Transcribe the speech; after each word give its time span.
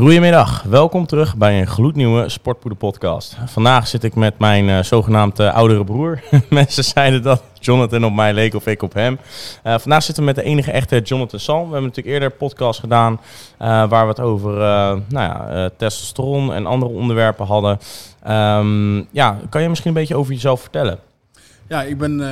Goedemiddag, 0.00 0.62
welkom 0.62 1.06
terug 1.06 1.36
bij 1.36 1.60
een 1.60 1.66
gloednieuwe 1.66 2.28
Sportpoeder 2.28 2.78
podcast. 2.78 3.36
Vandaag 3.46 3.86
zit 3.86 4.04
ik 4.04 4.14
met 4.14 4.38
mijn 4.38 4.68
uh, 4.68 4.82
zogenaamd 4.82 5.40
uh, 5.40 5.54
oudere 5.54 5.84
broer. 5.84 6.22
Mensen 6.48 6.84
zeiden 6.84 7.22
dat 7.22 7.42
Jonathan 7.58 8.04
op 8.04 8.12
mij 8.12 8.32
leek 8.32 8.54
of 8.54 8.66
ik 8.66 8.82
op 8.82 8.94
hem. 8.94 9.18
Uh, 9.64 9.78
vandaag 9.78 10.02
zitten 10.02 10.24
we 10.24 10.32
met 10.32 10.44
de 10.44 10.50
enige 10.50 10.70
echte 10.70 11.00
Jonathan 11.00 11.40
Salm. 11.40 11.58
We 11.58 11.72
hebben 11.72 11.82
natuurlijk 11.82 12.14
eerder 12.14 12.30
een 12.30 12.36
podcast 12.36 12.80
gedaan 12.80 13.20
waar 13.58 14.02
we 14.02 14.08
het 14.08 14.20
over 14.20 14.52
nou 14.54 15.04
ja, 15.10 15.70
testosteron 15.76 16.52
en 16.52 16.66
andere 16.66 16.92
onderwerpen 16.92 17.46
hadden. 17.46 17.78
Um, 18.28 19.06
ja, 19.10 19.38
kan 19.48 19.62
je 19.62 19.68
misschien 19.68 19.90
een 19.90 19.96
beetje 19.96 20.16
over 20.16 20.32
jezelf 20.32 20.60
vertellen? 20.60 20.98
Ja, 21.68 21.82
ik 21.82 21.98
ben 21.98 22.22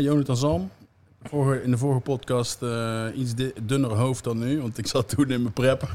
Jonathan 0.00 0.36
Salm. 0.36 0.70
Vorige, 1.22 1.62
in 1.62 1.70
de 1.70 1.78
vorige 1.78 2.00
podcast 2.00 2.62
uh, 2.62 3.04
iets 3.14 3.34
dunner 3.62 3.90
hoofd 3.90 4.24
dan 4.24 4.38
nu, 4.38 4.60
want 4.60 4.78
ik 4.78 4.86
zat 4.86 5.08
toen 5.08 5.30
in 5.30 5.42
mijn 5.42 5.52
prep. 5.52 5.90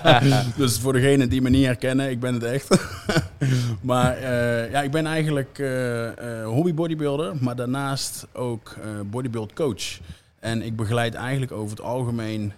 dus 0.56 0.78
voor 0.78 0.92
degenen 0.92 1.28
die 1.28 1.42
me 1.42 1.50
niet 1.50 1.64
herkennen, 1.64 2.10
ik 2.10 2.20
ben 2.20 2.34
het 2.34 2.42
echt. 2.42 2.78
maar 3.80 4.18
uh, 4.18 4.70
ja, 4.70 4.82
ik 4.82 4.90
ben 4.90 5.06
eigenlijk 5.06 5.58
uh, 5.58 6.10
hobby 6.44 6.74
bodybuilder, 6.74 7.36
maar 7.40 7.56
daarnaast 7.56 8.26
ook 8.32 8.76
bodybuild 9.06 9.52
coach. 9.52 9.98
En 10.40 10.62
ik 10.62 10.76
begeleid 10.76 11.14
eigenlijk 11.14 11.52
over 11.52 11.70
het 11.70 11.80
algemeen 11.80 12.52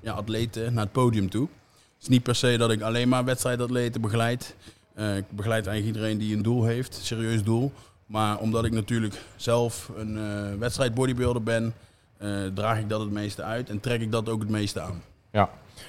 ja, 0.00 0.12
atleten 0.12 0.74
naar 0.74 0.84
het 0.84 0.92
podium 0.92 1.30
toe. 1.30 1.48
Het 1.72 2.02
is 2.02 2.08
niet 2.08 2.22
per 2.22 2.34
se 2.34 2.56
dat 2.56 2.70
ik 2.70 2.80
alleen 2.80 3.08
maar 3.08 3.24
wedstrijdatleten 3.24 4.00
begeleid. 4.00 4.54
ik 4.96 5.30
begeleid 5.30 5.66
eigenlijk 5.66 5.96
iedereen 5.96 6.18
die 6.18 6.36
een 6.36 6.42
doel 6.42 6.64
heeft, 6.64 6.96
een 6.96 7.04
serieus 7.04 7.42
doel. 7.42 7.72
Maar 8.06 8.38
omdat 8.38 8.64
ik 8.64 8.72
natuurlijk 8.72 9.14
zelf 9.36 9.90
een 9.96 10.16
uh, 10.16 10.58
wedstrijd 10.58 10.94
bodybuilder 10.94 11.42
ben, 11.42 11.74
uh, 12.22 12.28
draag 12.54 12.78
ik 12.78 12.88
dat 12.88 13.00
het 13.00 13.10
meeste 13.10 13.42
uit 13.42 13.70
en 13.70 13.80
trek 13.80 14.00
ik 14.00 14.12
dat 14.12 14.28
ook 14.28 14.40
het 14.40 14.50
meeste 14.50 14.80
aan. 14.80 15.02
Ja, 15.32 15.48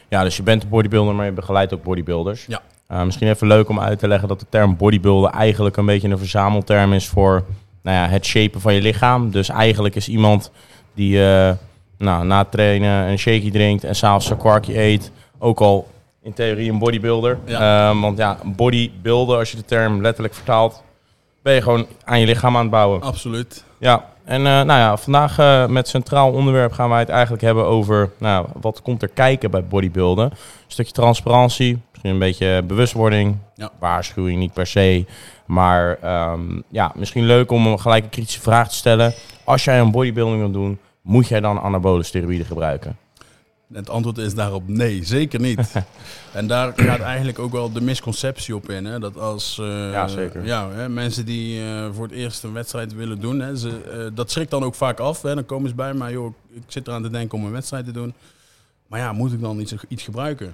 ja 0.10 0.24
dus 0.24 0.38
je 0.38 0.44
bent 0.44 0.64
een 0.64 0.70
bodybuilder, 0.70 1.16
maar 1.16 1.26
je 1.26 1.32
begeleidt 1.32 1.74
ook 1.74 1.84
bodybuilders. 1.84 2.46
Ja. 2.46 2.62
Uh, 2.92 3.04
misschien 3.04 3.28
even 3.28 3.48
leuk 3.48 3.70
om 3.70 3.80
uit 3.80 4.00
te 4.00 4.08
leggen 4.08 4.28
dat 4.28 4.40
de 4.40 4.46
term 4.50 4.78
bodybuilder 4.78 5.30
eigenlijk 5.30 5.78
een 5.78 5.86
beetje 5.86 6.10
een 6.10 6.18
verzamelterm 6.18 6.94
is 6.94 7.08
voor 7.08 7.44
nou 7.82 7.98
ja, 7.98 8.08
het 8.08 8.26
shapen 8.26 8.62
van 8.62 8.74
je 8.74 8.82
lichaam. 8.82 9.32
Dus 9.32 9.50
eigenlijk 9.50 9.96
is 9.96 10.08
iemand 10.08 10.52
die 10.94 11.20
nou, 11.98 12.26
na 12.26 12.38
het 12.38 12.52
trainen 12.52 13.08
een 13.08 13.20
shaky 13.20 13.52
drinkt 13.52 13.84
en 13.84 13.96
s'avonds 13.96 14.30
een 14.30 14.38
kwarkje 14.38 14.80
eet, 14.80 15.12
ook 15.38 15.60
al 15.60 15.88
in 16.22 16.34
theorie 16.34 16.72
een 16.72 16.80
bodybuilder. 16.80 17.38
Ja. 17.46 18.00
Want 18.00 18.18
ja, 18.18 18.38
bodybuilder, 18.44 19.38
als 19.38 19.52
je 19.52 19.58
de 19.58 19.66
term 19.66 20.02
letterlijk 20.02 20.34
vertaalt, 20.34 20.84
ben 21.46 21.54
je 21.54 21.62
gewoon 21.62 21.86
aan 22.04 22.20
je 22.20 22.26
lichaam 22.26 22.56
aan 22.56 22.62
het 22.62 22.72
bouwen. 22.72 23.02
Absoluut. 23.02 23.64
Ja, 23.78 24.06
en 24.24 24.40
uh, 24.40 24.46
nou 24.46 24.68
ja, 24.68 24.98
vandaag 24.98 25.40
uh, 25.40 25.66
met 25.68 25.88
centraal 25.88 26.32
onderwerp 26.32 26.72
gaan 26.72 26.90
wij 26.90 27.00
het 27.00 27.10
eigenlijk 27.10 27.44
hebben 27.44 27.66
over 27.66 28.12
nou, 28.18 28.48
wat 28.62 28.82
komt 28.82 29.02
er 29.02 29.08
kijken 29.08 29.52
bij 29.52 29.66
bodybuilden. 29.66 30.26
Een 30.26 30.38
stukje 30.68 30.92
transparantie, 30.92 31.82
misschien 31.92 32.12
een 32.12 32.20
beetje 32.20 32.64
bewustwording, 32.64 33.38
ja. 33.56 33.70
waarschuwing 33.80 34.40
niet 34.40 34.54
per 34.54 34.68
se. 34.68 35.06
Maar 35.46 35.98
um, 36.32 36.64
ja, 36.70 36.92
misschien 36.96 37.26
leuk 37.26 37.52
om 37.52 37.78
gelijk 37.78 38.04
een 38.04 38.10
kritische 38.10 38.42
vraag 38.42 38.70
te 38.70 38.76
stellen. 38.76 39.14
Als 39.44 39.64
jij 39.64 39.80
een 39.80 39.92
bodybuilding 39.92 40.40
wil 40.40 40.52
doen, 40.52 40.80
moet 41.02 41.28
jij 41.28 41.40
dan 41.40 41.62
anabole 41.62 42.04
steroïden 42.04 42.46
gebruiken? 42.46 42.98
Het 43.74 43.90
antwoord 43.90 44.18
is 44.18 44.34
daarop 44.34 44.68
nee, 44.68 45.04
zeker 45.04 45.40
niet. 45.40 45.60
en 46.34 46.48
daar 46.48 46.74
gaat 46.76 47.00
eigenlijk 47.00 47.40
ook 47.40 47.52
wel 47.52 47.72
de 47.72 47.82
misconceptie 47.82 48.56
op 48.56 48.70
in. 48.70 48.86
Hè? 48.86 49.00
Dat 49.00 49.18
als 49.18 49.58
uh, 49.62 49.92
ja, 49.92 50.08
zeker. 50.08 50.46
Ja, 50.46 50.72
hè, 50.72 50.90
mensen 50.90 51.26
die 51.26 51.60
uh, 51.60 51.88
voor 51.94 52.04
het 52.04 52.14
eerst 52.14 52.44
een 52.44 52.54
wedstrijd 52.54 52.94
willen 52.94 53.20
doen, 53.20 53.40
hè, 53.40 53.56
ze, 53.56 53.82
uh, 53.98 54.16
dat 54.16 54.32
schrikt 54.32 54.52
dan 54.52 54.64
ook 54.64 54.76
vaak 54.76 55.00
af. 55.00 55.22
Hè? 55.22 55.36
Dan 55.36 55.46
komen 55.46 55.70
ze 55.70 55.76
bij 55.76 55.94
mij, 55.94 56.12
joh, 56.12 56.34
ik 56.54 56.64
zit 56.68 56.88
eraan 56.88 57.04
te 57.04 57.10
denken 57.10 57.38
om 57.38 57.46
een 57.46 57.52
wedstrijd 57.52 57.86
te 57.86 57.92
doen. 57.92 58.14
Maar 58.88 59.00
ja, 59.00 59.14
moet 59.14 59.34
ik 59.34 59.42
dan 59.42 59.60
iets, 59.60 59.74
iets 59.88 60.04
gebruiken? 60.04 60.54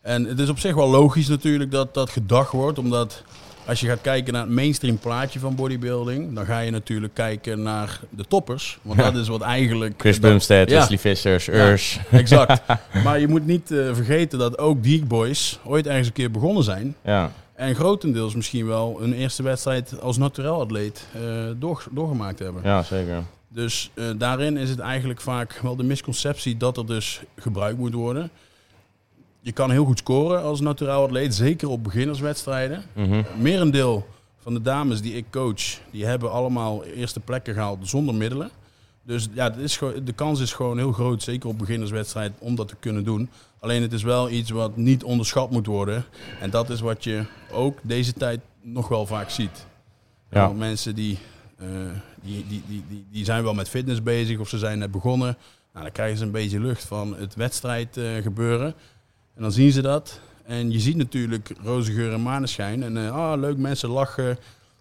En 0.00 0.24
het 0.24 0.38
is 0.38 0.48
op 0.48 0.58
zich 0.58 0.74
wel 0.74 0.88
logisch 0.88 1.28
natuurlijk 1.28 1.70
dat 1.70 1.94
dat 1.94 2.10
gedacht 2.10 2.52
wordt, 2.52 2.78
omdat 2.78 3.22
als 3.66 3.80
je 3.80 3.86
gaat 3.86 4.00
kijken 4.00 4.32
naar 4.32 4.42
het 4.42 4.50
mainstream 4.50 4.98
plaatje 4.98 5.38
van 5.38 5.54
bodybuilding, 5.54 6.34
dan 6.34 6.44
ga 6.44 6.58
je 6.58 6.70
natuurlijk 6.70 7.14
kijken 7.14 7.62
naar 7.62 8.00
de 8.10 8.24
toppers. 8.28 8.78
Want 8.82 8.98
dat 8.98 9.16
is 9.16 9.28
wat 9.28 9.40
eigenlijk... 9.40 9.94
Chris 9.96 10.20
Bumstead, 10.20 10.70
ja. 10.70 10.78
Wesley 10.78 10.98
Vissers, 10.98 11.48
Urs. 11.48 12.00
exact. 12.10 12.62
maar 13.04 13.20
je 13.20 13.28
moet 13.28 13.46
niet 13.46 13.70
uh, 13.70 13.94
vergeten 13.94 14.38
dat 14.38 14.58
ook 14.58 14.82
die 14.82 15.04
boys 15.04 15.58
ooit 15.64 15.86
ergens 15.86 16.06
een 16.06 16.12
keer 16.12 16.30
begonnen 16.30 16.64
zijn. 16.64 16.96
Ja. 17.04 17.32
En 17.54 17.74
grotendeels 17.74 18.34
misschien 18.34 18.66
wel 18.66 18.98
een 19.00 19.12
eerste 19.12 19.42
wedstrijd 19.42 20.00
als 20.00 20.16
naturel 20.16 20.60
atleet 20.60 21.06
uh, 21.16 21.22
door, 21.56 21.84
doorgemaakt 21.90 22.38
hebben. 22.38 22.62
Ja, 22.64 22.82
zeker. 22.82 23.22
Dus 23.48 23.90
uh, 23.94 24.04
daarin 24.16 24.56
is 24.56 24.70
het 24.70 24.78
eigenlijk 24.78 25.20
vaak 25.20 25.58
wel 25.62 25.76
de 25.76 25.82
misconceptie 25.82 26.56
dat 26.56 26.76
er 26.76 26.86
dus 26.86 27.22
gebruikt 27.36 27.78
moet 27.78 27.94
worden 27.94 28.30
je 29.44 29.52
kan 29.52 29.70
heel 29.70 29.84
goed 29.84 29.98
scoren 29.98 30.42
als 30.42 30.60
naturaal 30.60 31.04
atleet, 31.04 31.34
zeker 31.34 31.68
op 31.68 31.84
beginnerswedstrijden. 31.84 32.82
Mm 32.92 33.10
-hmm. 33.10 33.24
Merendeel 33.38 34.06
van 34.38 34.54
de 34.54 34.62
dames 34.62 35.00
die 35.00 35.14
ik 35.14 35.24
coach, 35.30 35.78
die 35.90 36.04
hebben 36.04 36.32
allemaal 36.32 36.84
eerste 36.84 37.20
plekken 37.20 37.54
gehaald 37.54 37.88
zonder 37.88 38.14
middelen. 38.14 38.50
Dus 39.02 39.28
ja, 39.32 39.54
is 39.54 39.78
de 40.04 40.12
kans 40.12 40.40
is 40.40 40.52
gewoon 40.52 40.78
heel 40.78 40.92
groot, 40.92 41.22
zeker 41.22 41.48
op 41.48 41.58
beginnerswedstrijd, 41.58 42.32
om 42.38 42.54
dat 42.54 42.68
te 42.68 42.76
kunnen 42.80 43.04
doen. 43.04 43.30
Alleen 43.60 43.82
het 43.82 43.92
is 43.92 44.02
wel 44.02 44.30
iets 44.30 44.50
wat 44.50 44.76
niet 44.76 45.04
onderschat 45.04 45.50
moet 45.50 45.66
worden. 45.66 46.04
En 46.40 46.50
dat 46.50 46.70
is 46.70 46.80
wat 46.80 47.04
je 47.04 47.24
ook 47.52 47.78
deze 47.82 48.12
tijd 48.12 48.40
nog 48.60 48.88
wel 48.88 49.06
vaak 49.06 49.30
ziet. 49.30 49.66
Ja. 50.30 50.48
mensen 50.48 50.94
die, 50.94 51.18
uh, 51.60 51.68
die, 52.22 52.44
die, 52.48 52.62
die, 52.68 52.84
die, 52.88 53.06
die 53.10 53.24
zijn 53.24 53.42
wel 53.42 53.54
met 53.54 53.68
fitness 53.68 54.02
bezig 54.02 54.38
of 54.38 54.48
ze 54.48 54.58
zijn 54.58 54.78
net 54.78 54.90
begonnen. 54.90 55.36
Nou, 55.72 55.84
dan 55.84 55.94
krijgen 55.94 56.18
ze 56.18 56.24
een 56.24 56.30
beetje 56.30 56.60
lucht 56.60 56.84
van 56.84 57.16
het 57.16 57.34
wedstrijd 57.34 57.96
uh, 57.96 58.22
gebeuren. 58.22 58.74
En 59.34 59.42
dan 59.42 59.52
zien 59.52 59.72
ze 59.72 59.82
dat. 59.82 60.20
En 60.44 60.70
je 60.70 60.80
ziet 60.80 60.96
natuurlijk 60.96 61.52
roze 61.62 61.92
geur 61.92 62.12
en 62.12 62.22
maneschijn. 62.22 62.82
En 62.82 62.96
uh, 62.96 63.10
ah, 63.10 63.40
leuk, 63.40 63.56
mensen 63.56 63.88
lachen. 63.88 64.38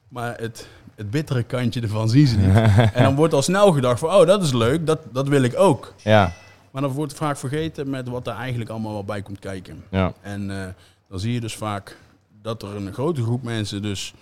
Maar 0.07 0.37
het, 0.37 0.67
het 0.95 1.11
bittere 1.11 1.43
kantje 1.43 1.81
ervan 1.81 2.09
zien 2.09 2.27
ze 2.27 2.37
niet. 2.37 2.55
en 2.93 3.03
dan 3.03 3.15
wordt 3.15 3.33
al 3.33 3.41
snel 3.41 3.71
gedacht 3.71 3.99
van, 3.99 4.09
oh, 4.09 4.27
dat 4.27 4.43
is 4.43 4.53
leuk, 4.53 4.85
dat, 4.85 4.99
dat 5.11 5.27
wil 5.27 5.43
ik 5.43 5.59
ook. 5.59 5.93
Ja. 6.03 6.33
Maar 6.71 6.81
dan 6.81 6.91
wordt 6.91 7.13
vaak 7.13 7.37
vergeten 7.37 7.89
met 7.89 8.07
wat 8.07 8.27
er 8.27 8.33
eigenlijk 8.33 8.69
allemaal 8.69 8.93
wel 8.93 9.03
bij 9.03 9.21
komt 9.21 9.39
kijken. 9.39 9.83
Ja. 9.89 10.13
En 10.21 10.49
uh, 10.49 10.65
dan 11.09 11.19
zie 11.19 11.33
je 11.33 11.39
dus 11.39 11.55
vaak 11.55 11.97
dat 12.41 12.61
er 12.61 12.75
een 12.75 12.93
grote 12.93 13.23
groep 13.23 13.43
mensen 13.43 13.81
dus 13.81 14.13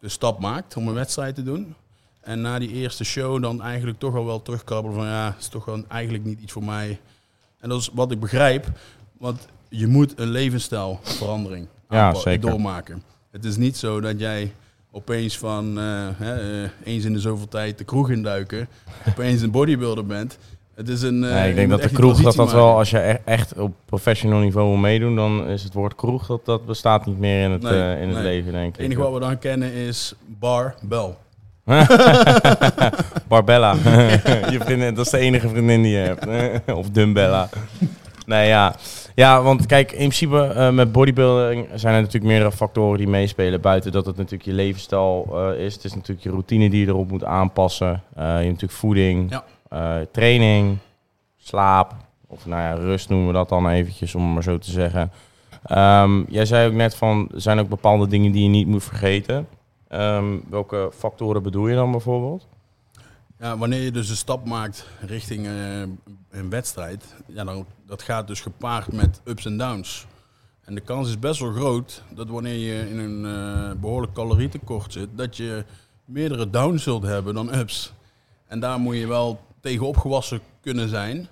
de 0.00 0.08
stap 0.08 0.40
maakt 0.40 0.76
om 0.76 0.88
een 0.88 0.94
wedstrijd 0.94 1.34
te 1.34 1.42
doen. 1.42 1.74
En 2.20 2.40
na 2.40 2.58
die 2.58 2.70
eerste 2.70 3.04
show 3.04 3.42
dan 3.42 3.62
eigenlijk 3.62 3.98
toch 3.98 4.14
al 4.14 4.24
wel 4.24 4.42
terugkrabbelen 4.42 4.96
van, 4.96 5.06
ja, 5.06 5.26
het 5.26 5.40
is 5.40 5.48
toch 5.48 5.64
gewoon 5.64 5.84
eigenlijk 5.88 6.24
niet 6.24 6.40
iets 6.40 6.52
voor 6.52 6.64
mij. 6.64 7.00
En 7.58 7.68
dat 7.68 7.80
is 7.80 7.90
wat 7.92 8.10
ik 8.10 8.20
begrijp. 8.20 8.66
Want 9.18 9.48
je 9.70 9.86
moet 9.86 10.12
een 10.16 10.28
levensstijlverandering 10.28 11.66
ja, 11.88 12.14
zeker. 12.14 12.50
doormaken. 12.50 13.02
Het 13.30 13.44
is 13.44 13.56
niet 13.56 13.76
zo 13.76 14.00
dat 14.00 14.20
jij 14.20 14.52
opeens 14.90 15.38
van 15.38 15.78
uh, 15.78 16.08
hè, 16.16 16.62
uh, 16.62 16.68
eens 16.84 17.04
in 17.04 17.12
de 17.12 17.20
zoveel 17.20 17.48
tijd 17.48 17.78
de 17.78 17.84
kroeg 17.84 18.10
induiken, 18.10 18.68
opeens 19.10 19.42
een 19.42 19.50
bodybuilder 19.50 20.06
bent. 20.06 20.38
Het 20.74 20.88
is 20.88 21.02
een, 21.02 21.22
uh, 21.22 21.34
nee, 21.34 21.48
ik 21.48 21.54
denk 21.54 21.70
dat 21.70 21.82
de 21.82 21.88
kroeg 21.88 22.22
dat 22.22 22.34
dat 22.34 22.52
wel, 22.52 22.76
als 22.76 22.90
je 22.90 22.98
e-, 22.98 23.18
echt 23.24 23.58
op 23.58 23.74
professional 23.84 24.38
niveau 24.38 24.68
wil 24.68 24.76
meedoen, 24.78 25.16
dan 25.16 25.46
is 25.46 25.62
het 25.62 25.74
woord 25.74 25.94
kroeg 25.94 26.26
dat, 26.26 26.44
dat 26.44 26.66
bestaat 26.66 27.06
niet 27.06 27.18
meer 27.18 27.44
in 27.44 27.50
het, 27.50 27.62
nee, 27.62 28.00
in 28.00 28.08
het 28.08 28.22
leven, 28.22 28.52
denk 28.52 28.68
ik. 28.68 28.76
Het 28.76 28.84
enige 28.84 29.00
wat 29.00 29.12
we 29.12 29.20
dan 29.20 29.38
kennen 29.38 29.72
is 29.72 30.14
bar, 30.26 30.74
bel. 30.82 31.18
Barbella. 33.28 33.72
je 34.52 34.58
vriendin, 34.60 34.94
dat 34.94 35.04
is 35.04 35.10
de 35.10 35.18
enige 35.18 35.48
vriendin 35.48 35.82
die 35.82 35.92
je 35.92 35.98
hebt. 35.98 36.26
of 36.72 36.90
Dumbella. 36.90 37.48
Nee, 38.26 38.48
ja. 38.48 38.74
Ja, 39.14 39.42
want 39.42 39.66
kijk, 39.66 39.90
in 39.90 39.98
principe 39.98 40.52
uh, 40.56 40.70
met 40.70 40.92
bodybuilding 40.92 41.68
zijn 41.74 41.94
er 41.94 42.00
natuurlijk 42.00 42.32
meerdere 42.32 42.52
factoren 42.52 42.98
die 42.98 43.08
meespelen. 43.08 43.60
Buiten 43.60 43.92
dat 43.92 44.06
het 44.06 44.16
natuurlijk 44.16 44.44
je 44.44 44.52
levensstijl 44.52 45.28
uh, 45.32 45.64
is. 45.64 45.74
Het 45.74 45.84
is 45.84 45.94
natuurlijk 45.94 46.22
je 46.22 46.30
routine 46.30 46.70
die 46.70 46.80
je 46.80 46.86
erop 46.86 47.10
moet 47.10 47.24
aanpassen. 47.24 47.88
Uh, 47.88 48.22
je 48.22 48.22
hebt 48.22 48.44
natuurlijk 48.44 48.72
voeding, 48.72 49.30
ja. 49.70 50.06
training, 50.12 50.78
slaap. 51.36 51.94
Of 52.26 52.46
nou 52.46 52.62
ja, 52.62 52.72
rust 52.72 53.08
noemen 53.08 53.26
we 53.26 53.32
dat 53.32 53.48
dan 53.48 53.68
eventjes, 53.68 54.14
om 54.14 54.32
maar 54.32 54.42
zo 54.42 54.58
te 54.58 54.70
zeggen. 54.70 55.10
Um, 55.72 56.26
jij 56.28 56.44
zei 56.44 56.68
ook 56.68 56.74
net 56.74 56.94
van, 56.94 57.28
er 57.34 57.40
zijn 57.40 57.58
ook 57.58 57.68
bepaalde 57.68 58.06
dingen 58.06 58.32
die 58.32 58.42
je 58.42 58.48
niet 58.48 58.66
moet 58.66 58.84
vergeten. 58.84 59.46
Um, 59.88 60.42
welke 60.50 60.90
factoren 60.94 61.42
bedoel 61.42 61.68
je 61.68 61.74
dan 61.74 61.90
bijvoorbeeld? 61.90 62.46
Ja, 63.40 63.58
wanneer 63.58 63.80
je 63.80 63.90
dus 63.90 64.08
een 64.08 64.16
stap 64.16 64.46
maakt 64.46 64.86
richting 65.00 65.46
uh, 65.46 65.80
een 66.30 66.50
wedstrijd, 66.50 67.04
ja, 67.26 67.44
dan, 67.44 67.66
dat 67.86 68.02
gaat 68.02 68.26
dus 68.26 68.40
gepaard 68.40 68.92
met 68.92 69.20
ups 69.24 69.46
en 69.46 69.56
downs. 69.58 70.06
En 70.64 70.74
de 70.74 70.80
kans 70.80 71.08
is 71.08 71.18
best 71.18 71.40
wel 71.40 71.52
groot 71.52 72.02
dat 72.14 72.28
wanneer 72.28 72.54
je 72.54 72.90
in 72.90 72.98
een 72.98 73.24
uh, 73.24 73.80
behoorlijk 73.80 74.12
calorietekort 74.12 74.92
zit, 74.92 75.08
dat 75.14 75.36
je 75.36 75.64
meerdere 76.04 76.50
downs 76.50 76.82
zult 76.82 77.02
hebben 77.02 77.34
dan 77.34 77.54
ups. 77.54 77.92
En 78.46 78.60
daar 78.60 78.78
moet 78.78 78.96
je 78.96 79.06
wel 79.06 79.40
tegen 79.60 79.86
opgewassen 79.86 80.40
kunnen 80.60 80.88
zijn. 80.88 81.28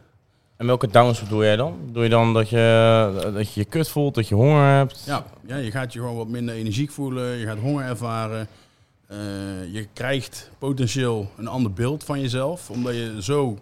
En 0.57 0.67
welke 0.67 0.89
downs 0.89 1.23
bedoel 1.23 1.43
jij 1.43 1.57
dan? 1.57 1.79
Doe 1.93 2.03
je 2.03 2.09
dan 2.09 2.33
dat 2.33 2.49
je, 2.49 3.31
dat 3.35 3.53
je 3.53 3.61
je 3.61 3.67
kut 3.67 3.89
voelt, 3.89 4.15
dat 4.15 4.29
je 4.29 4.35
honger 4.35 4.77
hebt? 4.77 5.03
Ja, 5.07 5.25
ja, 5.47 5.57
je 5.57 5.71
gaat 5.71 5.93
je 5.93 5.99
gewoon 5.99 6.17
wat 6.17 6.29
minder 6.29 6.55
energiek 6.55 6.91
voelen, 6.91 7.37
je 7.37 7.47
gaat 7.47 7.59
honger 7.59 7.85
ervaren. 7.85 8.49
Uh, 9.11 9.19
je 9.73 9.89
krijgt 9.93 10.51
potentieel 10.59 11.31
een 11.37 11.49
ander 11.49 11.73
beeld 11.73 12.05
van 12.05 12.21
jezelf, 12.21 12.71
omdat 12.71 12.95
je 12.95 13.23
zo 13.23 13.59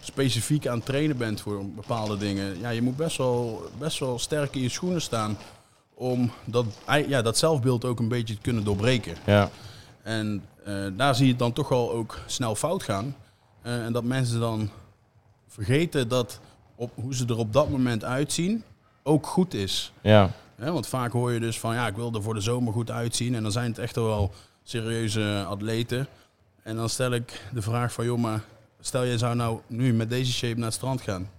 specifiek 0.00 0.66
aan 0.66 0.76
het 0.76 0.86
trainen 0.86 1.16
bent 1.16 1.40
voor 1.40 1.66
bepaalde 1.66 2.16
dingen, 2.16 2.60
ja, 2.60 2.68
je 2.68 2.82
moet 2.82 2.96
best 2.96 3.16
wel, 3.16 3.70
best 3.78 3.98
wel 3.98 4.18
sterk 4.18 4.54
in 4.54 4.62
je 4.62 4.68
schoenen 4.68 5.02
staan 5.02 5.38
om 5.94 6.30
dat, 6.44 6.66
ja, 7.08 7.22
dat 7.22 7.38
zelfbeeld 7.38 7.84
ook 7.84 7.98
een 7.98 8.08
beetje 8.08 8.34
te 8.34 8.40
kunnen 8.40 8.64
doorbreken. 8.64 9.16
Ja. 9.26 9.50
En 10.02 10.44
eh, 10.64 10.86
daar 10.96 11.14
zie 11.14 11.24
je 11.24 11.30
het 11.30 11.40
dan 11.40 11.52
toch 11.52 11.68
wel 11.68 11.92
ook 11.92 12.18
snel 12.26 12.54
fout 12.54 12.82
gaan. 12.82 13.16
Eh, 13.62 13.84
en 13.84 13.92
dat 13.92 14.04
mensen 14.04 14.40
dan 14.40 14.70
vergeten 15.48 16.08
dat 16.08 16.40
op, 16.74 16.90
hoe 16.94 17.14
ze 17.14 17.26
er 17.26 17.36
op 17.36 17.52
dat 17.52 17.70
moment 17.70 18.04
uitzien 18.04 18.64
ook 19.02 19.26
goed 19.26 19.54
is. 19.54 19.92
Ja. 20.00 20.30
Want 20.56 20.86
vaak 20.86 21.12
hoor 21.12 21.32
je 21.32 21.40
dus 21.40 21.60
van 21.60 21.74
ja, 21.74 21.86
ik 21.86 21.96
wil 21.96 22.14
er 22.14 22.22
voor 22.22 22.34
de 22.34 22.40
zomer 22.40 22.72
goed 22.72 22.90
uitzien. 22.90 23.34
En 23.34 23.42
dan 23.42 23.52
zijn 23.52 23.70
het 23.70 23.78
echt 23.78 23.94
wel 23.94 24.32
serieuze 24.68 25.44
atleten. 25.48 26.06
En 26.62 26.76
dan 26.76 26.88
stel 26.88 27.12
ik 27.12 27.40
de 27.52 27.62
vraag 27.62 27.92
van 27.92 28.04
joh, 28.04 28.18
maar 28.18 28.40
stel 28.80 29.04
je 29.04 29.18
zou 29.18 29.36
nou 29.36 29.58
nu 29.66 29.92
met 29.92 30.10
deze 30.10 30.32
shape 30.32 30.54
naar 30.54 30.64
het 30.64 30.74
strand 30.74 31.00
gaan. 31.00 31.30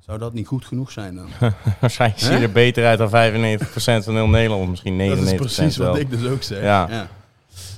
Zou 0.00 0.18
dat 0.18 0.32
niet 0.32 0.46
goed 0.46 0.64
genoeg 0.64 0.90
zijn 0.90 1.14
dan? 1.14 1.28
Waarschijnlijk 1.80 2.20
zie 2.20 2.32
je 2.32 2.38
er 2.38 2.52
beter 2.52 2.86
uit 2.86 2.98
dan 2.98 3.08
95% 4.00 4.04
van 4.04 4.14
heel 4.14 4.28
Nederland. 4.28 4.70
Misschien 4.70 4.94
99% 4.94 4.96
dat 5.08 5.18
is 5.18 5.34
precies 5.34 5.76
wel. 5.76 5.90
wat 5.90 5.98
ik 5.98 6.10
dus 6.10 6.26
ook 6.26 6.42
zeg. 6.42 6.62
Ja. 6.62 7.08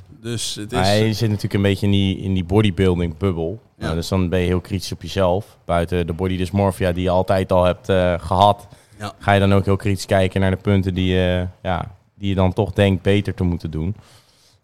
Dus 0.08 0.54
het 0.54 0.72
is... 0.72 0.78
Maar 0.78 0.96
je 0.96 1.12
zit 1.12 1.28
natuurlijk 1.28 1.54
een 1.54 1.62
beetje 1.62 1.86
in 1.86 1.92
die, 1.92 2.18
in 2.18 2.34
die 2.34 2.44
bodybuilding 2.44 3.16
bubbel. 3.16 3.60
Ja. 3.78 3.84
Nou, 3.84 3.94
dus 3.94 4.08
dan 4.08 4.28
ben 4.28 4.40
je 4.40 4.46
heel 4.46 4.60
kritisch 4.60 4.92
op 4.92 5.02
jezelf. 5.02 5.58
Buiten 5.64 6.06
de 6.06 6.12
body 6.12 6.36
dysmorphia 6.36 6.92
die 6.92 7.02
je 7.02 7.10
altijd 7.10 7.52
al 7.52 7.64
hebt 7.64 7.88
eh, 7.88 8.14
gehad. 8.18 8.66
Ja. 8.98 9.12
Ga 9.18 9.32
je 9.32 9.40
dan 9.40 9.54
ook 9.54 9.64
heel 9.64 9.76
kritisch 9.76 10.06
kijken 10.06 10.40
naar 10.40 10.50
de 10.50 10.56
punten 10.56 10.94
die 10.94 11.14
je, 11.14 11.46
ja, 11.62 11.94
die 12.14 12.28
je 12.28 12.34
dan 12.34 12.52
toch 12.52 12.72
denkt 12.72 13.02
beter 13.02 13.34
te 13.34 13.44
moeten 13.44 13.70
doen. 13.70 13.96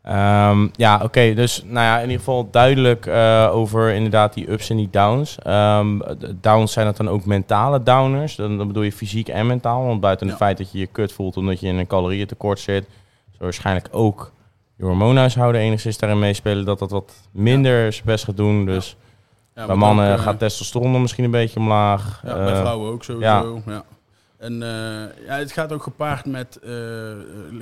Ehm, 0.03 0.69
ja, 0.73 1.01
oké. 1.03 1.35
dus 1.35 1.63
nou 1.65 1.87
ja, 1.87 1.97
in 1.97 2.03
ieder 2.03 2.19
geval 2.19 2.49
duidelijk 2.51 3.07
eh, 3.07 3.51
over 3.53 3.93
inderdaad 3.95 4.35
die 4.35 4.51
ups 4.51 4.71
en 4.71 4.77
die 4.77 4.89
downs. 4.91 5.39
Ehm, 5.43 5.99
downs 6.41 6.73
zijn 6.73 6.87
het 6.87 6.97
dan 6.97 7.09
ook 7.09 7.25
mentale 7.25 7.83
downers. 7.83 8.37
Dan, 8.37 8.59
dan 8.59 8.67
bedoel 8.67 8.83
je 8.83 8.93
fysiek 8.93 9.29
en 9.29 9.47
mentaal. 9.47 9.87
Want 9.87 10.01
buiten 10.01 10.27
Ja. 10.27 10.33
het 10.33 10.43
feit 10.43 10.59
dat 10.59 10.73
je 10.73 10.79
je 10.79 10.87
kut 10.87 11.13
voelt 11.13 11.37
omdat 11.37 11.61
je 11.61 11.67
in 11.67 11.79
een 11.79 11.87
calorieëntekort 11.87 12.59
zit, 12.61 12.85
zou 13.31 13.39
waarschijnlijk 13.39 13.89
ook 13.91 14.33
je 14.77 14.85
hormoonhuishouden 14.85 15.61
enigszins 15.61 15.99
daarin 15.99 16.19
meespelen. 16.19 16.65
Dat 16.65 16.79
dat 16.79 16.91
wat 16.91 17.13
minder 17.31 17.93
zijn 17.93 18.05
best 18.07 18.25
gaat 18.25 18.37
doen. 18.37 18.65
Dus 18.67 18.97
ja, 19.55 19.67
bij 19.67 19.77
mannen 19.77 20.13
ook, 20.13 20.19
eh, 20.19 20.23
gaat 20.23 20.39
testosteron 20.39 21.01
misschien 21.01 21.25
een 21.25 21.31
beetje 21.31 21.61
omlaag. 21.61 22.21
Ja, 22.25 22.35
bij 22.35 22.53
Eh, 22.53 22.61
vrouwen 22.61 22.93
ook 22.93 23.05
sowieso. 23.05 23.63
Ja. 23.67 23.83
En 24.43 24.63
eh, 24.63 24.69
ja, 25.27 25.37
het 25.39 25.53
gaat 25.53 25.73
ook 25.73 25.83
gepaard 25.83 26.25
met 26.27 26.57
eh, 26.59 26.73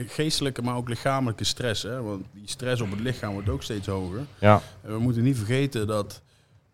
geestelijke, 0.07 0.63
maar 0.63 0.77
ook 0.77 0.89
lichamelijke 0.89 1.45
stress. 1.45 1.83
Hè? 1.83 2.03
Want 2.03 2.25
die 2.33 2.49
stress 2.49 2.81
op 2.83 2.91
het 2.91 3.01
lichaam 3.01 3.33
wordt 3.33 3.49
ook 3.49 3.63
steeds 3.63 3.87
hoger. 3.87 4.21
Ja, 4.39 4.61
En 4.83 4.93
we 4.93 4.99
moeten 4.99 5.23
niet 5.23 5.37
vergeten 5.37 5.87
dat 5.87 6.21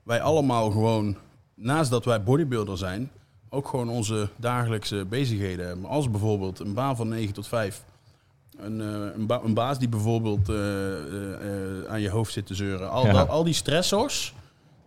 wij 0.03 0.21
allemaal 0.21 0.71
gewoon, 0.71 1.17
naast 1.55 1.91
dat 1.91 2.05
wij 2.05 2.23
bodybuilder 2.23 2.79
zijn, 2.79 3.11
ook 3.49 3.69
gewoon 3.69 3.89
onze 3.89 4.29
dagelijkse 4.37 5.05
bezigheden 5.09 5.67
hebben. 5.67 5.85
Als 5.85 6.11
bijvoorbeeld 6.11 6.59
een 6.59 6.75
baan 6.75 6.97
van 6.97 7.09
9 7.09 7.35
tot 7.35 7.47
5. 7.49 7.83
Een, 8.59 8.81
eh, 8.81 9.15
een, 9.15 9.27
ba- 9.27 9.41
een 9.45 9.55
baas 9.55 9.79
die 9.79 9.89
bijvoorbeeld 9.89 10.49
eh, 10.49 10.57
eh, 10.57 11.81
eh, 11.81 11.87
aan 11.89 12.01
je 12.01 12.11
hoofd 12.11 12.33
zit 12.33 12.47
te 12.47 12.55
zeuren. 12.55 12.91
Al, 12.91 13.07
Ja. 13.07 13.13
dat, 13.13 13.29
al 13.29 13.45
die 13.45 13.55
stressors, 13.55 14.35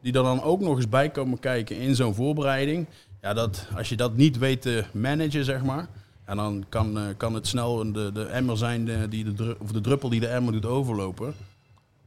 die 0.01 0.13
er 0.13 0.23
dan 0.23 0.43
ook 0.43 0.59
nog 0.59 0.75
eens 0.75 0.89
bij 0.89 1.09
komen 1.09 1.39
kijken 1.39 1.75
in 1.77 1.95
zo'n 1.95 2.13
voorbereiding. 2.15 2.85
Ja, 3.21 3.33
dat, 3.33 3.67
als 3.75 3.89
je 3.89 3.95
dat 3.95 4.15
niet 4.15 4.37
weet 4.37 4.61
te 4.61 4.83
managen, 4.91 5.45
zeg 5.45 5.63
maar. 5.63 5.87
En 6.25 6.35
dan 6.37 6.65
kan, 6.69 6.97
eh, 6.97 7.03
kan 7.17 7.33
het 7.33 7.47
snel 7.47 7.91
de, 7.91 8.11
de 8.13 8.23
emmer 8.23 8.57
zijn 8.57 8.85
de, 8.85 9.07
die 9.09 9.33
de, 9.33 9.55
of 9.59 9.71
de 9.71 9.81
druppel 9.81 10.09
die 10.09 10.19
de 10.19 10.27
emmer 10.27 10.53
doet 10.53 10.65
overlopen. 10.65 11.33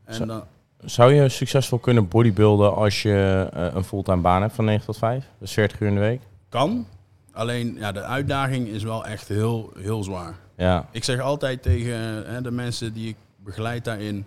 En 0.05 0.14
Zo- 0.14 0.25
dan, 0.26 0.43
Zou 0.85 1.12
je 1.14 1.29
succesvol 1.29 1.79
kunnen 1.79 2.09
bodybuilden 2.09 2.75
als 2.75 3.03
je 3.03 3.49
eh, 3.53 3.67
een 3.75 3.85
fulltime 3.85 4.20
baan 4.20 4.43
hebt 4.43 4.55
van 4.55 4.64
9 4.64 4.85
tot 4.85 4.99
5? 4.99 5.25
Dus 5.38 5.53
40 5.53 5.81
uur 5.81 5.88
in 5.88 5.94
de 5.94 6.00
week? 6.00 6.20
Kan. 6.49 6.87
Alleen 7.32 7.75
ja, 7.79 7.93
de 7.93 8.03
uitdaging 8.03 8.69
is 8.69 8.82
wel 8.82 9.05
echt 9.05 9.29
heel, 9.29 9.73
heel 9.79 10.03
zwaar. 10.03 10.35
Ja, 10.56 10.88
Ik 10.91 11.05
zeg 11.05 11.20
altijd 11.20 11.62
tegen 11.62 11.94
hè, 12.32 12.43
de 12.43 12.50
mensen 12.50 12.93
die 12.93 13.08
ik 13.08 13.17
begeleid 13.44 13.85
daarin, 13.85 14.25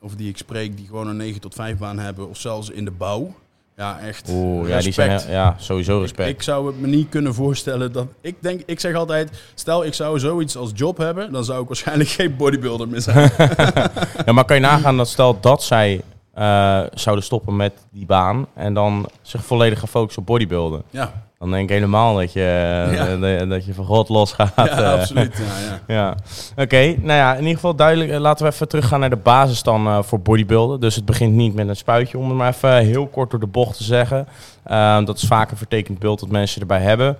of 0.00 0.14
die 0.14 0.28
ik 0.28 0.36
spreek, 0.36 0.76
die 0.76 0.86
gewoon 0.86 1.06
een 1.08 1.16
9 1.16 1.40
tot 1.40 1.54
5 1.54 1.78
baan 1.78 1.98
hebben, 1.98 2.28
of 2.28 2.36
zelfs 2.38 2.70
in 2.70 2.84
de 2.84 2.90
bouw. 2.90 3.34
Ja, 3.78 3.98
echt. 3.98 4.28
Oeh, 4.30 4.68
ja, 4.68 4.80
die 4.80 4.92
zijn, 4.92 5.10
respect. 5.10 5.32
ja, 5.32 5.54
sowieso 5.58 6.00
respect. 6.00 6.28
Ik 6.28 6.42
zou 6.42 6.66
het 6.66 6.80
me 6.80 6.86
niet 6.86 7.08
kunnen 7.08 7.34
voorstellen 7.34 7.92
dat. 7.92 8.06
Ik 8.20 8.36
denk, 8.40 8.62
ik 8.66 8.80
zeg 8.80 8.94
altijd, 8.94 9.30
stel 9.54 9.84
ik 9.84 9.94
zou 9.94 10.18
zoiets 10.18 10.56
als 10.56 10.70
job 10.74 10.96
hebben, 10.96 11.32
dan 11.32 11.44
zou 11.44 11.62
ik 11.62 11.66
waarschijnlijk 11.66 12.08
geen 12.18 12.36
bodybuilder 12.36 12.88
meer 12.88 13.00
zijn. 13.00 13.30
Ja, 14.26 14.32
maar 14.32 14.44
kan 14.44 14.56
je 14.56 14.62
nagaan 14.62 14.96
dat 14.96 15.08
stel 15.08 15.40
dat 15.40 15.62
zij 15.62 16.00
eh, 16.34 16.82
zouden 16.94 17.24
stoppen 17.24 17.56
met 17.56 17.72
die 17.90 18.06
baan 18.06 18.46
en 18.54 18.74
dan 18.74 19.08
zich 19.22 19.44
volledig 19.44 19.78
gaan 19.78 19.88
focussen 19.88 20.22
op 20.22 20.28
bodybuilden. 20.28 20.82
ja, 20.90 21.27
Dan 21.38 21.50
denk 21.50 21.62
ik 21.68 21.74
helemaal 21.74 22.14
dat 22.14 22.32
je, 22.32 22.40
eh, 22.40 22.94
Ja. 22.94 23.16
dat, 23.16 23.48
dat 23.48 23.64
je 23.64 23.74
van 23.74 23.84
God 23.84 24.08
los 24.08 24.32
gaat. 24.32 24.52
ja 24.56 24.66
eh. 24.68 24.92
absoluut. 24.92 25.36
Ja, 25.36 25.44
ja. 25.68 25.80
Ja, 25.94 26.14
oké. 26.62 26.84
Nou 26.98 27.18
ja, 27.18 27.32
in 27.32 27.38
ieder 27.40 27.54
geval 27.54 27.74
duidelijk. 27.74 28.10
eh, 28.10 28.18
Laten 28.18 28.46
we 28.46 28.52
even 28.52 28.68
teruggaan 28.68 29.00
naar 29.00 29.10
de 29.10 29.16
basis 29.16 29.62
dan 29.62 30.04
voor 30.04 30.20
bodybuilden. 30.20 30.80
Dus 30.80 30.94
het 30.94 31.04
begint 31.04 31.34
niet 31.34 31.54
met 31.54 31.68
een 31.68 31.76
spuitje, 31.76 32.18
om 32.18 32.28
het 32.28 32.36
maar 32.36 32.48
even 32.54 32.76
heel 32.76 33.06
kort 33.06 33.30
door 33.30 33.40
de 33.40 33.46
bocht 33.46 33.76
te 33.76 33.84
zeggen. 33.84 34.28
Ehm, 34.64 35.04
dat 35.04 35.16
is 35.16 35.24
vaak 35.26 35.50
een 35.50 35.56
vertekend 35.56 35.98
beeld 35.98 36.20
dat 36.20 36.28
mensen 36.28 36.60
erbij 36.60 36.80
hebben. 36.80 37.16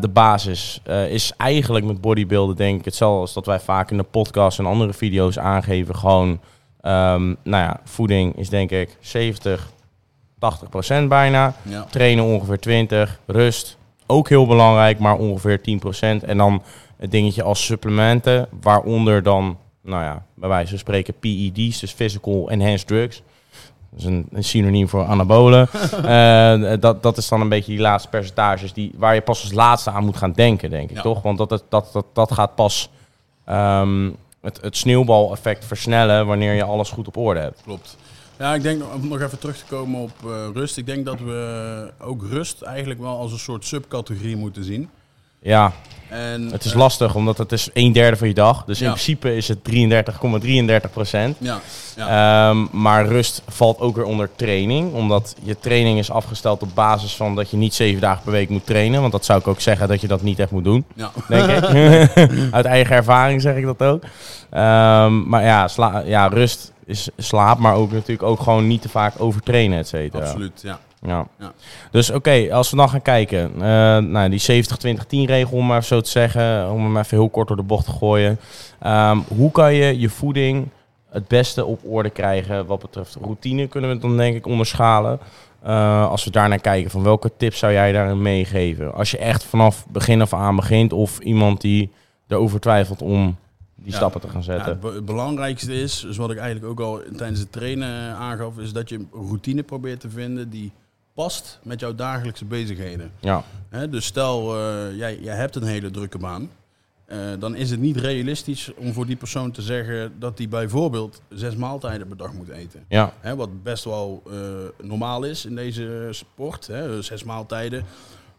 De 0.00 0.08
basis 0.12 0.82
is 1.08 1.32
eigenlijk 1.36 1.84
met 1.84 2.00
bodybuilden 2.00 2.56
denk 2.56 2.78
ik 2.78 2.84
hetzelfde 2.84 3.20
als 3.20 3.32
dat 3.32 3.46
wij 3.46 3.60
vaak 3.60 3.90
in 3.90 3.96
de 3.96 4.02
podcast 4.02 4.58
en 4.58 4.66
andere 4.66 4.92
video's 4.92 5.38
aangeven. 5.38 5.96
Gewoon, 5.96 6.40
ehm, 6.80 7.26
nou 7.44 7.62
ja, 7.64 7.80
voeding 7.84 8.36
is 8.36 8.48
denk 8.48 8.70
ik 8.70 8.96
70, 9.00 9.68
80 10.38 10.68
procent 10.68 11.08
bijna. 11.08 11.54
ja. 11.62 11.86
Trainen 11.90 12.24
ongeveer 12.24 12.58
20. 12.60 13.20
Rust 13.26 13.76
ook 14.06 14.28
heel 14.28 14.46
belangrijk, 14.46 14.98
maar 14.98 15.16
ongeveer 15.16 15.60
10%. 15.60 16.24
En 16.24 16.36
dan 16.36 16.62
het 16.96 17.10
dingetje 17.10 17.42
als 17.42 17.64
supplementen, 17.64 18.48
waaronder 18.60 19.22
dan, 19.22 19.58
nou 19.82 20.02
ja, 20.02 20.22
bij 20.34 20.48
wijze 20.48 20.68
van 20.70 20.78
spreken 20.78 21.14
PED's, 21.18 21.80
dus 21.80 21.92
Physical 21.92 22.50
Enhanced 22.50 22.86
Drugs. 22.86 23.22
Dat 23.90 24.00
is 24.00 24.04
een, 24.04 24.26
een 24.32 24.44
synoniem 24.44 24.88
voor 24.88 25.04
anabolen. 25.04 25.68
Eh, 26.04 26.72
dat, 26.80 27.02
dat 27.02 27.16
is 27.16 27.28
dan 27.28 27.40
een 27.40 27.48
beetje 27.48 27.72
die 27.72 27.80
laatste 27.80 28.08
percentages 28.08 28.72
die, 28.72 28.92
waar 28.96 29.14
je 29.14 29.20
pas 29.20 29.42
als 29.42 29.52
laatste 29.52 29.90
aan 29.90 30.04
moet 30.04 30.16
gaan 30.16 30.32
denken, 30.32 30.70
denk 30.70 30.90
ik, 30.90 30.96
Ja. 30.96 31.02
toch? 31.02 31.22
Want 31.22 31.38
dat, 31.38 31.48
dat, 31.48 31.64
dat, 31.68 31.90
dat, 31.92 32.04
dat 32.12 32.32
gaat 32.32 32.54
pas 32.54 32.90
ehm, 33.44 34.10
het, 34.40 34.58
het 34.60 34.76
sneeuwbaleffect 34.76 35.64
versnellen 35.64 36.26
wanneer 36.26 36.52
je 36.54 36.62
alles 36.64 36.90
goed 36.90 37.06
op 37.06 37.16
orde 37.16 37.40
hebt. 37.40 37.60
Klopt. 37.64 37.96
Ja, 38.38 38.54
ik 38.54 38.62
denk 38.62 38.82
om 38.94 39.08
nog 39.08 39.20
even 39.20 39.38
terug 39.38 39.56
te 39.56 39.64
komen 39.68 40.00
op 40.00 40.10
eh, 40.24 40.30
rust. 40.54 40.76
Ik 40.76 40.86
denk 40.86 41.04
dat 41.04 41.20
we 41.20 41.92
ook 42.00 42.22
rust 42.30 42.62
eigenlijk 42.62 43.00
wel 43.00 43.18
als 43.18 43.32
een 43.32 43.38
soort 43.38 43.64
subcategorie 43.64 44.36
moeten 44.36 44.64
zien. 44.64 44.88
Ja, 45.42 45.72
En, 46.08 46.42
Het 46.52 46.64
is 46.64 46.72
eh, 46.72 46.78
lastig, 46.78 47.14
omdat 47.14 47.38
het 47.38 47.52
is 47.52 47.68
een 47.72 47.92
derde 47.92 48.16
van 48.16 48.28
je 48.28 48.34
dag. 48.34 48.64
Dus 48.64 48.80
in 48.80 48.86
principe 48.86 49.36
is 49.36 49.48
het 49.48 49.58
33,33 50.84 50.90
procent. 50.92 51.36
Ja, 51.40 51.60
ja. 51.96 52.48
Ehm, 52.50 52.66
maar 52.72 53.06
rust 53.06 53.42
valt 53.48 53.78
ook 53.80 53.96
weer 53.96 54.04
onder 54.04 54.30
training. 54.36 54.92
Omdat 54.92 55.34
je 55.42 55.58
training 55.58 55.98
is 55.98 56.10
afgesteld 56.10 56.62
op 56.62 56.68
basis 56.74 57.14
van 57.16 57.34
dat 57.34 57.50
je 57.50 57.56
niet 57.56 57.74
zeven 57.74 58.00
dagen 58.00 58.22
per 58.22 58.32
week 58.32 58.48
moet 58.48 58.66
trainen. 58.66 59.00
Want 59.00 59.12
dat 59.12 59.24
zou 59.24 59.38
ik 59.40 59.46
ook 59.48 59.60
zeggen 59.60 59.88
dat 59.88 60.00
je 60.00 60.06
dat 60.06 60.22
niet 60.22 60.38
echt 60.38 60.50
moet 60.50 60.64
doen. 60.64 60.84
ja. 60.94 61.10
Denk 61.28 61.46
ik. 61.50 61.64
Uit 62.54 62.64
eigen 62.64 62.96
ervaring 62.96 63.40
zeg 63.40 63.56
ik 63.56 63.64
dat 63.64 63.82
ook. 63.82 64.02
Ehm, 64.50 65.28
maar 65.28 65.44
ja, 65.44 65.68
sla- 65.68 66.02
ja, 66.06 66.26
rust 66.26 66.72
is 66.88 67.08
slaap. 67.16 67.58
Maar 67.58 67.74
ook 67.74 67.92
natuurlijk 67.92 68.22
ook 68.22 68.40
gewoon 68.40 68.66
niet 68.66 68.82
te 68.82 68.88
vaak 68.88 69.14
overtrainen, 69.18 69.78
et 69.78 69.88
cetera. 69.88 70.24
absoluut. 70.24 70.60
Ja. 70.62 70.78
Ja. 71.06 71.26
Ja. 71.38 71.52
Dus 71.90 72.10
oké, 72.10 72.48
als 72.52 72.70
we 72.70 72.76
dan 72.76 72.88
gaan 72.88 73.02
kijken. 73.02 73.52
eh, 73.54 73.98
nou, 73.98 74.28
die 74.28 74.40
70-20-10 74.40 75.26
regel, 75.26 75.56
om 75.56 75.66
maar 75.66 75.84
zo 75.84 76.00
te 76.00 76.10
zeggen. 76.10 76.70
Om 76.70 76.82
hem 76.84 76.96
even 76.96 77.16
heel 77.18 77.28
kort 77.28 77.48
door 77.48 77.56
de 77.56 77.62
bocht 77.62 77.84
te 77.84 77.90
gooien. 77.92 78.38
Ehm, 78.80 79.18
hoe 79.36 79.50
kan 79.50 79.74
je 79.74 79.98
je 79.98 80.08
voeding 80.08 80.68
het 81.10 81.28
beste 81.28 81.64
op 81.64 81.80
orde 81.84 82.10
krijgen 82.10 82.66
wat 82.66 82.80
betreft 82.80 83.16
routine? 83.22 83.66
Kunnen 83.66 83.90
we 83.90 83.96
het 83.96 84.04
dan 84.04 84.16
denk 84.16 84.36
ik 84.36 84.46
onderschalen. 84.46 85.18
Eh, 85.62 86.08
als 86.10 86.24
we 86.24 86.30
daarnaar 86.30 86.58
kijken, 86.60 86.90
van 86.90 87.02
welke 87.02 87.30
tips 87.36 87.58
zou 87.58 87.72
jij 87.72 87.92
daarin 87.92 88.22
meegeven? 88.22 88.94
Als 88.94 89.10
je 89.10 89.18
echt 89.18 89.44
vanaf 89.44 89.86
begin 89.88 90.20
af 90.20 90.34
aan 90.34 90.56
begint 90.56 90.92
of 90.92 91.18
iemand 91.18 91.60
die 91.60 91.90
erover 92.28 92.60
twijfelt 92.60 93.02
om 93.02 93.36
die 93.82 93.90
Ja. 93.90 93.96
stappen 93.96 94.20
te 94.20 94.28
gaan 94.28 94.36
Ja, 94.40 94.44
zetten. 94.44 94.68
het, 94.70 94.80
be- 94.80 94.92
het 94.92 95.04
belangrijkste 95.04 95.74
is, 95.74 96.00
dus 96.00 96.16
wat 96.16 96.30
ik 96.30 96.36
eigenlijk 96.38 96.70
ook 96.70 96.80
al 96.80 97.00
tijdens 97.16 97.40
het 97.40 97.52
trainen 97.52 97.88
eh, 97.88 98.20
aangaf, 98.20 98.58
is 98.58 98.72
dat 98.72 98.88
je 98.88 98.94
een 98.96 99.08
routine 99.12 99.62
probeert 99.62 100.00
te 100.00 100.10
vinden 100.10 100.50
die 100.50 100.72
past 101.14 101.58
met 101.62 101.80
jouw 101.80 101.94
dagelijkse 101.94 102.44
bezigheden. 102.44 103.10
Ja, 103.20 103.44
dus 103.90 104.04
stel, 104.04 104.56
eh, 104.56 104.96
jij, 104.96 105.18
jij 105.20 105.36
hebt 105.36 105.56
een 105.56 105.62
hele 105.62 105.90
drukke 105.90 106.18
baan. 106.18 106.50
eh, 107.06 107.18
dan 107.38 107.54
is 107.56 107.70
het 107.70 107.80
niet 107.80 107.96
realistisch 107.96 108.70
om 108.76 108.92
voor 108.92 109.06
die 109.06 109.16
persoon 109.16 109.50
te 109.50 109.62
zeggen 109.62 110.12
dat 110.18 110.38
hij 110.38 110.48
bijvoorbeeld 110.48 111.20
zes 111.28 111.54
maaltijden 111.56 112.06
per 112.08 112.16
dag 112.16 112.32
moet 112.32 112.48
eten. 112.48 112.84
ja, 112.88 113.12
wat 113.36 113.62
best 113.62 113.84
wel 113.84 114.22
normaal 114.82 115.24
is 115.24 115.44
in 115.44 115.54
deze 115.54 116.08
sport, 116.10 116.68
zes 117.00 117.24
maaltijden. 117.24 117.84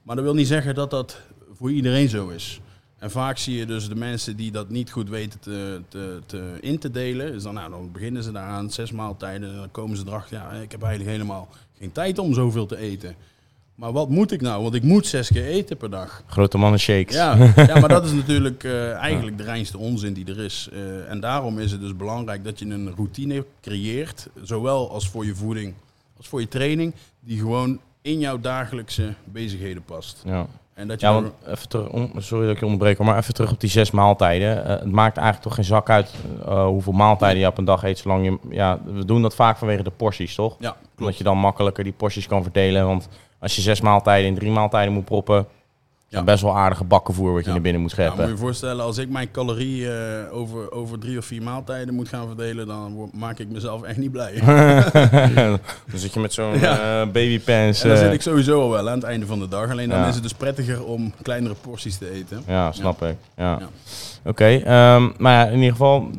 Maar 0.04 0.16
dat 0.16 0.26
wil 0.26 0.34
niet 0.34 0.48
zeggen 0.48 0.76
dat 0.76 0.90
dat 0.92 1.20
voor 1.58 1.72
iedereen 1.72 2.10
zo 2.10 2.28
is. 2.28 2.62
En 3.00 3.12
vaak 3.12 3.38
zie 3.38 3.58
je 3.58 3.66
dus 3.66 3.88
de 3.88 3.96
mensen 3.96 4.36
die 4.36 4.52
dat 4.52 4.70
niet 4.70 4.92
goed 4.92 5.10
weten 5.10 5.40
te, 5.40 5.82
te, 5.88 6.22
te 6.26 6.58
in 6.62 6.80
te 6.80 6.92
delen. 6.92 7.32
Dus 7.32 7.44
dan, 7.44 7.54
nou, 7.54 7.70
dan 7.70 7.92
beginnen 7.92 8.24
ze 8.24 8.32
daaraan, 8.32 8.72
zes 8.72 8.92
maaltijden. 8.92 9.50
En 9.50 9.56
dan 9.56 9.72
komen 9.72 9.98
ze 9.98 10.04
erachter, 10.08 10.38
ja, 10.38 10.52
ik 10.52 10.72
heb 10.72 10.82
eigenlijk 10.82 11.12
helemaal 11.12 11.48
geen 11.78 11.92
tijd 11.92 12.20
om 12.20 12.34
zoveel 12.34 12.66
te 12.66 12.78
eten. 12.78 13.16
Maar 13.76 13.92
wat 13.92 14.10
moet 14.10 14.32
ik 14.32 14.42
nou? 14.42 14.62
Want 14.62 14.76
ik 14.76 14.84
moet 14.84 15.08
zes 15.08 15.28
keer 15.28 15.46
eten 15.46 15.78
per 15.78 15.90
dag. 15.90 16.24
Grote 16.26 16.58
mannen 16.58 16.80
shakes. 16.80 17.16
Ja, 17.16 17.54
ja 17.56 17.80
maar 17.80 17.90
dat 17.90 18.06
is 18.06 18.12
natuurlijk 18.12 18.64
uh, 18.64 18.92
eigenlijk 18.92 19.38
de 19.38 19.44
reinste 19.44 19.78
onzin 19.78 20.14
die 20.14 20.26
er 20.26 20.40
is. 20.40 20.70
Uh, 20.74 21.10
en 21.10 21.20
daarom 21.20 21.60
is 21.60 21.72
het 21.72 21.82
dus 21.82 21.96
belangrijk 21.96 22.44
dat 22.44 22.60
je 22.60 22.66
een 22.66 22.94
routine 22.96 23.46
creëert. 23.62 24.30
Zowel 24.44 24.92
als 24.92 25.10
voor 25.10 25.26
je 25.26 25.36
voeding 25.36 25.74
als 26.18 26.28
voor 26.28 26.40
je 26.40 26.48
training. 26.48 26.94
Die 27.20 27.40
gewoon 27.40 27.80
in 28.02 28.20
jouw 28.20 28.40
dagelijkse 28.40 29.14
bezigheden 29.24 29.84
past. 29.84 30.22
Ja. 30.26 30.48
En 30.80 30.88
dat 30.88 31.00
je 31.00 31.06
ja, 31.06 31.14
want 31.14 31.32
even 31.48 31.70
terug, 31.70 31.90
sorry 32.18 32.46
dat 32.46 32.54
ik 32.54 32.60
je 32.60 32.66
onderbreek, 32.66 32.98
maar 32.98 33.18
even 33.18 33.34
terug 33.34 33.52
op 33.52 33.60
die 33.60 33.70
zes 33.70 33.92
maaltijden. 33.92 34.58
Uh, 34.58 34.68
het 34.68 34.92
maakt 34.92 35.18
eigenlijk 35.18 35.48
toch 35.48 35.56
geen 35.56 35.66
zak 35.66 35.90
uit 35.90 36.14
uh, 36.48 36.66
hoeveel 36.66 36.94
maaltijden 36.94 37.40
je 37.40 37.48
op 37.48 37.58
een 37.58 37.66
dag 37.66 37.84
eet, 37.84 37.98
zolang 37.98 38.26
je... 38.26 38.38
Ja, 38.50 38.80
we 38.86 39.06
doen 39.06 39.22
dat 39.22 39.36
vaak 39.36 39.58
vanwege 39.58 39.84
de 39.84 39.90
porties, 39.90 40.36
toch? 40.36 40.56
Ja, 40.60 40.70
klopt. 40.70 41.00
Omdat 41.00 41.18
je 41.18 41.24
dan 41.24 41.38
makkelijker 41.38 41.84
die 41.84 41.94
porties 41.94 42.28
kan 42.28 42.44
verdelen. 42.44 42.86
Want 42.86 43.10
als 43.40 43.56
je 43.56 43.62
zes 43.62 43.82
maaltijden 43.82 44.28
in 44.28 44.36
drie 44.36 44.52
maaltijden 44.52 44.94
moet 44.94 45.06
proppen, 45.06 45.48
ja. 46.10 46.24
best 46.24 46.42
wel 46.42 46.58
aardige 46.58 46.84
bakkenvoer 46.84 47.34
wat 47.34 47.46
je 47.46 47.52
naar 47.52 47.62
binnen 47.62 47.82
moet 47.82 47.92
scheppen. 47.92 48.16
Ja, 48.16 48.22
moet 48.22 48.30
je 48.32 48.36
je 48.38 48.42
voorstellen, 48.42 48.84
als 48.84 48.98
ik 48.98 49.10
mijn 49.10 49.32
calorieën 49.32 49.92
uh, 49.92 50.36
over, 50.36 50.72
over 50.72 51.00
drie 51.00 51.18
of 51.18 51.26
vier 51.26 51.44
maaltijden 51.44 51.94
moet 51.94 52.10
gaan 52.10 52.28
verdelen, 52.28 52.68
dan 52.68 53.10
maak 53.14 53.40
ik 53.40 53.50
mezelf 53.50 53.84
echt 53.84 53.98
niet 53.98 54.12
blij. 54.12 54.34
dan 55.92 56.00
zit 56.00 56.14
je 56.14 56.20
met 56.20 56.34
zo'n 56.34 56.60
ja. 56.60 57.02
uh, 57.02 57.12
babypants. 57.12 57.82
En 57.82 57.90
dan 57.90 57.98
zit 57.98 58.08
eh. 58.08 58.14
ik 58.14 58.22
sowieso 58.22 58.62
al 58.62 58.70
wel 58.70 58.90
aan 58.90 58.96
het 58.96 59.04
einde 59.04 59.26
van 59.26 59.40
de 59.40 59.48
dag. 59.48 59.70
Alleen 59.70 59.90
dan 59.90 60.08
is 60.08 60.14
het 60.14 60.24
dus 60.24 60.34
prettiger 60.34 60.84
om 60.84 61.14
kleinere 61.22 61.56
porties 61.62 61.98
te 61.98 62.12
eten. 62.12 62.44
Ja, 62.48 62.72
snap 62.72 63.04
ik. 63.04 63.16
Ja. 63.38 63.60
Oké, 64.26 64.46
um, 64.46 65.14
maar 65.18 65.34
ja, 65.34 65.46
in 65.46 65.58
ieder 65.58 65.72
geval, 65.72 66.10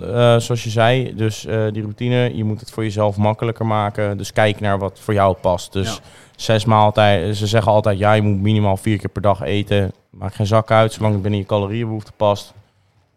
zoals 0.40 0.64
je 0.64 0.70
zei, 0.70 1.14
dus 1.14 1.40
die 1.72 1.82
routine, 1.82 2.36
je 2.36 2.44
moet 2.44 2.60
het 2.60 2.70
voor 2.70 2.82
jezelf 2.82 3.16
makkelijker 3.16 3.66
maken. 3.66 4.16
Dus 4.16 4.32
kijk 4.32 4.60
naar 4.60 4.78
wat 4.78 4.98
voor 5.00 5.14
jou 5.14 5.36
past. 5.40 5.72
Dus 5.72 6.00
zes 6.42 6.64
maaltijden. 6.64 7.34
Ze 7.34 7.46
zeggen 7.46 7.72
altijd, 7.72 7.98
ja, 7.98 8.12
je 8.12 8.22
moet 8.22 8.40
minimaal 8.40 8.76
vier 8.76 8.98
keer 8.98 9.08
per 9.08 9.22
dag 9.22 9.40
eten. 9.40 9.92
Maakt 10.10 10.34
geen 10.34 10.46
zak 10.46 10.70
uit, 10.70 10.92
zolang 10.92 11.12
het 11.12 11.22
binnen 11.22 11.40
je 11.40 11.46
calorieënbehoefte 11.46 12.12
past. 12.16 12.52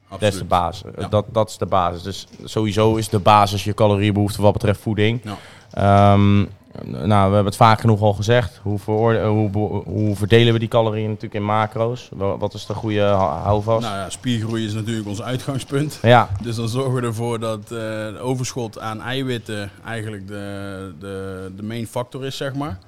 Dat 0.10 0.22
is 0.22 0.38
de 0.38 0.44
basis. 0.44 0.92
Dat, 1.10 1.26
dat 1.32 1.50
is 1.50 1.58
de 1.58 1.66
basis. 1.66 2.04
Dus 2.04 2.28
sowieso 2.44 2.96
is 2.96 3.10
de 3.10 3.20
basis 3.20 3.64
je 3.64 3.74
caloriebehoefte 3.74 4.42
wat 4.42 4.54
betreft 4.54 4.80
voeding. 4.80 5.22
Ja. 5.74 6.14
Um, 6.14 6.50
nou, 6.82 7.08
we 7.08 7.16
hebben 7.16 7.46
het 7.46 7.56
vaak 7.56 7.80
genoeg 7.80 8.02
al 8.02 8.14
gezegd. 8.14 8.60
Hoe, 8.64 8.80
hoe, 8.86 9.50
hoe, 9.86 10.16
verdelen 10.16 10.54
we 10.54 10.60
die 10.60 10.68
calorieën 10.68 11.08
natuurlijk 11.08 11.34
in 11.34 11.46
macro's? 11.46 12.10
Wat 12.16 12.54
is 12.54 12.66
de 12.66 12.74
goede 12.74 13.02
houvast? 13.02 13.86
Nou 13.86 13.98
ja, 13.98 14.10
spiergroei 14.10 14.66
is 14.66 14.74
natuurlijk 14.74 15.08
ons 15.08 15.22
uitgangspunt. 15.22 16.00
Ja. 16.02 16.30
Dus 16.42 16.56
dan 16.56 16.70
zorgen 16.70 16.94
we 16.94 17.02
ervoor 17.02 17.40
dat 17.40 17.72
uh, 17.72 18.26
overschot 18.26 18.80
aan 18.80 19.02
eiwitten 19.02 19.72
eigenlijk 19.86 20.28
de, 20.28 20.94
de, 21.00 21.52
de 21.56 21.64
main 21.64 21.88
factor 21.88 22.26
is, 22.26 22.38
zeg 22.38 22.54
maar. 22.54 22.80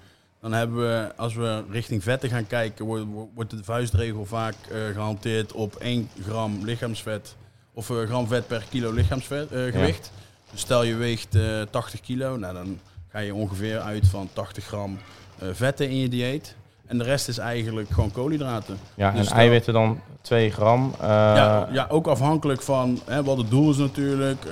Dan 0.46 0.54
hebben 0.54 0.78
we, 0.78 1.16
als 1.16 1.34
we 1.34 1.64
richting 1.70 2.04
vetten 2.04 2.30
gaan 2.30 2.48
kijken, 2.48 2.86
wordt, 2.86 3.06
wordt 3.34 3.50
de 3.50 3.64
vuistregel 3.64 4.26
vaak 4.26 4.56
uh, 4.72 4.88
gehanteerd 4.94 5.52
op 5.52 5.76
1 5.76 6.10
gram 6.22 6.66
lichaamsvet 6.66 7.36
of 7.74 7.90
uh, 7.90 8.04
gram 8.04 8.28
vet 8.28 8.48
per 8.48 8.66
kilo 8.70 8.92
lichaamsgewicht. 8.92 10.12
Uh, 10.14 10.52
dus 10.52 10.60
stel 10.60 10.84
je 10.84 10.96
weegt 10.96 11.38
80 11.72 12.02
kilo, 12.02 12.38
nou 12.38 12.54
dan 12.54 12.80
ga 13.08 13.20
je 13.20 13.34
ongeveer 13.34 13.80
uit 13.80 14.08
van 14.08 14.30
80 14.34 14.66
gram 14.66 14.98
vetten 15.40 15.90
in 15.90 15.98
je 15.98 16.10
dieet. 16.10 16.56
En 16.88 16.98
de 16.98 17.04
rest 17.04 17.28
is 17.28 17.38
eigenlijk 17.38 17.90
gewoon 17.90 18.12
koolhydraten. 18.12 18.78
Ja, 18.96 19.12
dus 19.12 19.30
en 19.30 19.36
eiwitten 19.36 19.74
dan 19.74 20.00
2 20.22 20.52
gram? 20.52 20.94
Ja, 21.02 21.68
ja, 21.72 21.86
ook 21.90 22.08
afhankelijk 22.08 22.62
van 22.62 23.00
hè, 23.06 23.24
wat 23.24 23.38
het 23.38 23.50
doel 23.50 23.70
is 23.70 23.78
natuurlijk. 23.78 24.46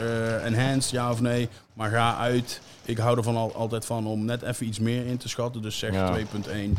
enhanced, 0.43 0.91
ja 0.91 1.11
of 1.11 1.21
nee. 1.21 1.49
Maar 1.73 1.89
ga 1.89 2.17
uit 2.17 2.61
ik 2.85 2.97
hou 2.97 3.17
er 3.17 3.23
van 3.23 3.35
al, 3.35 3.55
altijd 3.55 3.85
van 3.85 4.07
om 4.07 4.25
net 4.25 4.41
even 4.41 4.65
iets 4.65 4.79
meer 4.79 5.05
in 5.05 5.17
te 5.17 5.29
schatten. 5.29 5.61
Dus 5.61 5.77
zeg 5.77 5.91
2.1, 5.91 5.95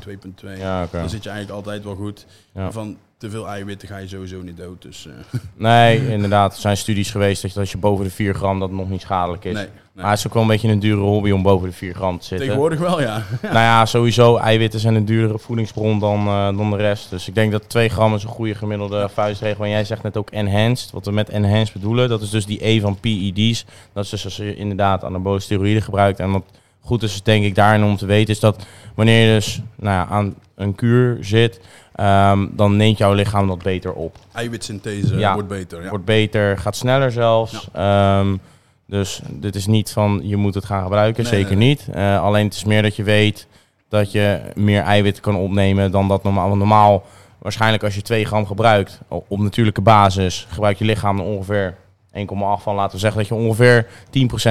2.2. 0.08 0.58
Ja, 0.58 0.86
Dan 0.90 1.08
zit 1.08 1.22
je 1.22 1.30
eigenlijk 1.30 1.50
altijd 1.50 1.84
wel 1.84 1.94
goed. 1.94 2.26
Van 2.70 2.96
te 3.24 3.30
veel 3.30 3.48
eiwitten 3.48 3.88
ga 3.88 3.96
je 3.96 4.08
sowieso 4.08 4.42
niet 4.42 4.56
dood. 4.56 4.82
Dus, 4.82 5.06
uh. 5.06 5.40
Nee, 5.56 6.08
inderdaad. 6.08 6.54
Er 6.54 6.60
zijn 6.60 6.76
studies 6.76 7.10
geweest 7.10 7.42
dat 7.42 7.56
als 7.56 7.70
je 7.70 7.78
boven 7.78 8.04
de 8.04 8.10
4 8.10 8.34
gram 8.34 8.60
dat 8.60 8.70
nog 8.70 8.90
niet 8.90 9.00
schadelijk 9.00 9.44
is. 9.44 9.54
Nee, 9.54 9.66
Maar 9.92 10.10
het 10.10 10.18
is 10.18 10.26
ook 10.26 10.32
wel 10.32 10.42
een 10.42 10.48
beetje 10.48 10.68
een 10.68 10.78
dure 10.78 11.00
hobby 11.00 11.30
om 11.30 11.42
boven 11.42 11.68
de 11.68 11.74
4 11.74 11.94
gram 11.94 12.18
te 12.18 12.24
zitten. 12.24 12.46
Tegenwoordig 12.46 12.78
wel, 12.78 13.00
ja. 13.00 13.22
nou 13.42 13.54
ja, 13.54 13.86
sowieso. 13.86 14.36
Eiwitten 14.36 14.80
zijn 14.80 14.94
een 14.94 15.04
duurdere 15.04 15.38
voedingsbron 15.38 15.98
dan, 15.98 16.26
uh, 16.26 16.44
dan 16.56 16.70
de 16.70 16.76
rest. 16.76 17.10
Dus 17.10 17.28
ik 17.28 17.34
denk 17.34 17.52
dat 17.52 17.68
2 17.68 17.88
gram 17.88 18.14
is 18.14 18.22
een 18.22 18.28
goede 18.28 18.54
gemiddelde 18.54 19.08
vuistregel. 19.12 19.64
En 19.64 19.70
jij 19.70 19.84
zegt 19.84 20.02
net 20.02 20.16
ook 20.16 20.30
enhanced. 20.30 20.90
Wat 20.90 21.04
we 21.06 21.12
met 21.12 21.28
enhanced 21.28 21.72
bedoelen, 21.72 22.08
dat 22.08 22.22
is 22.22 22.30
dus 22.30 22.46
die 22.46 22.66
E 22.66 22.80
van 22.80 22.98
PED's. 23.00 23.64
Dat 23.92 24.04
is 24.04 24.10
dus 24.10 24.24
als 24.24 24.36
je 24.36 24.56
inderdaad 24.56 25.04
anabole 25.04 25.40
steroïden 25.40 25.82
gebruikt. 25.82 26.18
En 26.20 26.30
wat 26.30 26.44
goed 26.84 27.02
is, 27.02 27.22
denk 27.22 27.44
ik, 27.44 27.54
daarin 27.54 27.84
om 27.84 27.96
te 27.96 28.06
weten, 28.06 28.34
is 28.34 28.40
dat 28.40 28.66
wanneer 28.94 29.26
je 29.26 29.34
dus 29.34 29.62
nou 29.76 29.96
ja, 29.96 30.06
aan 30.14 30.34
een 30.54 30.74
kuur 30.74 31.18
zit 31.20 31.60
Um, 32.00 32.50
dan 32.56 32.76
neemt 32.76 32.98
jouw 32.98 33.12
lichaam 33.12 33.46
dat 33.46 33.62
beter 33.62 33.92
op. 33.92 34.16
Eiwitsynthese 34.32 35.18
ja, 35.18 35.32
wordt 35.34 35.48
beter. 35.48 35.82
Ja. 35.82 35.88
Wordt 35.88 36.04
beter, 36.04 36.58
gaat 36.58 36.76
sneller 36.76 37.12
zelfs. 37.12 37.68
Um, 37.76 38.40
dus 38.86 39.20
dit 39.30 39.54
is 39.54 39.66
niet 39.66 39.90
van 39.90 40.20
je 40.22 40.36
moet 40.36 40.54
het 40.54 40.64
gaan 40.64 40.82
gebruiken, 40.82 41.26
zeker 41.26 41.56
niet. 41.56 41.86
Uh, 41.94 42.22
alleen 42.22 42.44
het 42.44 42.54
is 42.54 42.64
meer 42.64 42.82
dat 42.82 42.96
je 42.96 43.02
weet 43.02 43.46
dat 43.88 44.12
je 44.12 44.40
meer 44.54 44.82
eiwitten 44.82 45.22
kan 45.22 45.36
opnemen 45.36 45.90
dan 45.90 46.08
dat 46.08 46.22
normaal. 46.22 46.56
normaal, 46.56 47.04
waarschijnlijk 47.38 47.82
als 47.82 47.94
je 47.94 48.02
2 48.02 48.24
gram 48.24 48.46
gebruikt 48.46 49.00
op 49.08 49.38
natuurlijke 49.38 49.80
basis, 49.80 50.46
gebruikt 50.50 50.78
je 50.78 50.84
lichaam 50.84 51.20
ongeveer 51.20 51.74
1,8 52.12 52.24
van. 52.62 52.74
Laten 52.74 52.94
we 52.94 52.98
zeggen 52.98 53.18
dat 53.18 53.28
je 53.28 53.34
ongeveer 53.34 53.86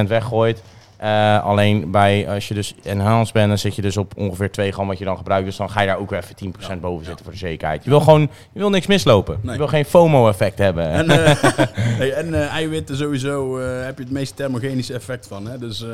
10% 0.04 0.08
weggooit. 0.08 0.64
Uh, 1.04 1.44
alleen 1.44 1.92
bij, 1.92 2.30
als 2.30 2.48
je 2.48 2.54
dus 2.54 2.76
enhanced 2.84 3.34
bent, 3.34 3.48
dan 3.48 3.58
zit 3.58 3.76
je 3.76 3.82
dus 3.82 3.98
op 3.98 4.14
ongeveer 4.18 4.52
2 4.52 4.72
gram 4.72 4.88
wat 4.88 4.98
je 4.98 5.06
dan 5.06 5.18
gebruikt. 5.18 5.46
Dus 5.46 5.56
dan 5.56 5.70
ga 5.70 5.82
je 5.82 5.88
daar 5.88 5.98
ook 5.98 6.10
weer 6.10 6.24
even 6.24 6.54
10% 6.78 6.80
boven 6.80 7.06
zitten 7.06 7.24
voor 7.24 7.34
de 7.34 7.40
zekerheid. 7.40 7.84
Je 7.84 7.90
wil 7.90 8.00
gewoon, 8.00 8.22
je 8.22 8.60
wil 8.60 8.70
niks 8.70 8.88
mislopen. 8.88 9.40
Je 9.44 9.58
wil 9.58 9.68
geen 9.68 9.86
FOMO-effect 9.86 10.58
hebben. 10.58 10.90
En, 10.90 11.06
uh, 11.06 11.44
hey, 12.00 12.14
en 12.14 12.28
uh, 12.28 12.48
eiwitten 12.48 12.98
sowieso 12.98 13.60
heb 13.60 13.98
je 13.98 14.04
het 14.04 14.14
meest 14.14 14.36
thermogenische 14.36 14.94
effect 14.94 15.28
van. 15.28 15.48
Hè? 15.48 15.58
Dus 15.58 15.86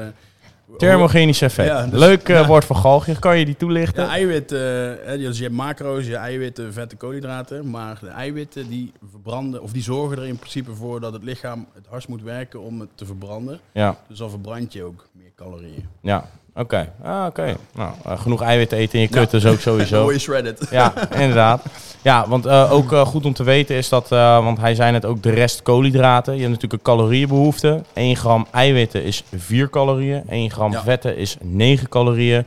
Thermogenisch 0.78 1.42
effect. 1.42 1.92
Dus- 1.92 2.00
Leuk 2.00 2.30
uh, 2.30 2.48
woord 2.48 2.66
voor 2.66 2.76
galgje. 2.76 3.20
Kan 3.20 3.40
je 3.40 3.46
die 3.46 3.58
toelichten? 3.58 4.04
Ja, 4.04 4.10
eiwit, 4.10 4.52
uh, 4.52 4.60
dus 5.06 5.38
je 5.38 5.44
hebt 5.44 5.56
macro's, 5.56 6.06
je 6.06 6.16
eiwitten, 6.16 6.74
vette 6.74 6.96
koolhydraten. 6.96 7.70
Maar 7.70 7.98
de 8.02 8.08
eiwitten 8.08 8.70
die 8.70 8.92
verbranden, 9.12 9.62
of 9.62 9.72
die 9.72 9.82
zorgen 9.82 10.18
er 10.18 10.28
in 10.28 10.38
principe 10.38 10.76
voor 10.76 11.00
dat 11.00 11.14
het 11.14 11.24
lichaam 11.24 11.68
het 11.74 11.86
hardst 11.90 12.08
moet 12.08 12.22
werken 12.22 12.62
om 12.62 12.80
het 12.80 12.90
te 12.96 13.06
verbranden. 13.06 13.60
Ja. 13.72 13.98
Dus 14.08 14.18
dan 14.18 14.30
verbrand 14.30 14.74
je 14.74 14.84
ook 14.84 15.08
meer 15.12 15.32
calorieën. 15.36 15.88
Ja, 16.02 16.30
Oké, 16.56 16.94
ah, 17.04 17.26
oké. 17.26 17.56
Nou, 17.76 17.92
uh, 18.08 18.20
genoeg 18.20 18.42
eiwitten 18.42 18.78
eten 18.78 18.94
in 18.94 19.02
je 19.02 19.08
kut 19.08 19.34
is 19.34 19.46
ook 19.46 19.60
sowieso. 19.60 20.02
Mooi 20.04 20.20
shredded. 20.20 20.68
Ja, 20.72 20.94
inderdaad. 21.12 21.66
Ja, 22.02 22.28
want 22.28 22.46
uh, 22.46 22.72
ook 22.72 22.92
uh, 22.92 23.06
goed 23.06 23.26
om 23.26 23.34
te 23.34 23.44
weten 23.44 23.76
is 23.76 23.90
dat, 23.90 24.10
want 24.10 24.60
hij 24.60 24.76
zei 24.76 24.92
net 24.92 25.06
ook 25.06 25.24
de 25.24 25.30
rest 25.30 25.62
koolhydraten. 25.62 26.34
Je 26.34 26.40
hebt 26.40 26.54
natuurlijk 26.54 26.88
een 26.88 26.94
calorieënbehoefte. 26.94 27.82
1 27.94 28.16
gram 28.16 28.48
eiwitten 28.52 29.04
is 29.04 29.24
4 29.36 29.70
calorieën. 29.70 30.24
1 30.30 30.52
gram 30.52 30.72
ja. 30.72 30.82
vetten 30.82 31.18
is 31.18 31.38
9 31.42 31.90
calorieën. 31.90 32.46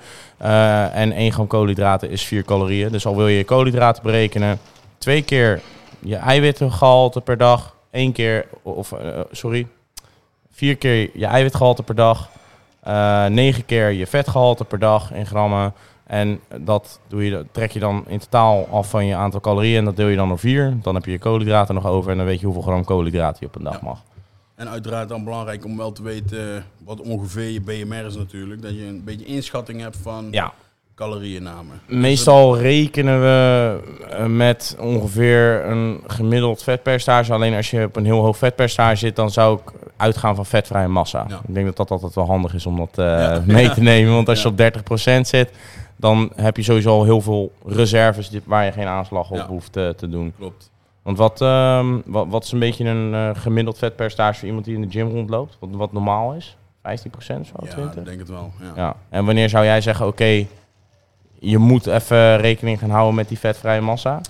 en 0.92 1.12
1 1.12 1.32
gram 1.32 1.46
koolhydraten 1.46 2.10
is 2.10 2.22
4 2.22 2.44
calorieën. 2.44 2.92
Dus 2.92 3.06
al 3.06 3.16
wil 3.16 3.28
je 3.28 3.36
je 3.36 3.44
koolhydraten 3.44 4.02
berekenen, 4.02 4.58
twee 4.98 5.22
keer 5.22 5.60
je 5.98 6.16
eiwittengehalte 6.16 7.20
per 7.20 7.36
dag. 7.36 7.74
één 7.90 8.12
keer, 8.12 8.46
of 8.62 8.94
sorry, 9.30 9.66
vier 10.52 10.76
keer 10.76 11.10
je 11.14 11.26
eiwitgehalte 11.26 11.82
per 11.82 11.94
dag. 11.94 12.30
Uh, 12.86 13.26
negen 13.26 13.64
keer 13.64 13.90
je 13.90 14.06
vetgehalte 14.06 14.64
per 14.64 14.78
dag 14.78 15.12
in 15.12 15.26
grammen. 15.26 15.74
En 16.06 16.40
dat 16.60 17.00
doe 17.08 17.24
je, 17.24 17.46
trek 17.52 17.70
je 17.70 17.78
dan 17.78 18.04
in 18.06 18.18
totaal 18.18 18.66
af 18.70 18.90
van 18.90 19.06
je 19.06 19.14
aantal 19.14 19.40
calorieën. 19.40 19.78
En 19.78 19.84
dat 19.84 19.96
deel 19.96 20.08
je 20.08 20.16
dan 20.16 20.28
door 20.28 20.38
vier. 20.38 20.76
Dan 20.82 20.94
heb 20.94 21.04
je 21.04 21.10
je 21.10 21.18
koolhydraten 21.18 21.74
nog 21.74 21.86
over. 21.86 22.10
En 22.10 22.16
dan 22.16 22.26
weet 22.26 22.40
je 22.40 22.46
hoeveel 22.46 22.62
gram 22.62 22.84
koolhydraten 22.84 23.38
je 23.40 23.46
op 23.46 23.54
een 23.54 23.64
dag 23.64 23.80
mag. 23.80 24.02
En 24.54 24.68
uiteraard 24.68 25.08
dan 25.08 25.24
belangrijk 25.24 25.64
om 25.64 25.76
wel 25.76 25.92
te 25.92 26.02
weten 26.02 26.64
wat 26.84 27.00
ongeveer 27.00 27.48
je 27.48 27.60
BMR 27.60 28.04
is 28.04 28.16
natuurlijk. 28.16 28.62
Dat 28.62 28.74
je 28.74 28.84
een 28.84 29.04
beetje 29.04 29.24
inschatting 29.24 29.80
hebt 29.80 29.96
van 29.96 30.28
ja 30.30 30.52
caloriënname. 30.94 31.72
Meestal 31.86 32.58
rekenen 32.58 33.20
we 33.20 33.78
eh, 34.10 34.26
met 34.26 34.76
ongeveer 34.80 35.64
een 35.64 36.00
gemiddeld 36.06 36.62
vetpercentage. 36.62 37.32
Alleen 37.32 37.54
als 37.54 37.70
je 37.70 37.84
op 37.84 37.96
een 37.96 38.04
heel 38.04 38.20
hoog 38.20 38.36
vetpercentage 38.36 38.96
zit, 38.96 39.16
dan 39.16 39.30
zou 39.30 39.58
ik 39.58 39.72
uitgaan 39.96 40.34
van 40.34 40.46
vetvrije 40.46 40.88
massa. 40.88 41.26
Ik 41.48 41.54
denk 41.54 41.66
dat 41.66 41.76
dat 41.76 41.90
altijd 41.90 42.14
wel 42.14 42.26
handig 42.26 42.54
is 42.54 42.66
om 42.66 42.76
dat 42.76 42.98
uh, 42.98 43.36
mee 43.56 43.70
te 43.70 43.80
nemen. 43.80 44.14
Want 44.14 44.28
als 44.28 44.42
je 44.42 44.48
op 44.48 44.60
30% 44.60 45.20
zit, 45.20 45.50
dan 45.96 46.32
heb 46.36 46.56
je 46.56 46.62
sowieso 46.62 46.90
al 46.90 47.04
heel 47.04 47.20
veel 47.20 47.52
reserves 47.66 48.30
waar 48.44 48.64
je 48.64 48.72
geen 48.72 48.86
aanslag 48.86 49.30
op 49.30 49.46
hoeft 49.46 49.76
uh, 49.76 49.88
te 49.88 50.08
doen. 50.08 50.32
Klopt. 50.38 50.70
Want 51.02 51.18
wat, 51.18 51.40
uh, 51.40 51.86
wat, 52.04 52.26
wat, 52.28 52.44
is 52.44 52.52
een 52.52 52.58
beetje 52.58 52.84
een 52.84 53.36
gemiddeld 53.36 53.78
vetpercentage 53.78 54.38
voor 54.38 54.48
iemand 54.48 54.64
die 54.64 54.74
in 54.74 54.80
de 54.80 54.90
gym 54.90 55.08
rondloopt? 55.08 55.56
Wat, 55.60 55.68
wat 55.72 55.92
normaal 55.92 56.32
is? 56.32 56.56
15% 56.82 56.82
zo, 56.82 57.40
20%? 57.64 57.68
Ja, 57.76 57.92
ik 57.96 58.04
denk 58.04 58.18
het 58.18 58.28
wel. 58.28 58.52
Ja. 58.60 58.72
ja. 58.76 58.96
En 59.08 59.24
wanneer 59.24 59.48
zou 59.48 59.64
jij 59.64 59.80
zeggen, 59.80 60.06
oké, 60.06 60.22
okay, 60.22 60.48
je 61.42 61.58
moet 61.58 61.86
even 61.86 62.36
rekening 62.36 62.78
gaan 62.78 62.90
houden 62.90 63.14
met 63.14 63.28
die 63.28 63.38
vetrije 63.38 63.80
massa? 63.80 64.20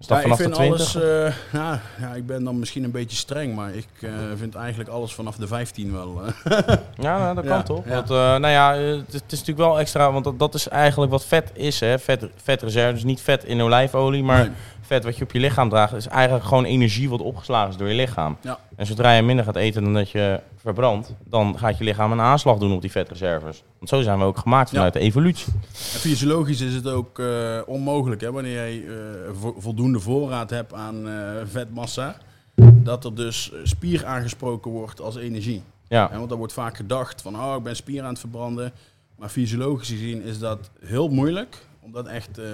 Is 0.00 0.06
dat 0.06 0.16
Ja, 0.22 0.24
ik 0.24 0.30
vanaf 0.34 0.36
de 0.36 0.42
vind 0.42 0.54
20? 0.54 0.96
alles, 0.96 1.04
eh, 1.26 1.34
ja, 1.52 1.80
ja, 2.00 2.14
ik 2.14 2.26
ben 2.26 2.44
dan 2.44 2.58
misschien 2.58 2.84
een 2.84 2.90
beetje 2.90 3.16
streng, 3.16 3.54
maar 3.54 3.74
ik 3.74 3.86
eh, 4.00 4.10
vind 4.36 4.54
eigenlijk 4.54 4.90
alles 4.90 5.14
vanaf 5.14 5.36
de 5.36 5.46
15 5.46 5.92
wel. 5.92 6.20
eh. 6.24 6.32
Ja, 6.96 7.18
nou, 7.18 7.34
dat 7.34 7.44
Ja, 7.44 7.50
kan 7.50 7.62
toch? 7.64 7.84
ja. 7.84 7.90
Want, 7.94 8.08
nou 8.08 8.48
ja, 8.48 8.74
het, 8.74 9.12
het 9.12 9.32
is 9.32 9.38
natuurlijk 9.38 9.58
wel 9.68 9.78
extra, 9.78 10.12
want 10.12 10.24
dat, 10.24 10.38
dat 10.38 10.54
is 10.54 10.68
eigenlijk 10.68 11.10
wat 11.12 11.24
vet 11.24 11.50
is, 11.54 11.80
hè? 11.80 11.98
Vet, 11.98 12.26
vetreserve, 12.42 12.92
dus 12.92 13.04
niet 13.04 13.20
vet 13.20 13.44
in 13.44 13.60
olijfolie, 13.60 14.22
maar 14.22 14.42
Nee. 14.44 14.50
Vet 14.90 15.04
wat 15.04 15.16
je 15.16 15.24
op 15.24 15.32
je 15.32 15.38
lichaam 15.40 15.68
draagt, 15.68 15.92
is 15.92 16.06
eigenlijk 16.06 16.44
gewoon 16.44 16.64
energie 16.64 17.08
wat 17.10 17.20
opgeslagen 17.20 17.70
is 17.70 17.76
door 17.76 17.88
je 17.88 17.94
lichaam. 17.94 18.36
Ja. 18.40 18.58
En 18.76 18.86
zodra 18.86 19.12
je 19.12 19.22
minder 19.22 19.44
gaat 19.44 19.56
eten 19.56 19.82
dan 19.84 19.94
dat 19.94 20.10
je 20.10 20.40
verbrandt, 20.56 21.14
dan 21.24 21.58
gaat 21.58 21.78
je 21.78 21.84
lichaam 21.84 22.12
een 22.12 22.20
aanslag 22.20 22.58
doen 22.58 22.72
op 22.72 22.80
die 22.80 22.90
vetreserves. 22.90 23.62
Want 23.78 23.88
zo 23.90 24.02
zijn 24.02 24.18
we 24.18 24.24
ook 24.24 24.38
gemaakt 24.38 24.70
vanuit 24.70 24.92
de 24.92 24.98
evolutie. 24.98 25.52
En 25.72 26.00
fysiologisch 26.00 26.60
is 26.60 26.74
het 26.74 26.86
ook 26.86 27.18
eh, 27.18 27.58
onmogelijk, 27.66 28.20
hè, 28.20 28.32
wanneer 28.32 28.52
jij 28.52 28.84
eh, 28.86 28.94
vo- 29.40 29.54
voldoende 29.58 30.00
voorraad 30.00 30.50
hebt 30.50 30.72
aan 30.74 31.08
eh, 31.08 31.14
vetmassa, 31.44 32.16
dat 32.72 33.04
er 33.04 33.14
dus 33.14 33.52
spier 33.62 34.06
aangesproken 34.06 34.70
wordt 34.70 35.00
als 35.00 35.16
energie. 35.16 35.62
Ja, 35.88 36.08
Hè, 36.10 36.18
want 36.18 36.30
er 36.30 36.36
wordt 36.36 36.52
vaak 36.52 36.76
gedacht 36.76 37.22
van, 37.22 37.36
oh, 37.36 37.54
ik 37.56 37.62
ben 37.62 37.76
spier 37.76 38.02
aan 38.02 38.08
het 38.08 38.18
verbranden. 38.18 38.72
Maar 39.16 39.28
fysiologisch 39.28 39.88
gezien 39.88 40.22
is 40.22 40.38
dat 40.38 40.70
heel 40.84 41.08
moeilijk 41.08 41.66
om 41.90 41.96
dat 42.02 42.06
echt 42.12 42.38
eh, 42.38 42.44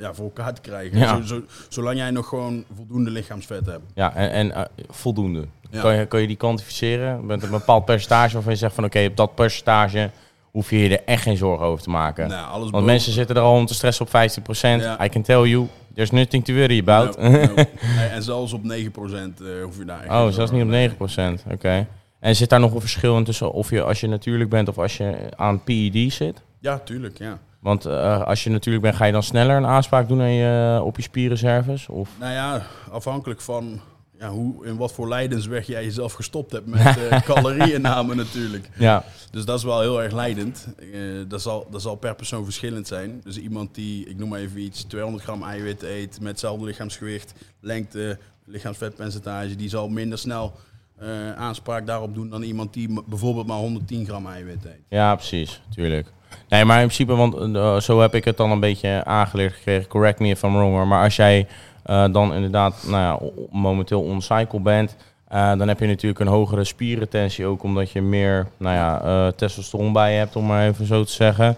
ja, 0.00 0.14
voor 0.14 0.24
elkaar 0.24 0.54
te 0.54 0.60
krijgen. 0.60 0.98
Ja. 0.98 1.16
Zo, 1.16 1.22
zo- 1.22 1.42
zolang 1.68 1.96
jij 1.96 2.10
nog 2.10 2.28
gewoon 2.28 2.64
voldoende 2.76 3.10
lichaamsvet 3.10 3.66
hebt. 3.66 3.82
ja 3.94 4.14
en, 4.14 4.30
en 4.30 4.52
eh, 4.54 4.62
voldoende. 4.88 5.44
Ja. 5.70 5.80
Kan, 5.80 5.94
je, 5.96 6.06
kan 6.06 6.20
je 6.20 6.26
die 6.26 6.36
kwantificeren? 6.36 7.26
Met 7.26 7.42
een 7.42 7.50
bepaald 7.50 7.84
percentage 7.84 8.32
waarvan 8.34 8.52
je 8.52 8.58
zegt 8.58 8.74
van 8.74 8.84
oké, 8.84 9.04
op 9.08 9.16
dat 9.16 9.34
percentage 9.34 10.10
hoef 10.50 10.70
je 10.70 10.78
je 10.78 10.98
er 10.98 11.04
echt 11.04 11.22
geen 11.22 11.36
zorgen 11.36 11.66
over 11.66 11.82
te 11.82 11.90
maken. 11.90 12.28
Nou, 12.28 12.46
alles 12.46 12.58
Want 12.60 12.70
boven- 12.70 12.86
mensen 12.86 13.12
zitten 13.12 13.36
er 13.36 13.42
al 13.42 13.54
om 13.54 13.66
te 13.66 13.74
stressen 13.74 14.04
op 14.06 14.10
15%. 14.10 14.82
Ja. 14.82 15.04
I 15.04 15.08
can 15.08 15.22
tell 15.22 15.42
you, 15.42 15.66
there's 15.94 16.10
nothing 16.10 16.44
to 16.44 16.54
worry 16.54 16.78
about. 16.86 17.18
No, 17.18 17.28
no. 17.30 17.38
Nee, 17.54 18.06
En 18.12 18.22
zelfs 18.22 18.52
op 18.52 18.62
9% 18.62 18.66
eh, 18.66 19.62
hoef 19.62 19.78
je 19.78 19.84
daar 19.84 20.00
echt 20.00 20.10
Oh, 20.10 20.28
zelfs 20.28 20.50
niet 20.50 20.62
op 20.62 20.68
mee. 20.68 20.88
9%. 20.88 21.44
Oké. 21.52 21.86
En 22.20 22.36
zit 22.36 22.48
daar 22.48 22.60
nog 22.60 22.74
een 22.74 22.80
verschil 22.80 23.16
in 23.16 23.24
tussen 23.24 23.52
of 23.52 23.70
je 23.70 23.82
als 23.82 24.00
je 24.00 24.06
natuurlijk 24.08 24.50
bent 24.50 24.68
of 24.68 24.78
als 24.78 24.96
je 24.96 25.14
aan 25.36 25.62
PED 25.64 26.12
zit? 26.12 26.42
Ja, 26.60 26.78
tuurlijk, 26.78 27.18
ja. 27.18 27.38
Want 27.60 27.86
eh, 27.86 28.22
als 28.22 28.44
je 28.44 28.50
natuurlijk 28.50 28.84
bent, 28.84 28.96
ga 28.96 29.04
je 29.04 29.12
dan 29.12 29.22
sneller 29.22 29.56
een 29.56 29.66
aanspraak 29.66 30.08
doen 30.08 30.20
aan 30.20 30.32
je, 30.32 30.80
op 30.82 30.96
je 30.96 31.02
spierreserves? 31.02 31.88
Of? 31.88 32.10
Nou 32.18 32.32
ja, 32.32 32.62
afhankelijk 32.90 33.40
van 33.40 33.80
ja, 34.18 34.28
hoe, 34.28 34.66
in 34.66 34.76
wat 34.76 34.92
voor 34.92 35.08
lijdensweg 35.08 35.66
jij 35.66 35.84
jezelf 35.84 36.12
gestopt 36.12 36.52
hebt 36.52 36.66
met 36.66 36.96
eh 37.10 37.22
calorieinname 37.22 38.14
natuurlijk. 38.14 38.68
Ja, 38.78 39.04
Dus 39.30 39.44
dat 39.44 39.58
is 39.58 39.64
wel 39.64 39.80
heel 39.80 40.02
erg 40.02 40.12
leidend. 40.12 40.68
Eh, 40.78 41.00
dat, 41.28 41.42
zal, 41.42 41.66
dat 41.70 41.82
zal 41.82 41.94
per 41.94 42.14
persoon 42.14 42.44
verschillend 42.44 42.86
zijn. 42.86 43.20
Dus 43.24 43.38
iemand 43.38 43.74
die, 43.74 44.08
ik 44.08 44.16
noem 44.16 44.28
maar 44.28 44.40
even 44.40 44.60
iets, 44.60 44.82
200 44.82 45.24
gram 45.24 45.42
eiwit 45.42 45.82
eet 45.82 46.18
met 46.20 46.30
hetzelfde 46.30 46.64
lichaamsgewicht, 46.64 47.34
lengte, 47.60 48.18
lichaamsvetpercentage, 48.44 49.56
die 49.56 49.68
zal 49.68 49.88
minder 49.88 50.18
snel 50.18 50.52
eh, 50.98 51.32
aanspraak 51.32 51.86
daarop 51.86 52.14
doen 52.14 52.28
dan 52.28 52.42
iemand 52.42 52.72
die 52.72 53.02
bijvoorbeeld 53.06 53.46
maar 53.46 53.56
110 53.56 54.04
gram 54.06 54.26
eiwit 54.26 54.64
eet. 54.64 54.80
ja 54.88 55.14
precies. 55.14 55.62
Tuurlijk. 55.74 56.12
Nee, 56.48 56.64
maar 56.64 56.80
in 56.80 56.86
principe, 56.86 57.14
want 57.14 57.56
eh, 57.56 57.80
zo 57.80 58.00
heb 58.00 58.14
ik 58.14 58.24
het 58.24 58.36
dan 58.36 58.50
een 58.50 58.60
beetje 58.60 59.04
aangeleerd 59.04 59.54
gekregen. 59.54 59.88
Correct 59.88 60.18
me 60.18 60.28
if 60.28 60.42
I'm 60.42 60.52
wrong 60.52 60.72
hoor. 60.72 60.86
Maar 60.86 61.04
als 61.04 61.16
jij 61.16 61.46
eh, 61.82 62.04
dan 62.12 62.34
inderdaad 62.34 62.84
nou 62.86 63.02
ja, 63.02 63.30
momenteel 63.50 64.02
on-cycle 64.02 64.60
bent... 64.60 64.96
eh, 65.28 65.56
dan 65.58 65.68
heb 65.68 65.80
je 65.80 65.86
natuurlijk 65.86 66.20
een 66.20 66.26
hogere 66.26 66.64
spierretentie 66.64 67.46
ook... 67.46 67.62
omdat 67.62 67.90
je 67.90 68.02
meer 68.02 68.48
nou 68.56 68.74
ja, 68.74 69.30
testosteron 69.30 69.92
bij 69.92 70.12
je 70.12 70.18
hebt, 70.18 70.36
om 70.36 70.46
maar 70.46 70.66
even 70.66 70.86
zo 70.86 71.04
te 71.04 71.12
zeggen. 71.12 71.56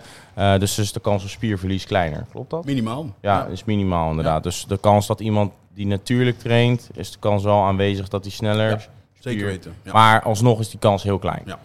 Dus 0.58 0.78
is 0.78 0.92
de 0.92 1.00
kans 1.00 1.22
op 1.22 1.28
spierverlies 1.28 1.86
kleiner. 1.86 2.26
Klopt 2.30 2.50
dat? 2.50 2.64
Minimaal. 2.64 3.06
Ja, 3.20 3.46
is 3.46 3.64
minimaal 3.64 4.10
inderdaad. 4.10 4.42
Dus 4.42 4.64
de 4.68 4.78
kans 4.78 5.06
dat 5.06 5.20
iemand 5.20 5.52
die 5.74 5.86
natuurlijk 5.86 6.38
traint... 6.38 6.90
is 6.94 7.10
de 7.12 7.18
kans 7.18 7.42
wel 7.42 7.62
aanwezig 7.62 8.08
dat 8.08 8.22
hij 8.22 8.32
sneller... 8.32 8.88
Zeker 9.18 9.46
weten. 9.46 9.74
Ja. 9.82 9.92
Maar 9.92 10.22
alsnog 10.22 10.60
is 10.60 10.70
die 10.70 10.78
kans 10.78 11.02
heel 11.02 11.18
klein. 11.18 11.42
Ja. 11.46 11.58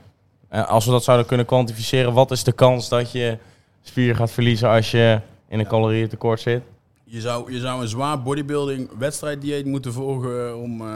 Eh, 0.50 0.68
als 0.70 0.86
we 0.86 0.92
dat 0.92 1.04
zouden 1.04 1.26
kunnen 1.26 1.46
kwantificeren, 1.46 2.14
wat 2.14 2.32
is 2.32 2.44
de 2.44 2.52
kans 2.52 2.90
dat 2.90 3.12
je 3.12 3.38
spier 3.84 4.16
gaat 4.16 4.32
verliezen 4.32 4.70
als 4.70 4.92
je 4.92 5.20
in 5.50 5.60
een 5.60 5.68
calorieëntekort 5.68 6.40
zit? 6.40 6.62
Je 7.04 7.22
zou, 7.22 7.52
je 7.54 7.60
zou 7.60 7.82
een 7.82 7.88
zwaar 7.88 8.22
bodybuilding 8.22 8.90
wedstrijddieet 8.98 9.66
moeten 9.66 9.94
volgen 9.94 10.58
om, 10.58 10.82
eh, 10.82 10.88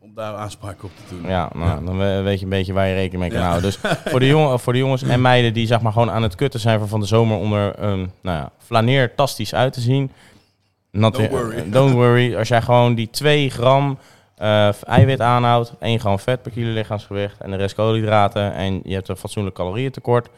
om 0.00 0.10
daar 0.14 0.34
aanspraak 0.34 0.82
op 0.84 0.90
te 0.96 1.14
doen. 1.14 1.30
Ja, 1.30 1.50
nou, 1.54 1.84
dan 1.84 1.98
we- 1.98 2.20
weet 2.22 2.38
je 2.38 2.44
een 2.44 2.50
beetje 2.50 2.72
waar 2.72 2.86
je 2.88 2.94
rekening 2.94 3.20
mee 3.20 3.30
kan 3.30 3.40
Ja. 3.40 3.48
houden. 3.48 3.70
Dus 3.70 3.78
voor 4.12 4.20
de, 4.20 4.26
jongen, 4.26 4.60
voor 4.60 4.72
de 4.72 4.78
jongens 4.78 5.02
en 5.02 5.20
meiden 5.20 5.52
die 5.52 5.66
zeg 5.66 5.80
maar 5.80 5.92
gewoon 5.92 6.10
aan 6.10 6.22
het 6.22 6.34
kutten 6.34 6.60
zijn 6.60 6.78
van 6.78 6.88
van 6.88 7.00
de 7.00 7.06
zomer 7.06 7.36
onder 7.38 7.82
een 7.82 8.10
nou 8.22 8.36
ja, 8.38 8.50
flaneertastisch 8.58 9.54
uit 9.54 9.72
te 9.72 9.80
zien. 9.80 10.10
Not 10.90 11.14
Don't 11.14 11.30
worry. 11.30 11.70
don't 11.70 11.92
worry. 11.94 12.36
Als 12.36 12.48
jij 12.48 12.62
gewoon 12.62 12.94
die 12.94 13.10
2 13.10 13.50
gram 13.50 13.98
eh, 14.36 14.82
eiwit 14.82 15.20
aanhoudt, 15.20 15.74
1 15.80 16.00
gram 16.00 16.18
vet 16.18 16.42
per 16.42 16.50
kilo 16.52 16.72
lichaamsgewicht 16.72 17.40
en 17.40 17.50
de 17.50 17.56
rest 17.56 17.74
koolhydraten 17.74 18.54
en 18.54 18.80
je 18.84 18.94
hebt 18.94 19.08
een 19.08 19.16
fatsoenlijk 19.16 19.56
calorieëntekort, 19.56 20.28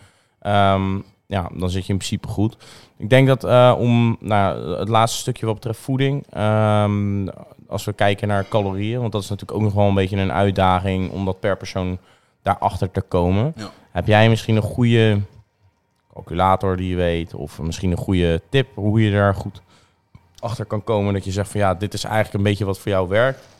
ehm, 0.40 0.98
ja, 1.26 1.50
dan 1.52 1.70
zit 1.70 1.86
je 1.86 1.92
in 1.92 1.98
principe 1.98 2.28
goed. 2.28 2.56
Ik 2.96 3.10
denk 3.10 3.26
dat 3.26 3.44
eh, 3.44 3.74
om 3.78 4.16
nou, 4.20 4.78
het 4.78 4.88
laatste 4.88 5.18
stukje 5.18 5.46
wat 5.46 5.54
betreft 5.54 5.80
voeding, 5.80 6.26
ehm, 6.30 7.28
als 7.68 7.84
we 7.84 7.92
kijken 7.92 8.28
naar 8.28 8.48
calorieën, 8.48 9.00
want 9.00 9.12
dat 9.12 9.22
is 9.22 9.28
natuurlijk 9.28 9.58
ook 9.58 9.64
nog 9.64 9.74
wel 9.74 9.88
een 9.88 9.94
beetje 9.94 10.16
een 10.16 10.32
uitdaging 10.32 11.10
om 11.10 11.24
dat 11.24 11.40
per 11.40 11.56
persoon 11.56 11.98
daarachter 12.42 12.90
te 12.90 13.00
komen. 13.00 13.52
Ja. 13.56 13.70
Heb 13.90 14.06
jij 14.06 14.28
misschien 14.28 14.56
een 14.56 14.62
goede 14.62 15.20
calculator 16.14 16.76
die 16.76 16.88
je 16.88 16.96
weet, 16.96 17.34
of 17.34 17.60
misschien 17.60 17.90
een 17.90 17.96
goede 17.96 18.42
tip 18.50 18.68
hoe 18.74 19.02
je 19.02 19.12
daar 19.12 19.34
goed 19.34 19.62
achter 20.38 20.64
kan 20.64 20.84
komen 20.84 21.12
dat 21.12 21.24
je 21.24 21.30
zegt 21.30 21.50
van 21.50 21.60
ja, 21.60 21.74
dit 21.74 21.94
is 21.94 22.04
eigenlijk 22.04 22.34
een 22.34 22.42
beetje 22.42 22.64
wat 22.64 22.78
voor 22.78 22.90
jou 22.90 23.08
werkt? 23.08 23.57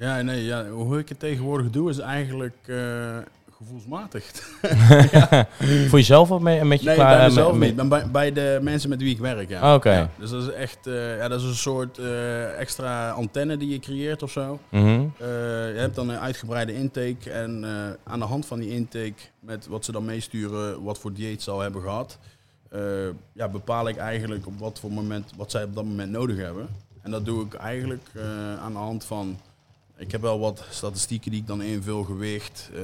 Ja, 0.00 0.22
nee, 0.22 0.44
ja, 0.44 0.68
hoe 0.68 0.98
ik 0.98 1.08
het 1.08 1.18
tegenwoordig 1.18 1.70
doe 1.70 1.90
is 1.90 1.98
eigenlijk 1.98 2.56
eh, 2.66 3.16
gevoelsmatig. 3.56 4.24
voor 5.88 5.98
jezelf 5.98 6.28
wat 6.28 6.40
mee, 6.40 6.60
een 6.60 6.68
beetje 6.68 6.86
Nee, 6.86 6.94
klaar? 6.94 7.08
bij 7.16 7.18
eh, 7.18 7.24
mezelf 7.24 7.56
met- 7.56 7.76
niet. 7.76 7.88
Bij, 7.88 8.10
bij 8.10 8.32
de 8.32 8.58
mensen 8.62 8.88
met 8.88 9.00
wie 9.00 9.10
ik 9.10 9.18
werk, 9.18 9.48
ja. 9.48 9.74
Oké. 9.74 9.90
Ja, 9.92 10.10
dus 10.18 10.30
dat 10.30 10.42
is 10.42 10.52
echt 10.52 10.86
eh, 10.86 11.16
ja, 11.16 11.28
dat 11.28 11.40
is 11.40 11.46
een 11.46 11.54
soort 11.54 11.98
extra 12.58 13.10
antenne 13.10 13.56
die 13.56 13.68
je 13.68 13.78
creëert 13.78 14.22
of 14.22 14.30
zo. 14.30 14.58
Mhm. 14.68 15.00
Je 15.18 15.74
hebt 15.76 15.94
dan 15.94 16.08
een 16.08 16.18
uitgebreide 16.18 16.74
intake 16.74 17.30
en 17.30 17.64
aan 18.04 18.18
de 18.18 18.24
hand 18.24 18.46
van 18.46 18.58
die 18.58 18.70
intake, 18.70 19.14
met 19.40 19.66
wat 19.66 19.84
ze 19.84 19.92
dan 19.92 20.04
meesturen, 20.04 20.82
wat 20.82 20.98
voor 20.98 21.12
dieet 21.12 21.42
ze 21.42 21.50
al 21.50 21.60
hebben 21.60 21.82
gehad, 21.82 22.18
eh, 22.70 22.80
ja, 23.32 23.48
bepaal 23.48 23.88
ik 23.88 23.96
eigenlijk 23.96 24.46
op 24.46 24.58
wat 24.58 24.78
voor 24.80 24.90
moment, 24.92 25.30
wat 25.36 25.50
zij 25.50 25.64
op 25.64 25.74
dat 25.74 25.84
moment 25.84 26.10
nodig 26.10 26.36
hebben. 26.36 26.68
En 27.02 27.10
dat 27.10 27.24
doe 27.24 27.44
ik 27.44 27.54
eigenlijk 27.54 28.08
aan 28.62 28.72
de 28.72 28.78
hand 28.78 29.04
van, 29.04 29.38
ik 30.00 30.12
heb 30.12 30.20
wel 30.20 30.38
wat 30.38 30.64
statistieken 30.70 31.30
die 31.30 31.40
ik 31.40 31.46
dan 31.46 31.62
invul, 31.62 32.02
gewicht, 32.02 32.70
eh, 32.74 32.80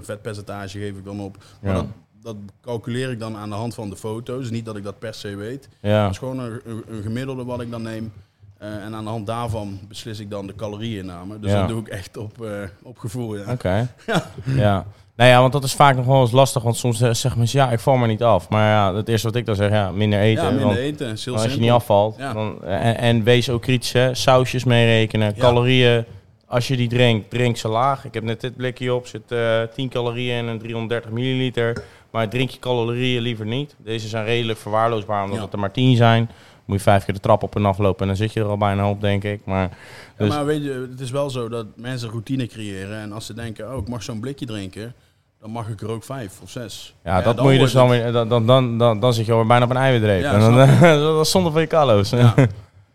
vetpercentage 0.00 0.78
geef 0.78 0.96
ik 0.96 1.04
dan 1.04 1.20
op. 1.20 1.36
Maar 1.60 1.74
Ja. 1.74 1.78
dat, 1.78 1.86
dat 2.22 2.36
calculeer 2.60 3.10
ik 3.10 3.18
dan 3.20 3.36
aan 3.36 3.48
de 3.48 3.54
hand 3.54 3.74
van 3.74 3.90
de 3.90 3.96
foto's, 3.96 4.50
niet 4.50 4.64
dat 4.64 4.76
ik 4.76 4.82
dat 4.82 4.98
per 4.98 5.14
se 5.14 5.34
weet. 5.36 5.68
Ja. 5.80 6.02
Dat 6.02 6.10
is 6.10 6.18
gewoon 6.18 6.38
een, 6.38 6.60
een, 6.64 7.02
gemiddelde 7.02 7.44
wat 7.44 7.60
ik 7.60 7.70
dan 7.70 7.82
neem. 7.82 8.12
Eh, 8.58 8.84
en 8.84 8.94
aan 8.94 9.04
de 9.04 9.10
hand 9.10 9.26
daarvan 9.26 9.78
beslis 9.88 10.18
ik 10.18 10.30
dan 10.30 10.46
de 10.46 10.54
calorieënname. 10.54 11.38
Dus 11.38 11.50
Ja. 11.50 11.60
dat 11.60 11.68
doe 11.68 11.80
ik 11.80 11.88
echt 11.88 12.16
op, 12.16 12.46
op 12.82 12.98
gevoel. 12.98 13.36
Ja. 13.36 13.52
Oké. 13.52 13.88
Ja. 14.44 14.86
Nou 15.20 15.32
ja, 15.32 15.40
want 15.40 15.52
dat 15.52 15.64
is 15.64 15.72
vaak 15.74 15.96
nog 15.96 16.06
wel 16.06 16.20
eens 16.20 16.30
lastig, 16.30 16.62
want 16.62 16.76
soms 16.76 17.00
eh, 17.00 17.12
zeggen 17.12 17.38
mensen 17.38 17.58
ja, 17.60 17.70
ik 17.70 17.80
val 17.80 17.96
maar 17.96 18.08
niet 18.08 18.22
af. 18.22 18.48
Maar 18.48 18.68
ja, 18.70 18.94
het 18.94 19.08
eerste 19.08 19.26
wat 19.26 19.36
ik 19.36 19.46
dan 19.46 19.54
zeg, 19.54 19.70
ja, 19.70 19.90
minder 19.90 20.18
eten. 20.20 20.42
Ja, 20.44 20.48
minder 20.50 20.66
want 20.66 20.78
eten. 20.78 21.10
Als 21.32 21.52
je 21.54 21.60
niet 21.60 21.70
afvalt, 21.70 22.16
Ja. 22.18 22.32
dan, 22.32 22.64
en, 22.64 22.96
en 22.98 23.22
wees 23.24 23.50
ook 23.50 23.62
kritisch, 23.62 23.92
hè. 23.92 24.14
sausjes 24.14 24.64
meerekenen, 24.64 25.32
Ja. 25.34 25.40
calorieën. 25.40 26.04
Als 26.46 26.68
je 26.68 26.76
die 26.76 26.88
drinkt, 26.88 27.30
drink 27.30 27.56
ze 27.56 27.68
laag. 27.68 28.04
Ik 28.04 28.14
heb 28.14 28.22
net 28.22 28.40
dit 28.40 28.56
blikje 28.56 28.94
op, 28.94 29.06
zit 29.06 29.32
eh 29.32 29.62
10 29.74 29.88
calorieën 29.88 30.38
in 30.38 30.48
en 30.48 30.58
330 30.58 31.10
milliliter. 31.10 31.84
Maar 32.10 32.28
drink 32.28 32.50
je 32.50 32.58
calorieën 32.58 33.22
liever 33.22 33.46
niet. 33.46 33.74
Deze 33.78 34.08
zijn 34.08 34.24
redelijk 34.24 34.58
verwaarloosbaar, 34.58 35.22
omdat 35.22 35.36
Ja. 35.38 35.44
het 35.44 35.52
er 35.52 35.58
maar 35.58 35.72
10 35.72 35.96
zijn. 35.96 36.30
Moet 36.64 36.76
je 36.78 36.82
vijf 36.84 37.04
keer 37.04 37.14
de 37.14 37.20
trap 37.20 37.42
op 37.42 37.56
en 37.56 37.64
aflopen 37.66 38.00
en 38.00 38.06
dan 38.06 38.16
zit 38.16 38.32
je 38.32 38.40
er 38.40 38.46
al 38.46 38.56
bijna 38.58 38.90
op, 38.90 39.00
denk 39.00 39.24
ik. 39.24 39.40
Maar, 39.44 39.62
Ja, 39.62 40.24
dus, 40.24 40.28
maar 40.28 40.44
weet 40.46 40.62
je, 40.64 40.88
het 40.90 41.00
is 41.00 41.10
wel 41.10 41.30
zo 41.30 41.48
dat 41.48 41.66
mensen 41.76 42.08
routine 42.10 42.46
creëren. 42.46 43.00
En 43.00 43.12
als 43.12 43.26
ze 43.26 43.34
denken, 43.34 43.72
oh, 43.72 43.78
ik 43.78 43.88
mag 43.88 44.02
zo'n 44.02 44.20
blikje 44.20 44.46
drinken, 44.46 44.94
dan 45.40 45.50
mag 45.50 45.68
ik 45.68 45.80
er 45.80 45.90
ook 45.90 46.04
vijf 46.04 46.32
of 46.42 46.50
zes. 46.50 46.94
ja, 47.04 47.20
dat 47.22 47.40
moet 47.42 47.52
je 47.52 47.58
dus 47.58 47.72
dan 47.72 47.88
weer, 47.88 48.12
dan, 48.12 48.28
dan, 48.28 48.46
dan, 48.46 48.78
dan, 48.78 49.00
dan 49.00 49.14
zit 49.14 49.26
je 49.26 49.32
alweer 49.32 49.46
bijna 49.46 49.64
op 49.64 49.70
een 49.70 49.76
eiwitreep. 49.76 50.22
Ja, 50.22 50.32
en 50.32 50.40
dan, 50.40 50.68
snap 50.68 50.80
dat 51.00 51.20
is 51.24 51.30
zonde 51.30 51.50
van 51.50 51.60
je 51.60 51.66
kalo's. 51.66 52.10
Ja. 52.10 52.34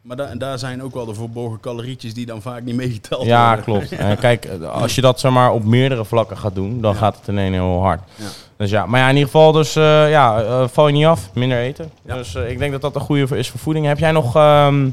Maar 0.06 0.18
da- 0.18 0.36
daar 0.36 0.60
zijn 0.60 0.84
ook 0.84 0.94
wel 0.94 1.06
de 1.06 1.14
verborgen 1.14 1.60
calorietjes 1.60 2.14
die 2.14 2.26
dan 2.26 2.42
vaak 2.42 2.64
niet 2.64 2.76
meegeteld 2.76 3.26
Ja, 3.26 3.46
worden. 3.48 3.66
klopt. 3.66 3.92
En 3.92 4.18
kijk, 4.18 4.48
als 4.72 4.96
je 4.96 5.02
dat 5.02 5.20
zeg 5.20 5.32
maar 5.32 5.52
op 5.52 5.64
meerdere 5.64 6.06
vlakken 6.06 6.38
gaat 6.38 6.56
doen, 6.56 6.82
dan 6.82 6.92
Ja. 6.94 6.98
gaat 6.98 7.16
het 7.18 7.28
ineens 7.28 7.54
heel 7.56 7.82
hard. 7.82 8.02
Ja. 8.16 8.26
Dus 8.58 8.70
ja, 8.70 8.86
maar 8.86 9.00
ja, 9.00 9.06
in 9.10 9.14
ieder 9.16 9.30
geval, 9.32 9.52
dus 9.52 9.76
eh, 9.76 10.10
ja, 10.10 10.42
eh, 10.42 10.68
val 10.68 10.88
je 10.88 10.94
niet 10.94 11.06
af, 11.06 11.30
minder 11.34 11.58
eten. 11.58 11.92
Ja. 12.06 12.16
Dus 12.16 12.36
eh, 12.36 12.50
ik 12.50 12.58
denk 12.60 12.72
dat 12.72 12.82
dat 12.82 12.96
een 12.96 13.02
goede 13.02 13.38
is 13.38 13.50
voor 13.50 13.60
voeding. 13.60 13.86
Heb 13.86 14.00
jij 14.00 14.12
nog, 14.12 14.36
ehm, 14.36 14.90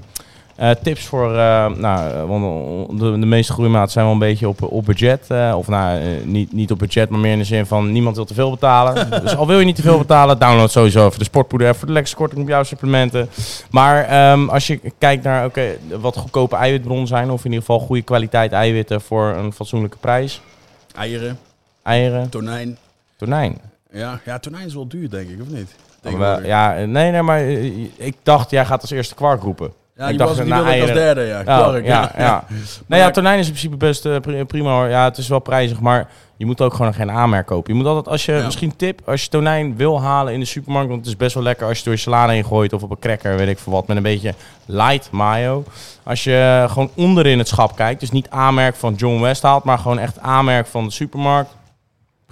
Eh, 0.56 0.70
tips 0.70 1.04
voor, 1.04 1.30
uh, 1.30 1.66
nou, 1.68 2.26
want 2.26 3.00
de, 3.00 3.18
de 3.18 3.26
meeste 3.26 3.52
groeimaat 3.52 3.90
zijn 3.90 4.04
wel 4.04 4.14
een 4.14 4.20
beetje 4.20 4.48
op, 4.48 4.62
op 4.62 4.84
budget. 4.84 5.26
Uh, 5.32 5.54
of 5.56 5.68
nou, 5.68 6.00
niet, 6.24 6.52
niet 6.52 6.70
op 6.70 6.78
budget, 6.78 7.08
maar 7.08 7.20
meer 7.20 7.32
in 7.32 7.38
de 7.38 7.44
zin 7.44 7.66
van 7.66 7.92
niemand 7.92 8.16
wil 8.16 8.24
te 8.24 8.34
veel 8.34 8.50
betalen. 8.50 9.10
dus 9.22 9.36
al 9.36 9.46
wil 9.46 9.58
je 9.58 9.64
niet 9.64 9.76
te 9.76 9.82
veel 9.82 9.98
betalen, 9.98 10.38
download 10.38 10.70
sowieso 10.70 11.06
even 11.06 11.18
de 11.18 11.24
sportpoeder, 11.24 11.74
voor 11.74 11.86
de 11.86 11.92
lekkerste 11.92 12.18
korting 12.18 12.42
op 12.42 12.48
jouw 12.48 12.62
supplementen. 12.62 13.28
Maar 13.70 14.32
um, 14.32 14.48
als 14.48 14.66
je 14.66 14.80
kijkt 14.98 15.24
naar 15.24 15.44
oké, 15.44 15.76
wat 16.00 16.16
goedkope 16.16 16.56
eiwitbronnen 16.56 17.06
zijn, 17.06 17.30
of 17.30 17.44
in 17.44 17.50
ieder 17.50 17.66
geval 17.66 17.78
goede 17.78 18.02
kwaliteit 18.02 18.52
eiwitten 18.52 19.00
voor 19.00 19.34
een 19.36 19.52
fatsoenlijke 19.52 19.96
prijs. 19.96 20.40
Eieren. 20.94 21.38
Eieren. 21.82 22.28
Tonijn. 22.28 22.78
Tonijn. 23.16 23.58
Ja, 23.90 24.20
ja, 24.24 24.38
tonijn 24.38 24.66
is 24.66 24.74
wel 24.74 24.88
duur, 24.88 25.10
denk 25.10 25.28
ik, 25.28 25.40
of 25.40 25.48
niet? 25.48 25.74
Maar, 26.16 26.46
ja, 26.46 26.74
nee, 26.74 27.10
nee, 27.10 27.22
maar 27.22 27.40
ik 27.96 28.16
dacht, 28.22 28.50
jij 28.50 28.64
gaat 28.64 28.80
als 28.80 28.90
eerste 28.90 29.14
kwark 29.14 29.42
roepen. 29.42 29.72
Ja, 29.96 30.08
ik 30.08 30.18
dacht, 30.18 30.36
was, 30.36 30.44
die 30.44 30.54
als 30.54 30.92
derde, 30.92 31.22
ja. 31.22 31.40
Oh, 31.40 31.74
ja, 31.74 31.80
ja. 31.84 32.12
ja. 32.18 32.44
nou 32.86 33.02
ja, 33.02 33.10
tonijn 33.10 33.38
is 33.38 33.46
in 33.46 33.52
principe 33.52 33.76
best 33.76 34.06
uh, 34.06 34.44
prima 34.46 34.70
hoor. 34.70 34.88
Ja, 34.88 35.04
het 35.04 35.18
is 35.18 35.28
wel 35.28 35.38
prijzig, 35.38 35.80
maar 35.80 36.08
je 36.36 36.46
moet 36.46 36.60
ook 36.60 36.74
gewoon 36.74 36.94
geen 36.94 37.10
aanmerk 37.10 37.46
kopen. 37.46 37.72
Je 37.72 37.78
moet 37.78 37.88
altijd, 37.88 38.08
als 38.08 38.24
je, 38.24 38.32
ja. 38.32 38.44
misschien 38.44 38.76
tip, 38.76 39.00
als 39.04 39.22
je 39.22 39.28
tonijn 39.28 39.76
wil 39.76 40.00
halen 40.00 40.32
in 40.32 40.40
de 40.40 40.46
supermarkt, 40.46 40.88
want 40.88 41.00
het 41.00 41.08
is 41.08 41.16
best 41.16 41.34
wel 41.34 41.42
lekker 41.42 41.66
als 41.66 41.78
je 41.78 41.84
door 41.84 41.92
je 41.92 41.98
salade 41.98 42.32
heen 42.32 42.44
gooit 42.44 42.72
of 42.72 42.82
op 42.82 42.90
een 42.90 42.98
cracker, 42.98 43.36
weet 43.36 43.48
ik 43.48 43.58
veel 43.58 43.72
wat, 43.72 43.86
met 43.86 43.96
een 43.96 44.02
beetje 44.02 44.34
light 44.66 45.10
mayo. 45.10 45.64
Als 46.02 46.24
je 46.24 46.66
gewoon 46.68 46.90
onderin 46.94 47.38
het 47.38 47.48
schap 47.48 47.76
kijkt, 47.76 48.00
dus 48.00 48.10
niet 48.10 48.30
aanmerk 48.30 48.74
van 48.74 48.94
John 48.94 49.20
West 49.20 49.42
haalt, 49.42 49.64
maar 49.64 49.78
gewoon 49.78 49.98
echt 49.98 50.18
aanmerk 50.20 50.66
van 50.66 50.84
de 50.84 50.90
supermarkt, 50.90 51.50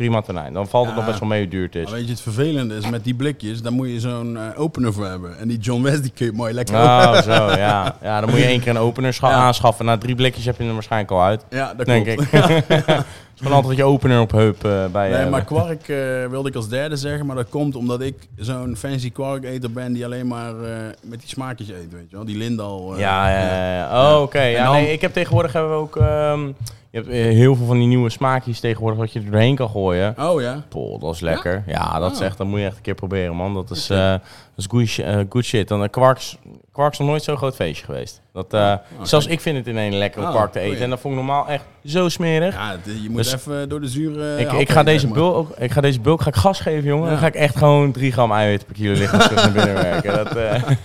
prima 0.01 0.21
tonijn. 0.21 0.53
Dan 0.53 0.69
valt 0.69 0.87
het 0.87 0.95
nog 0.95 1.07
best 1.07 1.19
wel 1.19 1.29
mee 1.29 1.41
hoe 1.41 1.51
duur 1.51 1.65
het 1.65 1.75
is. 1.75 1.85
Maar 1.85 1.93
weet 1.93 2.05
je, 2.05 2.11
het 2.11 2.21
vervelende 2.21 2.77
is 2.77 2.91
met 2.91 3.05
die 3.05 3.15
blikjes, 3.15 3.63
dan 3.63 3.73
moet 3.73 3.89
je 3.89 4.01
zo'n 4.01 4.35
uh, 4.35 4.61
opener 4.61 4.93
voor 4.93 5.07
hebben. 5.07 5.39
En 5.39 5.49
die 5.49 5.59
John 5.59 5.83
West, 5.83 6.03
die 6.03 6.13
kun 6.15 6.27
je 6.27 6.33
mooi 6.33 6.55
lekker 6.55 6.75
Oh, 6.75 7.15
zo, 7.23 7.33
ja. 7.33 7.97
Ja, 8.03 8.21
dan 8.21 8.31
moet 8.31 8.39
je 8.39 8.45
één 8.45 8.61
keer 8.61 8.71
een 8.71 8.79
opener 8.79 9.19
aanschaffen. 9.23 9.85
Na 9.85 9.99
drie 9.99 10.15
blikjes 10.15 10.45
heb 10.45 10.59
je 10.59 10.65
er 10.65 10.73
waarschijnlijk 10.73 11.11
al 11.11 11.23
uit. 11.23 11.45
Ja, 11.51 11.75
dat 11.75 11.87
denk 11.87 12.07
klopt. 12.07 12.33
ik. 12.33 12.41
Het 13.31 13.49
is 13.49 13.49
gewoon 13.49 13.65
altijd 13.65 13.77
je 13.77 13.95
opener 13.95 14.21
op 14.21 14.31
heup 14.31 14.65
uh, 14.65 14.87
bij 14.87 15.11
Nee, 15.11 15.27
maar 15.27 15.45
kwark 15.45 15.89
uh, 15.89 16.27
wilde 16.27 16.49
ik 16.49 16.55
als 16.55 16.69
derde 16.69 16.97
zeggen, 16.97 17.27
maar 17.27 17.37
dat 17.37 17.49
komt 17.49 17.77
omdat 17.77 18.01
ik 18.01 18.15
zo'n 18.37 18.77
fancy 18.77 19.13
kwark-eter 19.13 19.73
ben 19.73 19.93
die 19.93 20.05
alleen 20.05 20.27
maar 20.27 20.55
met 21.03 21.21
die 21.21 21.29
smaakjes 21.29 21.69
eet, 21.69 21.93
weet 21.93 22.11
je 22.11 22.17
wel. 22.17 22.25
Die 22.25 22.37
Lindal. 22.37 22.99
ja, 22.99 23.31
ja, 23.31 23.41
ja, 23.41 23.75
ja. 23.75 24.15
Oh, 24.15 24.23
oké. 24.23 24.43
Ja, 24.43 24.73
nee, 24.73 24.93
ik 24.93 25.01
heb 25.01 25.13
tegenwoordig 25.13 25.53
hebben 25.53 25.71
we 25.71 25.77
ook... 25.77 25.97
Um, 25.97 26.57
je 26.91 26.99
hebt 26.99 27.09
heel 27.09 27.57
veel 27.57 27.67
van 27.67 27.79
die 27.79 27.87
nieuwe 27.87 28.11
smaakjes 28.11 28.61
tegenwoordig 28.61 28.99
wat 28.99 29.13
je 29.13 29.19
er 29.21 29.31
doorheen 29.31 29.55
kan 29.55 29.69
gooien. 29.69 30.15
Oh 30.19 30.41
ja. 30.41 30.65
Pol, 30.69 30.99
dat 30.99 31.15
is 31.15 31.21
lekker. 31.21 31.63
Ja, 31.67 31.99
dat, 31.99 32.13
is 32.13 32.21
echt, 32.21 32.39
dat 32.39 32.47
moet 32.47 32.59
je 32.59 32.65
echt 32.65 32.77
een 32.77 32.83
keer 32.83 32.95
proberen, 32.95 33.37
man. 33.37 33.55
Dat 33.55 33.71
is, 33.71 33.91
uh, 33.91 34.15
dat 34.57 34.65
is 34.65 34.67
good, 34.97 35.07
uh, 35.07 35.21
good 35.29 35.45
shit. 35.45 35.69
Dan, 35.69 35.83
uh, 35.83 35.89
kwarks, 35.91 36.39
kwarks 36.73 36.99
nog 36.99 37.09
nooit 37.09 37.23
zo'n 37.23 37.37
groot 37.37 37.55
feestje 37.55 37.85
geweest. 37.85 38.21
Dat, 38.33 38.55
uh, 38.55 38.61
oh, 38.61 39.05
zelfs 39.05 39.27
ik 39.27 39.41
vind 39.41 39.57
het 39.57 39.67
in 39.67 39.77
een 39.77 39.95
lekker 39.95 40.21
om 40.21 40.27
oh, 40.27 40.35
kwark 40.35 40.53
te 40.53 40.59
eten. 40.59 40.73
Oh, 40.73 40.79
ja. 40.79 40.85
En 40.85 40.91
dat 40.91 41.01
vond 41.01 41.15
ik 41.15 41.21
normaal 41.21 41.49
echt 41.49 41.65
zo 41.85 42.09
smerig. 42.09 42.55
Ja, 42.55 42.77
je 43.03 43.11
moet 43.11 43.23
dus 43.23 43.35
even 43.35 43.69
door 43.69 43.81
de 43.81 43.89
zure... 43.89 44.39
Ik, 44.39 44.53
ik, 44.53 44.71
ga 44.71 44.83
deze 44.83 45.07
bulk, 45.07 45.35
ook, 45.35 45.51
ik 45.59 45.71
ga 45.71 45.81
deze 45.81 46.01
bulk 46.01 46.23
ga 46.23 46.29
ik 46.29 46.35
gas 46.35 46.61
geven, 46.61 46.85
jongen. 46.85 47.05
Ja. 47.05 47.11
Dan 47.11 47.19
ga 47.19 47.27
ik 47.27 47.35
echt 47.35 47.57
gewoon 47.57 47.93
3 47.93 48.13
gram 48.13 48.33
eiwit 48.33 48.67
per 48.67 48.75
kilo 48.75 48.93
liggen 48.93 49.19
terug 49.19 49.35
naar 49.35 49.53
binnen 49.53 49.75
werken. 49.75 50.15
Dat, 50.25 50.35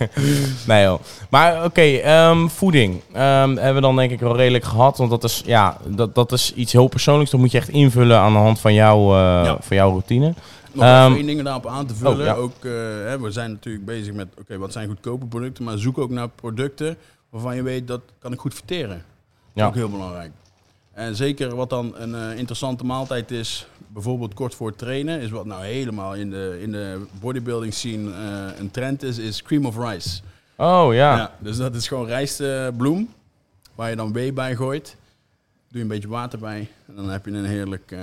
nee 0.66 0.84
joh. 0.84 1.00
Maar 1.30 1.56
oké, 1.56 1.64
okay, 1.64 2.28
um, 2.28 2.50
voeding 2.50 2.94
um, 2.94 3.56
hebben 3.56 3.74
we 3.74 3.80
dan 3.80 3.96
denk 3.96 4.10
ik 4.10 4.20
wel 4.20 4.36
redelijk 4.36 4.64
gehad. 4.64 4.98
Want 4.98 5.10
dat 5.10 5.24
is, 5.24 5.42
ja, 5.44 5.76
dat, 5.86 6.14
dat 6.14 6.32
is 6.32 6.52
iets 6.54 6.72
heel 6.72 6.88
persoonlijks. 6.88 7.30
Dat 7.30 7.40
moet 7.40 7.52
je 7.52 7.58
echt 7.58 7.68
invullen 7.68 8.18
aan 8.18 8.32
de 8.32 8.38
hand 8.38 8.60
van, 8.60 8.74
jou, 8.74 9.16
ja. 9.16 9.56
van 9.60 9.76
jouw 9.76 9.90
routine. 9.90 10.34
Nog 10.76 11.06
um, 11.06 11.14
één 11.14 11.26
ding 11.26 11.42
daarop 11.42 11.66
aan 11.66 11.86
te 11.86 11.94
vullen. 11.94 12.18
Oh, 12.18 12.24
ja. 12.24 12.34
Ook, 12.34 12.64
uh, 12.64 12.72
hè, 12.82 13.20
we 13.20 13.30
zijn 13.30 13.50
natuurlijk 13.50 13.84
bezig 13.84 14.14
met, 14.14 14.28
oké, 14.30 14.40
okay, 14.40 14.58
wat 14.58 14.72
zijn 14.72 14.88
goedkope 14.88 15.26
producten, 15.26 15.64
maar 15.64 15.78
zoek 15.78 15.98
ook 15.98 16.10
naar 16.10 16.28
producten 16.28 16.96
waarvan 17.30 17.56
je 17.56 17.62
weet 17.62 17.88
dat 17.88 18.00
kan 18.18 18.32
ik 18.32 18.40
goed 18.40 18.54
verteren. 18.54 19.04
Ja. 19.52 19.66
Ook 19.66 19.74
heel 19.74 19.90
belangrijk. 19.90 20.30
En 20.92 21.16
zeker 21.16 21.54
wat 21.54 21.70
dan 21.70 21.94
een 21.96 22.10
uh, 22.10 22.38
interessante 22.38 22.84
maaltijd 22.84 23.30
is, 23.30 23.66
bijvoorbeeld 23.88 24.34
kort 24.34 24.54
voor 24.54 24.66
het 24.66 24.78
trainen, 24.78 25.20
is 25.20 25.30
wat 25.30 25.44
nou 25.44 25.64
helemaal 25.64 26.14
in 26.14 26.30
de, 26.30 26.58
in 26.60 26.72
de 26.72 27.06
bodybuilding 27.20 27.74
scene 27.74 28.10
uh, 28.10 28.58
een 28.58 28.70
trend 28.70 29.02
is, 29.02 29.18
is 29.18 29.42
cream 29.42 29.66
of 29.66 29.76
rice. 29.76 30.20
Oh 30.56 30.94
ja. 30.94 31.16
ja 31.16 31.34
dus 31.38 31.56
dat 31.56 31.74
is 31.74 31.88
gewoon 31.88 32.06
rijstbloem, 32.06 33.08
waar 33.74 33.90
je 33.90 33.96
dan 33.96 34.12
whey 34.12 34.32
bij 34.32 34.56
gooit. 34.56 34.96
Doe 35.68 35.78
je 35.78 35.80
een 35.80 35.88
beetje 35.88 36.08
water 36.08 36.38
bij. 36.38 36.68
En 36.88 36.94
dan 36.96 37.10
heb 37.10 37.24
je 37.24 37.30
een 37.30 37.44
heerlijk, 37.44 37.90
uh, 37.90 38.00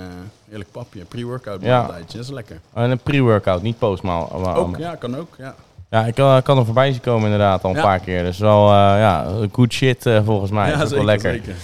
heerlijk 0.48 0.70
papje. 0.70 1.04
Pre-workout 1.04 1.62
maaltijdje. 1.62 2.16
Dat 2.16 2.26
is 2.26 2.32
lekker. 2.32 2.60
En 2.74 2.90
een 2.90 2.98
pre-workout, 2.98 3.62
niet 3.62 3.78
postmaal. 3.78 4.32
Ook, 4.32 4.76
ja, 4.78 4.94
kan 4.94 5.16
ook. 5.16 5.34
Ja. 5.38 5.54
Ja, 5.90 6.04
ik 6.04 6.14
kan, 6.14 6.42
kan 6.42 6.58
er 6.58 6.64
voorbij 6.64 6.92
zien 6.92 7.00
komen 7.00 7.24
inderdaad 7.24 7.64
al 7.64 7.74
een 7.74 7.82
paar 7.82 7.98
keer. 7.98 8.22
Dus 8.22 8.38
wel, 8.38 8.68
uh, 8.68 8.74
ja, 8.74 9.26
good 9.52 9.72
shit 9.72 10.06
uh, 10.06 10.20
volgens 10.24 10.50
mij. 10.50 10.70
Ja, 10.70 10.76
dat 10.76 10.82
is 10.82 10.88
zeker, 10.88 11.04
wel 11.04 11.14
lekker. 11.14 11.32
Zeker. 11.32 11.54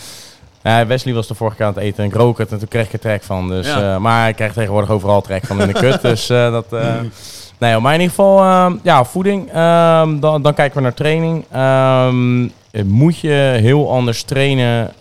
Ja, 0.63 0.87
Wesley 0.87 1.15
was 1.15 1.27
de 1.27 1.35
vorige 1.35 1.57
keer 1.57 1.67
aan 1.67 1.73
het 1.75 1.83
eten 1.83 2.05
en 2.05 2.11
ik 2.11 2.17
rook 2.17 2.39
het 2.39 2.53
en 2.53 2.59
toen 2.59 2.69
kreeg 2.69 2.87
ik 2.87 2.93
er 2.93 2.99
trek 2.99 3.23
van. 3.23 3.49
Dus, 3.49 3.67
ja. 3.67 3.95
uh, 3.95 4.01
maar 4.01 4.29
ik 4.29 4.37
krijg 4.37 4.53
tegenwoordig 4.53 4.91
overal 4.91 5.21
trek 5.21 5.47
van 5.47 5.61
in 5.61 5.67
de 5.67 5.73
kut. 5.73 6.03
dus 6.03 6.27
dat... 6.27 6.71
nee, 7.59 7.79
maar 7.79 7.95
in 7.95 8.01
ieder 8.01 8.15
geval, 8.15 8.39
ja, 8.83 9.05
voeding. 9.05 9.57
Um, 9.57 10.21
dan, 10.21 10.43
dan 10.43 10.55
kijken 10.55 10.77
we 10.77 10.83
naar 10.83 10.95
training. 10.95 11.45
Um, 11.57 12.53
moet 12.85 13.19
je 13.19 13.57
heel 13.61 13.93
anders 13.93 14.23
trainen 14.23 15.01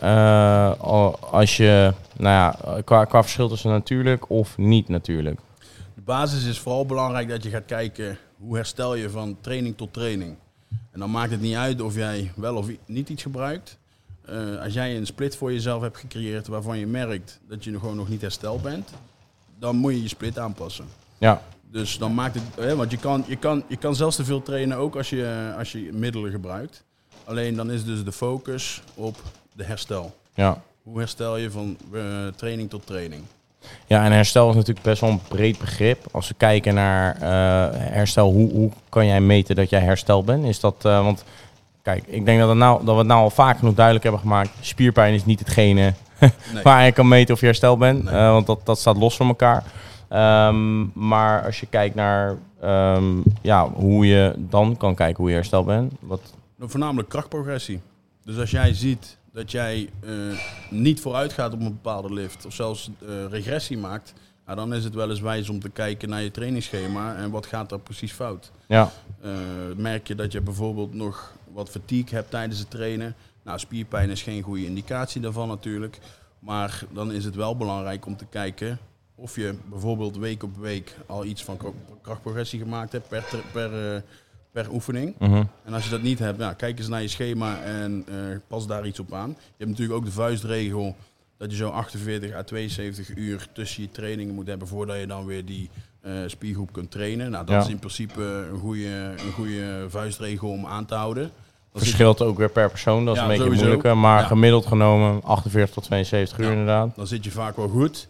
als 1.19 1.57
je, 1.57 1.93
nou 2.17 2.35
ja, 2.35 2.81
qua, 2.81 3.05
qua 3.05 3.21
verschil 3.21 3.47
tussen 3.47 3.71
natuurlijk 3.71 4.29
of 4.29 4.57
niet 4.57 4.87
natuurlijk? 4.87 5.39
De 5.95 6.01
basis 6.01 6.45
is 6.45 6.59
vooral 6.59 6.85
belangrijk 6.85 7.29
dat 7.29 7.43
je 7.43 7.49
gaat 7.49 7.65
kijken 7.65 8.17
hoe 8.37 8.55
herstel 8.55 8.95
je 8.95 9.09
van 9.09 9.37
training 9.41 9.77
tot 9.77 9.93
training. 9.93 10.35
En 10.91 10.99
dan 10.99 11.11
maakt 11.11 11.31
het 11.31 11.41
niet 11.41 11.55
uit 11.55 11.81
of 11.81 11.95
jij 11.95 12.31
wel 12.35 12.55
of 12.55 12.67
niet 12.85 13.09
iets 13.09 13.23
gebruikt. 13.23 13.77
Uh, 14.29 14.61
als 14.63 14.73
jij 14.73 14.97
een 14.97 15.05
split 15.05 15.35
voor 15.35 15.53
jezelf 15.53 15.81
hebt 15.81 15.97
gecreëerd 15.97 16.47
waarvan 16.47 16.77
je 16.77 16.87
merkt 16.87 17.39
dat 17.47 17.63
je 17.63 17.79
gewoon 17.79 17.95
nog 17.95 18.09
niet 18.09 18.21
hersteld 18.21 18.61
bent, 18.61 18.89
dan 19.59 19.75
moet 19.75 19.93
je 19.93 20.01
je 20.01 20.07
split 20.07 20.39
aanpassen. 20.39 20.85
Ja. 21.17 21.41
Dus 21.71 21.97
dan 21.97 22.13
maakt 22.13 22.35
het, 22.35 22.43
hè, 22.55 22.75
want 22.75 22.91
je 22.91 22.97
kan, 22.97 23.23
je, 23.27 23.35
kan, 23.35 23.63
je 23.67 23.77
kan 23.77 23.95
zelfs 23.95 24.15
te 24.15 24.25
veel 24.25 24.41
trainen 24.41 24.77
ook 24.77 24.95
als 24.95 25.09
je, 25.09 25.53
als 25.57 25.71
je 25.71 25.89
middelen 25.93 26.31
gebruikt. 26.31 26.83
Alleen 27.29 27.55
dan 27.55 27.71
is 27.71 27.85
dus 27.85 28.03
de 28.03 28.11
focus 28.11 28.81
op 28.95 29.15
de 29.53 29.63
herstel. 29.63 30.15
Ja. 30.33 30.61
Hoe 30.83 30.99
herstel 30.99 31.37
je 31.37 31.51
van 31.51 31.77
uh, 31.91 32.01
training 32.35 32.69
tot 32.69 32.85
training? 32.85 33.21
Ja, 33.87 34.05
en 34.05 34.11
herstel 34.11 34.49
is 34.49 34.55
natuurlijk 34.55 34.85
best 34.85 35.01
wel 35.01 35.09
een 35.09 35.21
breed 35.27 35.59
begrip. 35.59 36.05
Als 36.11 36.27
we 36.27 36.33
kijken 36.37 36.73
naar 36.73 37.15
uh, 37.15 37.77
herstel, 37.79 38.31
hoe, 38.31 38.51
hoe 38.51 38.71
kan 38.89 39.05
jij 39.05 39.21
meten 39.21 39.55
dat 39.55 39.69
jij 39.69 39.79
hersteld 39.79 40.25
bent? 40.25 40.45
Is 40.45 40.59
dat, 40.59 40.75
uh, 40.85 41.03
want 41.03 41.23
kijk, 41.81 42.03
ik 42.07 42.25
denk 42.25 42.39
dat, 42.39 42.55
nou, 42.55 42.85
dat 42.85 42.93
we 42.93 42.99
het 42.99 43.07
nou 43.07 43.21
al 43.21 43.29
vaak 43.29 43.57
genoeg 43.57 43.75
duidelijk 43.75 44.03
hebben 44.03 44.21
gemaakt. 44.21 44.49
Spierpijn 44.61 45.13
is 45.13 45.25
niet 45.25 45.39
hetgene 45.39 45.93
nee. 46.53 46.63
waar 46.63 46.85
je 46.85 46.91
kan 46.91 47.07
meten 47.07 47.33
of 47.33 47.39
je 47.39 47.45
hersteld 47.45 47.79
bent. 47.79 48.03
Nee. 48.03 48.13
Want 48.13 48.47
dat, 48.47 48.59
dat 48.63 48.79
staat 48.79 48.97
los 48.97 49.15
van 49.15 49.27
elkaar. 49.27 49.63
Um, 50.47 50.91
maar 50.93 51.45
als 51.45 51.59
je 51.59 51.65
kijkt 51.65 51.95
naar 51.95 52.37
um, 52.63 53.23
ja, 53.41 53.69
hoe 53.69 54.07
je 54.07 54.33
dan 54.37 54.77
kan 54.77 54.95
kijken 54.95 55.17
hoe 55.17 55.29
je 55.29 55.35
hersteld 55.35 55.65
bent. 55.65 55.93
Wat... 55.99 56.21
Voornamelijk 56.59 57.09
krachtprogressie. 57.09 57.81
Dus 58.23 58.37
als 58.37 58.51
jij 58.51 58.73
ziet 58.73 59.17
dat 59.31 59.51
jij 59.51 59.89
uh, 60.03 60.39
niet 60.69 60.99
vooruit 60.99 61.33
gaat 61.33 61.53
op 61.53 61.59
een 61.59 61.73
bepaalde 61.73 62.13
lift 62.13 62.45
of 62.45 62.53
zelfs 62.53 62.89
uh, 62.99 63.25
regressie 63.25 63.77
maakt, 63.77 64.13
nou, 64.45 64.57
dan 64.57 64.73
is 64.73 64.83
het 64.83 64.93
wel 64.93 65.09
eens 65.09 65.19
wijs 65.19 65.49
om 65.49 65.59
te 65.59 65.69
kijken 65.69 66.09
naar 66.09 66.21
je 66.21 66.31
trainingsschema 66.31 67.15
en 67.15 67.31
wat 67.31 67.45
gaat 67.45 67.71
er 67.71 67.79
precies 67.79 68.11
fout. 68.11 68.51
Ja. 68.67 68.91
Uh, 69.25 69.31
merk 69.75 70.07
je 70.07 70.15
dat 70.15 70.31
je 70.31 70.41
bijvoorbeeld 70.41 70.93
nog 70.93 71.33
wat 71.53 71.69
fatigue 71.69 72.15
hebt 72.15 72.29
tijdens 72.29 72.59
het 72.59 72.69
trainen. 72.69 73.15
Nou, 73.43 73.59
spierpijn 73.59 74.09
is 74.09 74.21
geen 74.21 74.41
goede 74.41 74.65
indicatie 74.65 75.21
daarvan 75.21 75.47
natuurlijk. 75.47 75.99
Maar 76.39 76.83
dan 76.91 77.11
is 77.11 77.25
het 77.25 77.35
wel 77.35 77.57
belangrijk 77.57 78.05
om 78.05 78.17
te 78.17 78.25
kijken 78.25 78.79
of 79.15 79.35
je 79.35 79.55
bijvoorbeeld 79.65 80.17
week 80.17 80.43
op 80.43 80.57
week 80.57 80.95
al 81.05 81.25
iets 81.25 81.43
van 81.43 81.73
krachtprogressie 82.01 82.59
gemaakt 82.59 82.91
hebt 82.91 83.07
per, 83.07 83.23
per 83.51 84.03
per 84.61 84.71
oefening. 84.73 85.15
-huh. 85.19 85.43
En 85.65 85.73
als 85.73 85.83
je 85.83 85.89
dat 85.89 86.01
niet 86.01 86.19
hebt, 86.19 86.39
ja, 86.39 86.53
kijk 86.53 86.79
eens 86.79 86.87
naar 86.87 87.01
je 87.01 87.07
schema 87.07 87.61
en 87.61 88.05
uh, 88.09 88.15
pas 88.47 88.67
daar 88.67 88.85
iets 88.85 88.99
op 88.99 89.13
aan. 89.13 89.29
Je 89.29 89.35
hebt 89.57 89.69
natuurlijk 89.69 89.99
ook 89.99 90.05
de 90.05 90.11
vuistregel 90.11 90.95
dat 91.37 91.51
je 91.51 91.57
zo 91.57 91.69
48 91.69 92.35
à 92.35 92.43
72 92.43 93.15
uur 93.15 93.47
tussen 93.53 93.81
je 93.81 93.91
trainingen 93.91 94.35
moet 94.35 94.47
hebben 94.47 94.67
voordat 94.67 94.99
je 94.99 95.07
dan 95.07 95.25
weer 95.25 95.45
die 95.45 95.69
uh, 96.05 96.13
spiergroep 96.25 96.73
kunt 96.73 96.91
trainen. 96.91 97.31
Nou, 97.31 97.45
dat 97.45 97.55
ja. 97.55 97.61
is 97.61 97.69
in 97.69 97.79
principe 97.79 98.21
een 98.51 98.59
goede, 98.59 99.13
een 99.25 99.31
goede 99.33 99.85
vuistregel 99.89 100.49
om 100.49 100.65
aan 100.65 100.85
te 100.85 100.95
houden. 100.95 101.31
Dat 101.71 101.81
verschilt 101.81 102.21
ook 102.21 102.37
weer 102.37 102.49
per 102.49 102.69
persoon, 102.69 103.05
dat 103.05 103.15
is 103.15 103.21
ja, 103.21 103.29
een 103.29 103.37
beetje 103.37 103.53
moeilijker. 103.53 103.97
Maar 103.97 104.21
ja. 104.21 104.27
gemiddeld 104.27 104.65
genomen 104.65 105.23
48 105.23 105.73
tot 105.73 105.83
72 105.83 106.39
uur 106.39 106.51
inderdaad. 106.51 106.95
Dan 106.95 107.07
zit 107.07 107.23
je 107.23 107.31
vaak 107.31 107.55
wel 107.55 107.67
goed. 107.67 108.07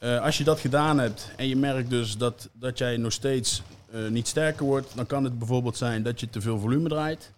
Uh, 0.00 0.20
als 0.20 0.38
je 0.38 0.44
dat 0.44 0.60
gedaan 0.60 0.98
hebt 0.98 1.30
en 1.36 1.48
je 1.48 1.56
merkt 1.56 1.90
dus 1.90 2.16
dat, 2.16 2.48
dat 2.52 2.78
jij 2.78 2.96
nog 2.96 3.12
steeds 3.12 3.62
uh, 3.94 4.08
niet 4.08 4.28
sterker 4.28 4.64
wordt, 4.64 4.92
dan 4.96 5.06
kan 5.06 5.24
het 5.24 5.38
bijvoorbeeld 5.38 5.76
zijn 5.76 6.02
dat 6.02 6.20
je 6.20 6.30
te 6.30 6.40
veel 6.40 6.58
volume 6.58 6.88
draait. 6.88 7.32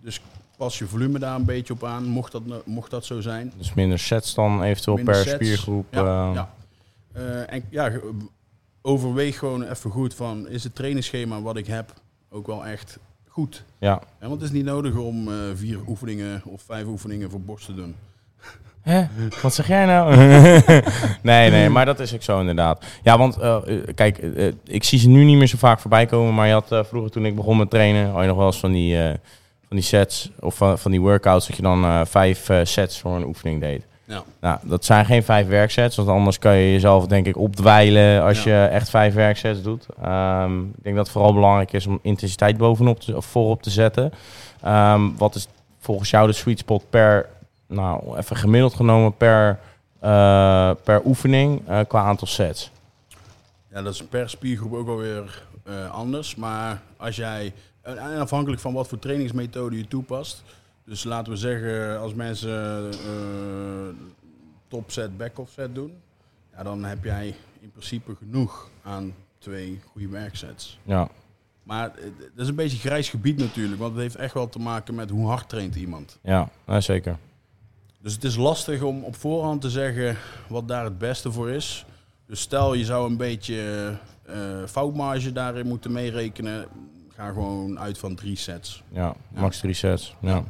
Dus 0.00 0.20
pas 0.56 0.78
je 0.78 0.86
volume 0.86 1.18
daar 1.18 1.34
een 1.34 1.44
beetje 1.44 1.72
op 1.72 1.84
aan, 1.84 2.04
mocht 2.04 2.32
dat, 2.32 2.42
mocht 2.66 2.90
dat 2.90 3.04
zo 3.04 3.20
zijn. 3.20 3.52
Dus 3.56 3.74
minder 3.74 3.98
sets 3.98 4.34
dan 4.34 4.62
eventueel 4.62 4.96
minder 4.96 5.14
per 5.14 5.22
sets. 5.22 5.34
spiergroep. 5.34 5.86
Ja, 5.90 6.00
uh... 6.00 6.34
ja. 6.34 6.56
Uh, 7.16 7.52
en 7.52 7.64
ja, 7.70 7.92
overweeg 8.82 9.38
gewoon 9.38 9.62
even 9.62 9.90
goed 9.90 10.14
van, 10.14 10.48
is 10.48 10.64
het 10.64 10.74
trainingsschema 10.74 11.40
wat 11.40 11.56
ik 11.56 11.66
heb 11.66 11.92
ook 12.30 12.46
wel 12.46 12.66
echt 12.66 12.98
goed. 13.28 13.64
Ja. 13.78 14.02
want 14.18 14.32
het 14.32 14.42
is 14.42 14.50
niet 14.50 14.64
nodig 14.64 14.96
om 14.96 15.28
eh, 15.28 15.34
vier 15.54 15.78
oefeningen 15.88 16.42
of 16.44 16.62
vijf 16.62 16.86
oefeningen 16.86 17.30
voor 17.30 17.40
borst 17.40 17.66
te 17.66 17.74
doen. 17.74 17.94
Hè? 18.88 19.06
Wat 19.42 19.54
zeg 19.54 19.68
jij 19.68 19.84
nou? 19.84 20.16
nee, 21.22 21.50
nee, 21.50 21.68
maar 21.68 21.84
dat 21.84 22.00
is 22.00 22.14
ook 22.14 22.22
zo 22.22 22.40
inderdaad. 22.40 22.84
Ja, 23.02 23.18
want 23.18 23.38
uh, 23.38 23.56
kijk, 23.94 24.18
uh, 24.22 24.52
ik 24.64 24.84
zie 24.84 24.98
ze 24.98 25.08
nu 25.08 25.24
niet 25.24 25.36
meer 25.36 25.46
zo 25.46 25.56
vaak 25.58 25.80
voorbij 25.80 26.06
komen. 26.06 26.34
Maar 26.34 26.46
je 26.46 26.52
had 26.52 26.72
uh, 26.72 26.84
vroeger 26.84 27.10
toen 27.10 27.26
ik 27.26 27.36
begon 27.36 27.56
met 27.56 27.70
trainen, 27.70 28.10
had 28.10 28.20
je 28.20 28.28
nog 28.28 28.36
wel 28.36 28.46
eens 28.46 28.60
van 28.60 28.72
die, 28.72 28.96
van 29.68 29.76
die 29.76 29.82
sets 29.82 30.30
of 30.40 30.54
van, 30.54 30.78
van 30.78 30.90
die 30.90 31.00
workouts 31.00 31.46
dat 31.46 31.56
je 31.56 31.62
dan 31.62 32.06
vijf 32.06 32.50
sets 32.62 33.00
voor 33.00 33.16
een 33.16 33.26
oefening 33.26 33.60
deed. 33.60 33.82
Ja. 34.08 34.22
Nou, 34.40 34.58
dat 34.62 34.84
zijn 34.84 35.04
geen 35.04 35.22
vijf 35.22 35.46
werksets, 35.46 35.96
want 35.96 36.08
anders 36.08 36.38
kan 36.38 36.56
je 36.56 36.72
jezelf 36.72 37.06
denk 37.06 37.26
ik 37.26 37.36
opdwijlen 37.36 38.22
als 38.22 38.42
ja. 38.42 38.62
je 38.62 38.68
echt 38.68 38.90
vijf 38.90 39.14
werksets 39.14 39.62
doet. 39.62 39.86
Um, 40.04 40.72
ik 40.76 40.82
denk 40.82 40.96
dat 40.96 41.04
het 41.04 41.10
vooral 41.10 41.34
belangrijk 41.34 41.72
is 41.72 41.86
om 41.86 41.98
intensiteit 42.02 42.56
bovenop 42.56 43.00
te, 43.00 43.16
of 43.16 43.24
voorop 43.24 43.62
te 43.62 43.70
zetten. 43.70 44.12
Um, 44.66 45.16
wat 45.16 45.34
is 45.34 45.48
volgens 45.78 46.10
jou 46.10 46.26
de 46.26 46.32
sweet 46.32 46.58
spot 46.58 46.84
per, 46.90 47.28
nou 47.68 48.16
even 48.18 48.36
gemiddeld 48.36 48.74
genomen 48.74 49.16
per, 49.16 49.58
uh, 50.04 50.70
per 50.84 51.04
oefening 51.04 51.68
uh, 51.68 51.80
qua 51.88 52.02
aantal 52.02 52.26
sets? 52.26 52.70
Ja, 53.70 53.82
dat 53.82 53.94
is 53.94 54.04
per 54.04 54.30
spiergroep 54.30 54.72
ook 54.72 54.88
alweer 54.88 55.42
uh, 55.68 55.90
anders. 55.90 56.34
Maar 56.34 56.82
als 56.96 57.16
jij, 57.16 57.52
afhankelijk 58.18 58.60
van 58.60 58.72
wat 58.72 58.88
voor 58.88 58.98
trainingsmethode 58.98 59.76
je 59.76 59.88
toepast, 59.88 60.42
dus 60.84 61.04
laten 61.04 61.32
we 61.32 61.38
zeggen, 61.38 62.00
als 62.00 62.14
mensen 62.14 62.84
uh, 62.84 63.94
top 64.68 64.90
set, 64.90 65.16
back-off 65.16 65.52
set 65.52 65.74
doen, 65.74 65.92
ja, 66.56 66.62
dan 66.62 66.84
heb 66.84 67.04
jij 67.04 67.34
in 67.60 67.70
principe 67.70 68.14
genoeg 68.18 68.68
aan 68.82 69.14
twee 69.38 69.80
goede 69.90 70.08
werksets. 70.08 70.78
Ja. 70.82 71.08
Maar 71.62 71.92
dat 72.34 72.44
is 72.44 72.48
een 72.48 72.54
beetje 72.54 72.78
grijs 72.78 73.08
gebied 73.08 73.38
natuurlijk, 73.38 73.80
want 73.80 73.92
het 73.92 74.02
heeft 74.02 74.16
echt 74.16 74.34
wel 74.34 74.48
te 74.48 74.58
maken 74.58 74.94
met 74.94 75.10
hoe 75.10 75.28
hard 75.28 75.48
traint 75.48 75.74
iemand. 75.74 76.18
Ja, 76.22 76.48
nou, 76.64 76.80
zeker. 76.80 77.16
Dus 78.08 78.16
het 78.16 78.26
is 78.26 78.36
lastig 78.36 78.82
om 78.82 79.04
op 79.04 79.16
voorhand 79.16 79.60
te 79.60 79.70
zeggen 79.70 80.16
wat 80.46 80.68
daar 80.68 80.84
het 80.84 80.98
beste 80.98 81.32
voor 81.32 81.50
is. 81.50 81.84
Dus 82.26 82.40
stel 82.40 82.74
je 82.74 82.84
zou 82.84 83.10
een 83.10 83.16
beetje 83.16 83.92
uh, 84.28 84.34
foutmarge 84.66 85.32
daarin 85.32 85.66
moeten 85.66 85.92
meerekenen, 85.92 86.66
ga 87.16 87.28
gewoon 87.28 87.78
uit 87.78 87.98
van 87.98 88.14
drie 88.14 88.36
sets. 88.36 88.82
Ja, 88.92 89.14
max 89.28 89.58
drie 89.58 89.74
sets. 89.74 90.14
Ja. 90.20 90.44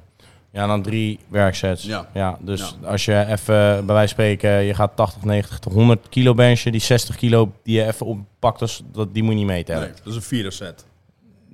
Ja, 0.50 0.66
dan 0.66 0.82
drie 0.82 1.18
werksets. 1.28 1.82
Ja. 1.82 2.08
ja 2.14 2.38
dus 2.40 2.76
als 2.84 3.04
je 3.04 3.24
even, 3.26 3.86
bij 3.86 3.94
wijze 3.94 3.98
van 3.98 4.08
spreken, 4.08 4.50
je 4.50 4.74
gaat 4.74 4.96
80, 4.96 5.24
90 5.24 5.58
tot 5.58 5.72
100 5.72 6.08
kilo 6.08 6.34
benchen. 6.34 6.72
Die 6.72 6.80
60 6.80 7.16
kilo 7.16 7.52
die 7.62 7.76
je 7.76 7.86
even 7.86 8.06
oppakt, 8.06 8.58
dus, 8.58 8.82
dat, 8.92 9.14
die 9.14 9.22
moet 9.22 9.32
je 9.32 9.38
niet 9.38 9.46
meetellen. 9.46 9.82
Nee, 9.82 9.92
dat 9.92 10.06
is 10.06 10.14
een 10.14 10.22
vierde 10.22 10.50
set. 10.50 10.84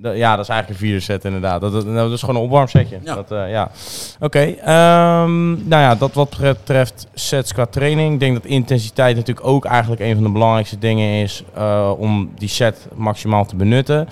Ja, 0.01 0.35
dat 0.35 0.45
is 0.45 0.49
eigenlijk 0.49 0.69
een 0.69 0.87
vierde 0.87 0.99
set 0.99 1.25
inderdaad. 1.25 1.61
Dat, 1.61 1.71
dat, 1.71 1.85
dat 1.85 2.11
is 2.11 2.19
gewoon 2.19 2.35
een 2.35 2.41
opwarmsetje. 2.41 2.99
Ja. 3.03 3.15
Dat, 3.15 3.31
uh, 3.31 3.49
ja. 3.49 3.71
Oké, 4.19 4.25
okay, 4.25 5.23
um, 5.23 5.67
nou 5.67 5.81
ja, 5.81 5.95
dat 5.95 6.13
wat 6.13 6.37
betreft 6.39 7.07
sets 7.13 7.53
qua 7.53 7.65
training. 7.65 8.13
Ik 8.13 8.19
denk 8.19 8.33
dat 8.33 8.45
intensiteit 8.45 9.15
natuurlijk 9.15 9.47
ook 9.47 9.65
eigenlijk 9.65 10.01
een 10.01 10.13
van 10.13 10.23
de 10.23 10.29
belangrijkste 10.29 10.77
dingen 10.77 11.21
is 11.21 11.43
uh, 11.57 11.91
om 11.97 12.31
die 12.37 12.49
set 12.49 12.87
maximaal 12.95 13.45
te 13.45 13.55
benutten. 13.55 14.07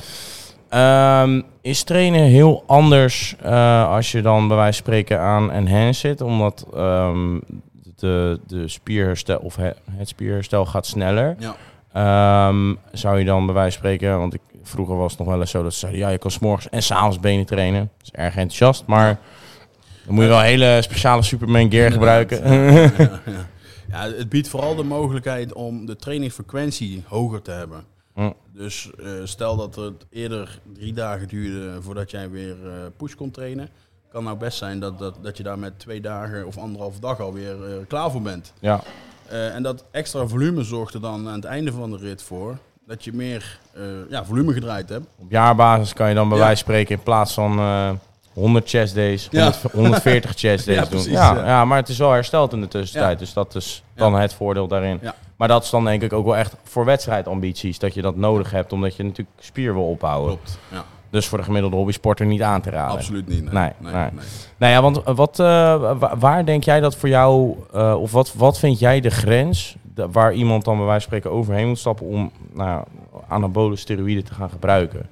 Um, 0.70 1.44
is 1.62 1.84
trainen 1.84 2.22
heel 2.22 2.64
anders 2.68 3.36
uh, 3.46 3.90
als 3.90 4.12
je 4.12 4.22
dan 4.22 4.48
bij 4.48 4.58
wijze 4.58 4.84
van 4.84 4.84
spreken 4.84 5.20
aan 5.20 5.52
enhance 5.52 6.00
zit, 6.00 6.22
omdat 6.22 6.68
um, 6.76 7.42
de, 7.96 8.40
de 8.48 8.68
spierherstel 8.68 9.40
of 9.40 9.56
het, 9.56 9.78
spierherstel 10.04 10.66
gaat 10.66 10.86
sneller. 10.86 11.36
Ja. 11.40 11.56
Zou 12.92 13.20
je 13.20 13.26
dan 13.26 13.46
bij 13.46 13.56
wijze 13.56 13.80
van 13.80 13.88
spreken, 13.88 14.20
want 14.20 14.34
ik, 14.34 14.42
vroeger 14.64 14.98
was 14.98 15.12
het 15.12 15.20
nog 15.20 15.28
wel 15.28 15.40
eens 15.40 15.52
zo 15.52 15.64
dat 15.64 15.74
ze 15.74 15.80
zeiden, 15.80 16.02
ja, 16.02 16.10
je 16.10 16.18
kan 16.18 16.32
s'morgens 16.32 16.70
en 16.70 16.84
s'avonds 16.84 17.20
benen 17.20 17.46
trainen. 17.46 17.92
Dat 17.98 18.08
is 18.08 18.12
erg 18.12 18.36
enthousiast, 18.36 18.86
maar 18.86 19.20
dan 20.06 20.14
moet 20.14 20.24
je 20.24 20.30
wel 20.30 20.40
hele 20.40 20.82
speciale 20.82 21.22
Superman 21.22 21.72
gear 21.72 21.92
gebruiken. 21.92 22.54
Ja, 22.54 22.82
ja, 22.98 23.22
ja. 23.90 24.12
het 24.18 24.30
biedt 24.30 24.48
vooral 24.48 24.76
de 24.76 24.84
mogelijkheid 24.84 25.54
om 25.54 25.86
de 25.86 25.96
trainingfrequentie 25.96 27.04
hoger 27.08 27.42
te 27.42 27.52
hebben. 27.52 27.86
Mm. 28.16 28.34
Dus 28.54 28.92
uh, 29.00 29.08
stel 29.24 29.56
dat 29.56 29.76
het 29.76 30.06
eerder 30.10 30.60
drie 30.74 30.94
dagen 30.94 31.28
duurde 31.28 31.82
voordat 31.82 32.12
jij 32.12 32.30
weer 32.30 32.56
uh, 32.66 32.72
push 32.98 33.14
kon 33.14 33.32
trainen. 33.32 33.70
Kan 34.10 34.24
nou 34.24 34.38
best 34.38 34.58
zijn 34.58 34.80
dat, 34.80 35.00
dat, 35.00 35.18
dat 35.22 35.38
je 35.38 35.44
daar 35.44 35.60
met 35.60 35.80
twee 35.80 36.02
dagen 36.02 36.48
of 36.48 36.58
anderhalve 36.58 37.00
dag 37.00 37.20
alweer 37.20 37.70
uh, 37.70 37.76
klaar 37.88 38.12
voor 38.12 38.22
bent. 38.22 38.54
Ja. 38.60 38.84
en 39.30 39.64
dat 39.64 39.86
extra 39.92 40.28
volume 40.28 40.64
zorgt 40.64 40.94
er 40.94 41.02
dan 41.02 41.28
aan 41.28 41.36
het 41.36 41.46
einde 41.46 41.72
van 41.72 41.92
de 41.92 41.98
rit 41.98 42.24
voor 42.24 42.58
dat 42.94 43.04
je 43.04 43.14
meer 43.14 43.60
ja, 44.10 44.26
volume 44.26 44.54
gedraaid 44.54 44.90
hebt. 44.90 45.06
Op 45.20 45.32
jaarbasis 45.32 45.94
kan 45.94 46.10
je 46.10 46.16
dan 46.16 46.30
bij 46.30 46.38
ja. 46.38 46.44
wijze 46.44 46.64
van 46.64 46.74
spreken 46.74 46.96
in 46.96 47.04
plaats 47.04 47.34
van 47.34 47.60
100 48.34 48.70
chest 48.70 48.96
days, 48.96 49.28
100, 49.32 49.62
ja. 49.62 49.70
140 49.72 50.32
chest 50.36 50.66
days 50.66 50.78
ja, 50.78 50.84
doen. 50.90 50.90
Precies, 50.90 51.12
ja, 51.12 51.66
maar 51.66 51.78
het 51.78 51.90
is 51.90 51.98
wel 51.98 52.12
hersteld 52.12 52.54
in 52.54 52.62
de 52.62 52.68
tussentijd. 52.68 53.20
Dus 53.20 53.34
dat 53.34 53.56
is 53.56 53.84
dan 53.96 54.16
het 54.16 54.34
voordeel 54.34 54.68
daarin. 54.68 55.00
Maar 55.36 55.48
dat 55.48 55.64
is 55.64 55.70
dan 55.70 55.86
denk 55.86 56.02
ik 56.02 56.14
ook 56.14 56.26
wel 56.26 56.38
echt 56.38 56.56
voor 56.64 56.86
wedstrijdambities. 56.86 57.80
Dat 57.80 57.94
je 57.94 58.02
dat 58.02 58.16
nodig 58.16 58.52
hebt, 58.52 58.74
omdat 58.74 58.96
je 58.96 59.04
natuurlijk 59.04 59.38
spier 59.40 59.74
wil 59.74 59.90
opbouwen. 59.90 60.28
Klopt, 60.28 60.58
ja. 60.72 60.84
Dus 61.10 61.28
voor 61.28 61.38
de 61.38 61.44
gemiddelde 61.44 61.76
hobbysporter 61.76 62.26
niet 62.26 62.42
aan 62.42 62.62
te 62.62 62.70
raden. 62.70 62.98
Absoluut 62.98 63.28
niet. 63.28 63.52
Nee, 63.52 63.72
nee. 63.80 63.94
nee. 63.94 64.10
nee. 64.12 64.26
Nou 64.58 64.72
ja, 64.74 64.82
want 64.82 65.04
wat, 65.04 65.40
uh, 65.40 65.94
waar 66.20 66.46
denk 66.46 66.64
jij 66.64 66.80
dat 66.80 66.96
voor 66.96 67.10
jou, 67.10 67.56
uh, 67.76 68.02
of 68.02 68.12
wat, 68.12 68.34
wat 68.34 68.60
vind 68.60 68.80
jij 68.80 69.00
de 69.00 69.10
grens 69.10 69.76
de, 69.96 70.10
waar 70.12 70.34
iemand 70.34 70.66
dan 70.66 70.78
bij 70.78 70.86
wijze 70.86 71.08
van 71.08 71.18
spreken 71.18 71.38
overheen 71.38 71.68
moet 71.68 71.78
stappen 71.80 72.06
om 72.06 72.32
nou, 72.54 72.84
anabole 73.28 73.76
steroïden 73.76 74.24
te 74.24 74.34
gaan 74.34 74.50
gebruiken? 74.50 75.08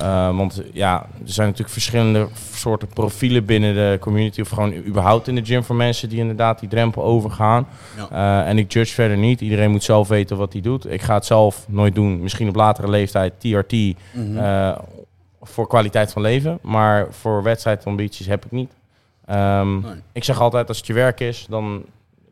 Uh, 0.00 0.36
want 0.36 0.62
ja, 0.72 1.02
er 1.02 1.08
zijn 1.32 1.46
natuurlijk 1.46 1.72
verschillende 1.74 2.28
soorten 2.52 2.88
profielen 2.88 3.44
binnen 3.44 3.74
de 3.74 3.96
community. 4.00 4.40
Of 4.40 4.48
gewoon 4.48 4.74
überhaupt 4.74 5.28
in 5.28 5.34
de 5.34 5.44
gym 5.44 5.64
voor 5.64 5.76
mensen 5.76 6.08
die 6.08 6.18
inderdaad 6.18 6.60
die 6.60 6.68
drempel 6.68 7.02
overgaan. 7.04 7.66
Ja. 8.10 8.42
Uh, 8.42 8.48
en 8.48 8.58
ik 8.58 8.72
judge 8.72 8.94
verder 8.94 9.16
niet. 9.16 9.40
Iedereen 9.40 9.70
moet 9.70 9.82
zelf 9.82 10.08
weten 10.08 10.36
wat 10.36 10.52
hij 10.52 10.62
doet. 10.62 10.90
Ik 10.92 11.02
ga 11.02 11.14
het 11.14 11.26
zelf 11.26 11.64
nooit 11.68 11.94
doen. 11.94 12.20
Misschien 12.20 12.48
op 12.48 12.54
latere 12.54 12.88
leeftijd 12.88 13.32
TRT 13.40 13.72
Mhm. 13.72 14.36
uh, 14.36 14.78
voor 15.42 15.66
kwaliteit 15.68 16.12
van 16.12 16.22
leven. 16.22 16.58
Maar 16.62 17.06
voor 17.10 17.42
wedstrijdambities 17.42 18.26
heb 18.26 18.44
ik 18.44 18.50
niet. 18.50 18.70
Um, 19.30 19.80
Nee. 19.80 19.92
Ik 20.12 20.24
zeg 20.24 20.40
altijd, 20.40 20.68
als 20.68 20.76
het 20.76 20.86
je 20.86 20.92
werk 20.92 21.20
is, 21.20 21.46
dan 21.48 21.84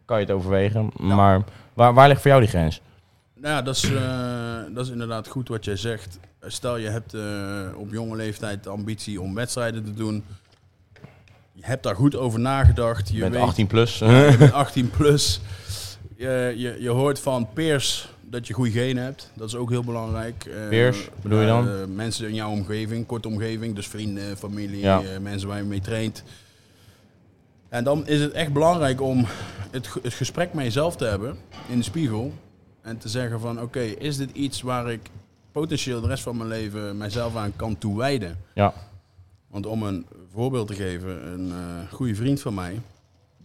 kan 0.05 0.19
je 0.21 0.25
het 0.27 0.35
overwegen. 0.35 0.91
Maar 0.97 1.43
waar, 1.75 1.95
waar 1.95 2.09
ligt 2.09 2.21
voor 2.21 2.31
jou 2.31 2.43
die 2.43 2.51
grens? 2.51 2.81
Nou 3.35 3.55
ja, 3.55 3.63
dat 3.63 3.77
is, 3.77 3.91
uh, 3.91 4.75
dat 4.75 4.85
is 4.87 4.93
inderdaad 4.93 5.29
goed 5.29 5.49
wat 5.49 5.65
jij 5.65 5.77
zegt. 5.77 6.19
Stel 6.41 6.77
je 6.77 6.89
hebt 6.89 7.15
uh, 7.15 7.67
op 7.77 7.93
jonge 7.93 8.17
leeftijd 8.17 8.65
de 8.65 8.71
ambitie 8.71 9.21
om 9.21 9.35
wedstrijden 9.35 9.85
te 9.85 9.93
doen. 9.95 10.25
Je 11.53 11.63
hebt 11.65 11.83
daar 11.83 11.95
goed 11.97 12.17
over 12.17 12.41
nagedacht. 12.41 13.09
Je 13.09 13.15
Je 13.15 13.21
bent 13.21 13.33
weet, 13.35 13.43
18 13.43 13.67
plus. 13.67 13.99
je 13.99 14.35
bent 14.39 14.53
18 14.53 14.91
plus. 14.91 15.41
Je, 16.17 16.55
je, 16.57 16.77
je 16.81 16.89
hoort 16.89 17.21
van 17.21 17.49
peers 17.53 18.09
dat 18.21 18.47
je 18.47 18.55
goede 18.55 18.71
genen 18.71 19.03
hebt. 19.05 19.31
Dat 19.35 19.49
is 19.49 19.55
ook 19.57 19.71
heel 19.71 19.85
belangrijk. 19.85 20.45
Uh, 20.49 20.69
Peers, 20.69 21.09
bedoel 21.23 21.41
je 21.41 21.47
dan? 21.47 21.69
uh, 21.69 21.75
mensen 21.95 22.29
in 22.29 22.35
jouw 22.35 22.51
omgeving, 22.51 23.07
korte 23.07 23.29
omgeving. 23.29 23.75
Dus 23.75 23.87
vrienden, 23.89 24.37
familie, 24.37 24.81
Ja. 24.81 25.03
uh, 25.03 25.09
mensen 25.21 25.49
waar 25.49 25.57
je 25.59 25.65
mee 25.65 25.81
traint. 25.81 26.23
En 27.69 27.85
dan 27.85 28.07
is 28.07 28.21
het 28.21 28.33
echt 28.33 28.53
belangrijk 28.53 29.01
om 29.01 29.27
het, 29.75 29.89
het 30.03 30.13
gesprek 30.15 30.53
met 30.53 30.65
jezelf 30.65 30.97
te 30.97 31.05
hebben 31.05 31.37
in 31.69 31.79
de 31.79 31.85
spiegel. 31.85 32.33
En 32.83 32.99
te 32.99 33.09
zeggen 33.09 33.41
van 33.41 33.61
oké, 33.61 33.81
is 33.81 34.17
dit 34.17 34.31
iets 34.31 34.63
waar 34.63 34.93
ik 34.93 35.11
potentieel 35.53 36.01
de 36.01 36.07
rest 36.07 36.23
van 36.23 36.37
mijn 36.37 36.49
leven 36.49 36.97
mijzelf 36.97 37.37
aan 37.37 37.57
kan 37.57 37.79
toewijden? 37.79 38.39
Ja. 38.55 38.75
Want 39.47 39.67
om 39.67 39.83
een 39.83 40.07
voorbeeld 40.33 40.67
te 40.67 40.75
geven, 40.75 41.27
een 41.27 41.51
eh 41.51 41.93
goede 41.93 42.15
vriend 42.15 42.41
van 42.41 42.55
mij, 42.55 42.81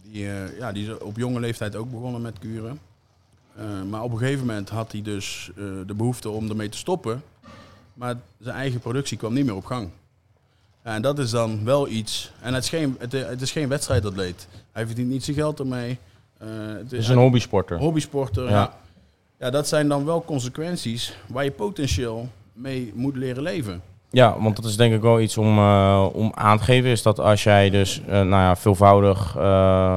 die, 0.02 0.26
eh, 0.26 0.58
ja, 0.58 0.72
die 0.72 0.90
is 0.90 0.98
op 0.98 1.16
jonge 1.16 1.40
leeftijd 1.40 1.76
ook 1.76 1.90
begonnen 1.90 2.22
met 2.22 2.38
kuren. 2.38 2.80
Eh, 3.56 3.82
maar 3.82 4.02
op 4.02 4.12
een 4.12 4.18
gegeven 4.18 4.46
moment 4.46 4.68
had 4.68 4.92
hij 4.92 5.02
dus 5.02 5.50
de 5.86 5.94
behoefte 5.96 6.28
om 6.28 6.48
ermee 6.48 6.68
te 6.68 6.78
stoppen. 6.78 7.22
Maar 7.94 8.14
zijn 8.38 8.56
eigen 8.56 8.80
productie 8.80 9.16
kwam 9.16 9.32
niet 9.32 9.44
meer 9.44 9.54
op 9.54 9.64
gang. 9.64 9.90
En 10.82 11.02
dat 11.02 11.18
is 11.18 11.30
dan 11.30 11.64
wel 11.64 11.88
iets. 11.88 12.32
En 12.40 12.54
het 12.54 12.62
is 12.62 12.68
geen, 12.68 12.96
het, 12.98 13.12
het 13.12 13.42
is 13.42 13.52
geen 13.52 13.68
wedstrijdatleet. 13.68 14.48
Hij 14.72 14.86
verdient 14.86 15.08
niet 15.08 15.24
zijn 15.24 15.36
geld 15.36 15.58
ermee. 15.58 15.98
Eh, 16.40 16.48
het 16.78 16.92
is 16.92 17.08
een 17.08 17.18
hobbysporter. 17.18 17.78
hobbysporter. 17.78 18.44
Ja. 18.44 18.50
Ja. 18.50 18.74
Ja. 19.38 19.50
dat 19.50 19.68
zijn 19.68 19.88
dan 19.88 20.04
wel 20.04 20.24
consequenties 20.24 21.16
waar 21.28 21.44
je 21.44 21.50
potentieel 21.50 22.28
mee 22.52 22.92
moet 22.94 23.16
leren 23.16 23.42
leven. 23.42 23.82
Ja, 24.12 24.36
want 24.38 24.56
dat 24.56 24.64
is 24.64 24.76
denk 24.76 24.94
ik 24.94 25.00
wel 25.00 25.20
iets 25.20 25.38
om, 25.38 25.58
eh, 25.58 26.06
om 26.12 26.32
aan 26.34 26.58
te 26.58 26.64
geven. 26.64 26.90
Is 26.90 27.02
dat 27.02 27.20
als 27.20 27.42
jij 27.42 27.70
dus 27.70 28.00
eh, 28.06 28.12
nou 28.12 28.28
ja, 28.28 28.56
veelvoudig 28.56 29.36
uh, 29.36 29.42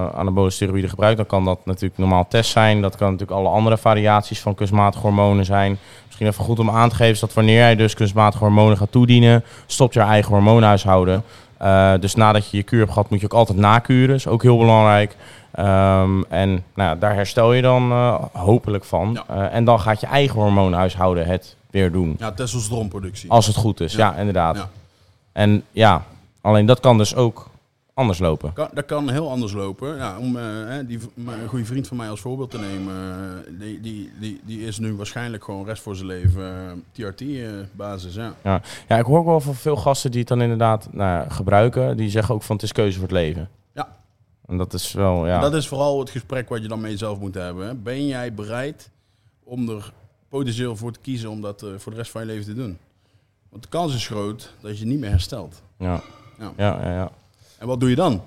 anabole 0.10 0.49
steroïden 0.49 0.89
gebruikt, 0.89 1.17
dan 1.17 1.25
kan 1.25 1.45
dat 1.45 1.65
natuurlijk 1.65 1.97
normaal 1.97 2.27
test 2.27 2.51
zijn. 2.51 2.82
Dat 2.82 2.95
kan 2.95 3.12
natuurlijk 3.12 3.39
alle 3.39 3.49
andere 3.49 3.77
variaties 3.77 4.39
van 4.39 4.56
kunstmatige 4.56 5.03
hormonen 5.03 5.45
zijn. 5.45 5.77
Misschien 6.06 6.27
even 6.27 6.43
goed 6.43 6.60
om 6.60 6.69
aan 6.69 6.89
te 6.89 6.95
geven 6.95 7.13
is 7.13 7.19
dat 7.19 7.34
wanneer 7.34 7.56
jij 7.56 7.75
dus 7.75 7.93
kunstmatige 7.93 8.43
hormonen 8.43 8.77
gaat 8.77 8.91
toedienen, 8.91 9.43
stopt 9.65 9.93
je 9.93 9.99
eigen 9.99 10.32
hormoonhuishouden. 10.32 11.23
Uh, 11.62 11.93
dus 11.99 12.15
nadat 12.15 12.49
je 12.49 12.58
je 12.58 12.63
kuur 12.63 12.79
hebt 12.79 12.91
gehad, 12.91 13.10
moet 13.10 13.19
je 13.19 13.25
ook 13.25 13.34
altijd 13.34 13.58
nakuren. 13.58 14.15
is 14.15 14.27
ook 14.27 14.41
heel 14.41 14.58
belangrijk. 14.58 15.15
Um, 15.59 16.25
en 16.25 16.63
nou 16.75 16.99
daar 16.99 17.13
herstel 17.15 17.53
je 17.53 17.61
dan 17.61 17.91
uh, 17.91 18.23
hopelijk 18.31 18.83
van. 18.83 19.19
Ja. 19.27 19.35
Uh, 19.35 19.55
en 19.55 19.63
dan 19.65 19.79
gaat 19.79 19.99
je 19.99 20.07
eigen 20.07 20.39
hormoonhuishouden 20.41 21.25
het 21.25 21.55
weer 21.69 21.91
doen. 21.91 22.15
Ja, 22.19 22.31
testosteronproductie. 22.31 23.29
Als 23.31 23.47
het 23.47 23.55
goed 23.55 23.79
is, 23.79 23.93
ja, 23.93 24.11
Ja. 24.11 24.15
inderdaad. 24.17 24.55
Ja. 24.55 24.69
En 25.31 25.63
ja, 25.71 26.03
alleen 26.41 26.65
dat 26.65 26.79
kan 26.79 26.97
dus 26.97 27.15
ook 27.15 27.49
anders 27.93 28.19
lopen. 28.19 28.53
Kan, 28.53 28.69
dat 28.73 28.85
kan 28.85 29.09
heel 29.09 29.29
anders 29.29 29.53
lopen. 29.53 29.97
Ja, 29.97 30.17
om 30.17 30.37
eh, 30.37 30.43
die, 30.87 30.99
een 31.25 31.47
goede 31.47 31.65
vriend 31.65 31.87
van 31.87 31.97
mij 31.97 32.09
als 32.09 32.19
voorbeeld 32.19 32.51
te 32.51 32.59
nemen, 32.59 32.95
die, 33.59 33.81
die, 33.81 34.11
die, 34.19 34.41
die 34.45 34.61
is 34.65 34.79
nu 34.79 34.95
waarschijnlijk 34.95 35.43
gewoon 35.43 35.65
rest 35.65 35.81
voor 35.83 35.95
zijn 35.95 36.07
leven 36.07 36.83
TRT-basis. 36.91 38.15
ja. 38.15 38.33
Ja. 38.43 38.61
ja, 38.87 38.97
ik 38.97 39.05
hoor 39.05 39.19
ook 39.19 39.25
wel 39.25 39.39
van 39.39 39.55
veel 39.55 39.75
gasten 39.75 40.11
die 40.11 40.19
het 40.19 40.29
dan 40.29 40.41
inderdaad 40.41 40.87
nou, 40.91 41.29
gebruiken. 41.29 41.97
Die 41.97 42.09
zeggen 42.09 42.35
ook 42.35 42.43
van 42.43 42.55
het 42.55 42.65
is 42.65 42.71
keuze 42.71 42.99
voor 42.99 43.07
het 43.07 43.17
leven. 43.17 43.49
En 44.45 44.58
dat 44.58 44.73
is 44.73 44.91
wel, 44.91 45.27
ja. 45.27 45.36
En 45.36 45.41
dat 45.41 45.53
is 45.53 45.67
vooral 45.67 45.99
het 45.99 46.10
gesprek 46.10 46.49
wat 46.49 46.62
je 46.62 46.67
dan 46.67 46.82
met 46.82 46.91
jezelf 46.91 47.19
moet 47.19 47.34
hebben. 47.34 47.67
Hè. 47.67 47.75
Ben 47.75 48.08
jij 48.08 48.34
bereid 48.34 48.89
om 49.43 49.69
er 49.69 49.93
potentieel 50.29 50.75
voor 50.75 50.91
te 50.91 50.99
kiezen 50.99 51.29
om 51.29 51.41
dat 51.41 51.65
voor 51.77 51.91
de 51.91 51.97
rest 51.97 52.12
van 52.12 52.21
je 52.21 52.27
leven 52.27 52.45
te 52.45 52.53
doen? 52.53 52.77
Want 53.49 53.63
de 53.63 53.69
kans 53.69 53.95
is 53.95 54.08
groot 54.08 54.53
dat 54.62 54.79
je 54.79 54.86
niet 54.86 54.99
meer 54.99 55.10
herstelt. 55.10 55.62
Ja, 55.77 56.01
ja, 56.39 56.53
ja. 56.58 56.82
ja, 56.82 56.93
ja. 56.93 57.12
En 57.58 57.67
wat 57.67 57.79
doe 57.79 57.89
je 57.89 57.95
dan? 57.95 58.21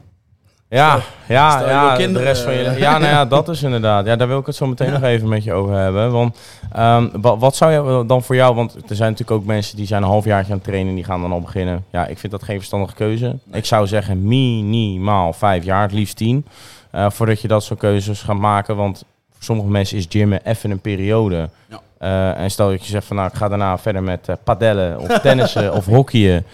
Ja, 0.69 1.01
ja, 1.29 1.69
ja 1.69 1.97
de 1.97 2.23
rest 2.23 2.43
van 2.43 2.53
je. 2.53 2.75
Ja, 2.79 2.99
nou 2.99 3.13
ja, 3.13 3.25
dat 3.25 3.49
is 3.49 3.63
inderdaad. 3.63 4.07
Ja, 4.07 4.17
daar 4.17 4.29
wil 4.29 4.39
ik 4.39 4.47
het 4.47 4.55
zo 4.55 4.67
meteen 4.67 4.93
nog 4.93 5.03
even 5.03 5.29
met 5.29 5.45
je 5.45 5.53
over 5.53 5.75
hebben. 5.75 6.13
Want 6.13 6.39
um, 6.79 7.11
wat, 7.21 7.39
wat, 7.39 7.57
zou 7.57 7.73
je 7.73 8.07
dan 8.07 8.23
voor 8.23 8.35
jou? 8.35 8.55
Want 8.55 8.75
er 8.75 8.97
zijn 8.97 9.11
natuurlijk 9.11 9.41
ook 9.41 9.47
mensen 9.47 9.77
die 9.77 9.87
zijn 9.87 10.03
een 10.03 10.09
halfjaartje 10.09 10.53
aan 10.53 10.59
het 10.59 10.67
trainen 10.67 10.89
en 10.89 10.95
die 10.95 11.05
gaan 11.05 11.21
dan 11.21 11.33
al 11.33 11.41
beginnen. 11.41 11.85
Ja, 11.91 12.07
ik 12.07 12.19
vind 12.19 12.33
dat 12.33 12.43
geen 12.43 12.57
verstandige 12.57 12.95
keuze. 12.95 13.37
Ik 13.53 13.65
zou 13.65 13.87
zeggen 13.87 14.29
minimaal 14.29 15.33
vijf 15.33 15.65
jaar, 15.65 15.83
het 15.83 15.93
liefst 15.93 16.17
tien, 16.17 16.47
uh, 16.95 17.11
voordat 17.11 17.41
je 17.41 17.49
dat 17.49 17.65
soort 17.65 17.79
keuzes 17.79 18.23
gaat 18.23 18.39
maken. 18.39 18.77
Want 18.77 19.05
voor 19.33 19.45
sommige 19.45 19.69
mensen 19.69 19.97
is 19.97 20.07
gymmen 20.09 20.41
even 20.45 20.71
een 20.71 20.81
periode. 20.81 21.49
Ja. 21.69 21.81
Uh, 22.01 22.43
en 22.43 22.51
stel 22.51 22.69
dat 22.69 22.85
je 22.85 22.91
zegt 22.91 23.07
van 23.07 23.17
nou, 23.17 23.29
ik 23.29 23.37
ga 23.37 23.49
daarna 23.49 23.79
verder 23.79 24.03
met 24.03 24.29
uh, 24.29 24.37
padellen 24.45 24.99
of 24.99 25.19
tennissen 25.21 25.73
of 25.73 25.87
hockeyen 25.87 26.45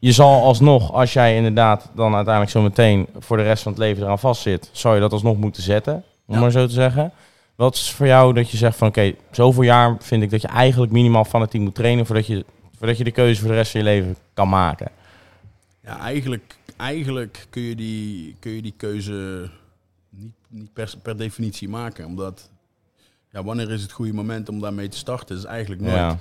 je 0.00 0.12
zal 0.12 0.42
alsnog, 0.42 0.92
als 0.92 1.12
jij 1.12 1.36
inderdaad 1.36 1.90
dan 1.94 2.14
uiteindelijk 2.14 2.50
zo 2.52 2.62
meteen 2.62 3.08
voor 3.18 3.36
de 3.36 3.42
rest 3.42 3.62
van 3.62 3.72
het 3.72 3.80
leven 3.80 4.02
eraan 4.02 4.18
vastzit, 4.18 4.68
zou 4.72 4.94
je 4.94 5.00
dat 5.00 5.12
alsnog 5.12 5.36
moeten 5.36 5.62
zetten, 5.62 6.04
om 6.26 6.38
maar 6.38 6.50
zo 6.50 6.66
te 6.66 6.72
zeggen. 6.72 7.12
Wat 7.54 7.74
is 7.74 7.90
voor 7.90 8.06
jou 8.06 8.34
dat 8.34 8.50
je 8.50 8.56
zegt 8.56 8.76
van 8.76 8.88
oké, 8.88 9.14
zoveel 9.30 9.62
jaar 9.62 9.96
vind 9.98 10.22
ik 10.22 10.30
dat 10.30 10.40
je 10.40 10.48
eigenlijk 10.48 10.92
minimaal 10.92 11.24
fanatiek 11.24 11.60
moet 11.60 11.74
trainen 11.74 12.06
voordat 12.06 12.26
je, 12.26 12.44
voordat 12.78 12.98
je 12.98 13.04
de 13.04 13.10
keuze 13.10 13.40
voor 13.40 13.50
de 13.50 13.54
rest 13.54 13.70
van 13.70 13.80
je 13.80 13.86
leven 13.86 14.16
kan 14.34 14.48
maken? 14.48 14.90
Ja, 15.84 15.98
eigenlijk, 15.98 16.56
eigenlijk 16.76 17.46
kun, 17.50 17.62
je 17.62 17.74
die, 17.74 18.36
kun 18.38 18.50
je 18.50 18.62
die 18.62 18.74
keuze 18.76 19.50
niet, 20.10 20.34
niet 20.48 20.72
per, 20.72 20.92
per 21.02 21.16
definitie 21.16 21.68
maken. 21.68 22.06
Omdat, 22.06 22.50
ja, 23.32 23.44
wanneer 23.44 23.70
is 23.70 23.82
het 23.82 23.92
goede 23.92 24.12
moment 24.12 24.48
om 24.48 24.60
daarmee 24.60 24.88
te 24.88 24.96
starten? 24.96 25.34
Dat 25.34 25.44
is 25.44 25.50
eigenlijk 25.50 25.80
nooit. 25.80 25.94
Ja. 25.94 26.18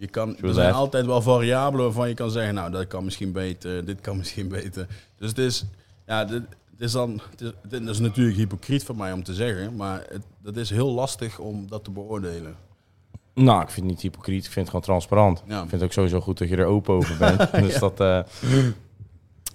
Je 0.00 0.08
kan, 0.08 0.36
er 0.36 0.54
zijn 0.54 0.72
altijd 0.72 1.06
wel 1.06 1.22
variabelen 1.22 1.84
waarvan 1.84 2.08
je 2.08 2.14
kan 2.14 2.30
zeggen, 2.30 2.54
nou, 2.54 2.70
dat 2.70 2.86
kan 2.86 3.04
misschien 3.04 3.32
beter, 3.32 3.84
dit 3.84 4.00
kan 4.00 4.16
misschien 4.22 4.48
beter. 4.48 4.86
Dus 5.16 5.28
het 5.28 5.38
is, 5.38 5.64
ja, 6.06 6.24
dit, 6.24 6.42
is 6.78 6.92
dan, 6.92 7.20
het 7.30 7.40
is, 7.40 7.50
dit 7.68 7.88
is 7.88 7.98
natuurlijk 7.98 8.36
hypocriet 8.36 8.84
van 8.84 8.96
mij 8.96 9.12
om 9.12 9.22
te 9.22 9.34
zeggen, 9.34 9.76
maar 9.76 10.04
het, 10.08 10.22
dat 10.42 10.56
is 10.56 10.70
heel 10.70 10.90
lastig 10.90 11.38
om 11.38 11.68
dat 11.68 11.84
te 11.84 11.90
beoordelen. 11.90 12.56
Nou, 13.34 13.62
ik 13.62 13.70
vind 18.40 18.80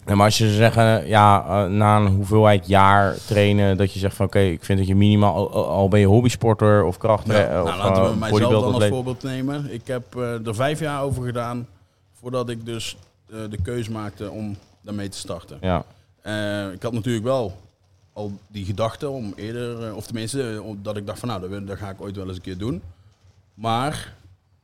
uh, 0.06 0.15
maar 0.15 0.26
als 0.26 0.38
je 0.38 0.50
zeggen, 0.50 1.08
ja, 1.08 1.46
uh, 1.48 1.72
na 1.72 1.98
een 1.98 2.08
hoeveelheid 2.08 2.68
jaar 2.68 3.18
trainen, 3.26 3.78
dat 3.78 3.94
je 3.94 4.00
zegt 4.00 4.15
van 4.15 4.26
oké, 4.26 4.38
okay, 4.38 4.52
ik 4.52 4.63
vind 4.63 4.80
dat 4.80 4.88
je 4.88 4.96
minimaal, 4.96 5.52
al, 5.52 5.88
ben 5.88 6.00
je 6.00 6.06
hobbysporter 6.06 6.84
of 6.84 6.98
kracht. 6.98 7.28
Ja, 7.28 7.34
nou, 7.34 7.70
of, 7.70 7.78
laten 7.78 8.12
we 8.12 8.18
mijzelf 8.18 8.52
dan 8.52 8.74
als 8.74 8.88
voorbeeld 8.88 9.24
nemen. 9.24 9.74
Ik 9.74 9.88
heb 9.88 10.15
uh, 10.15 10.48
er 10.48 10.56
vijf 10.56 10.80
jaar 10.80 11.02
over 11.02 11.24
gedaan 11.24 11.68
voordat 12.13 12.50
ik 12.50 12.65
dus 12.65 12.98
uh, 13.28 13.39
de 13.50 13.62
keuze 13.62 13.91
maakte 13.91 14.32
om 14.32 14.58
daarmee 14.82 15.10
te 15.10 15.18
starten. 15.18 15.58
Ja. 15.62 15.86
ik 16.72 16.82
had 16.82 16.94
natuurlijk 16.94 17.26
wel 17.26 17.54
al 18.13 18.32
die 18.48 18.65
gedachte 18.65 19.10
om 19.10 19.34
eerder, 19.36 19.96
of 19.96 20.06
tenminste, 20.06 20.62
dat 20.82 20.98
ik 20.98 21.06
dacht 21.06 21.20
van 21.20 21.28
nou, 21.28 21.50
dat, 21.50 21.68
dat 21.68 21.78
ga 21.78 21.89
ik 21.89 22.02
ooit 22.02 22.15
wel 22.15 22.28
eens 22.28 22.36
een 22.36 22.41
keer 22.41 22.58
doen. 22.58 22.82
Maar 23.54 24.13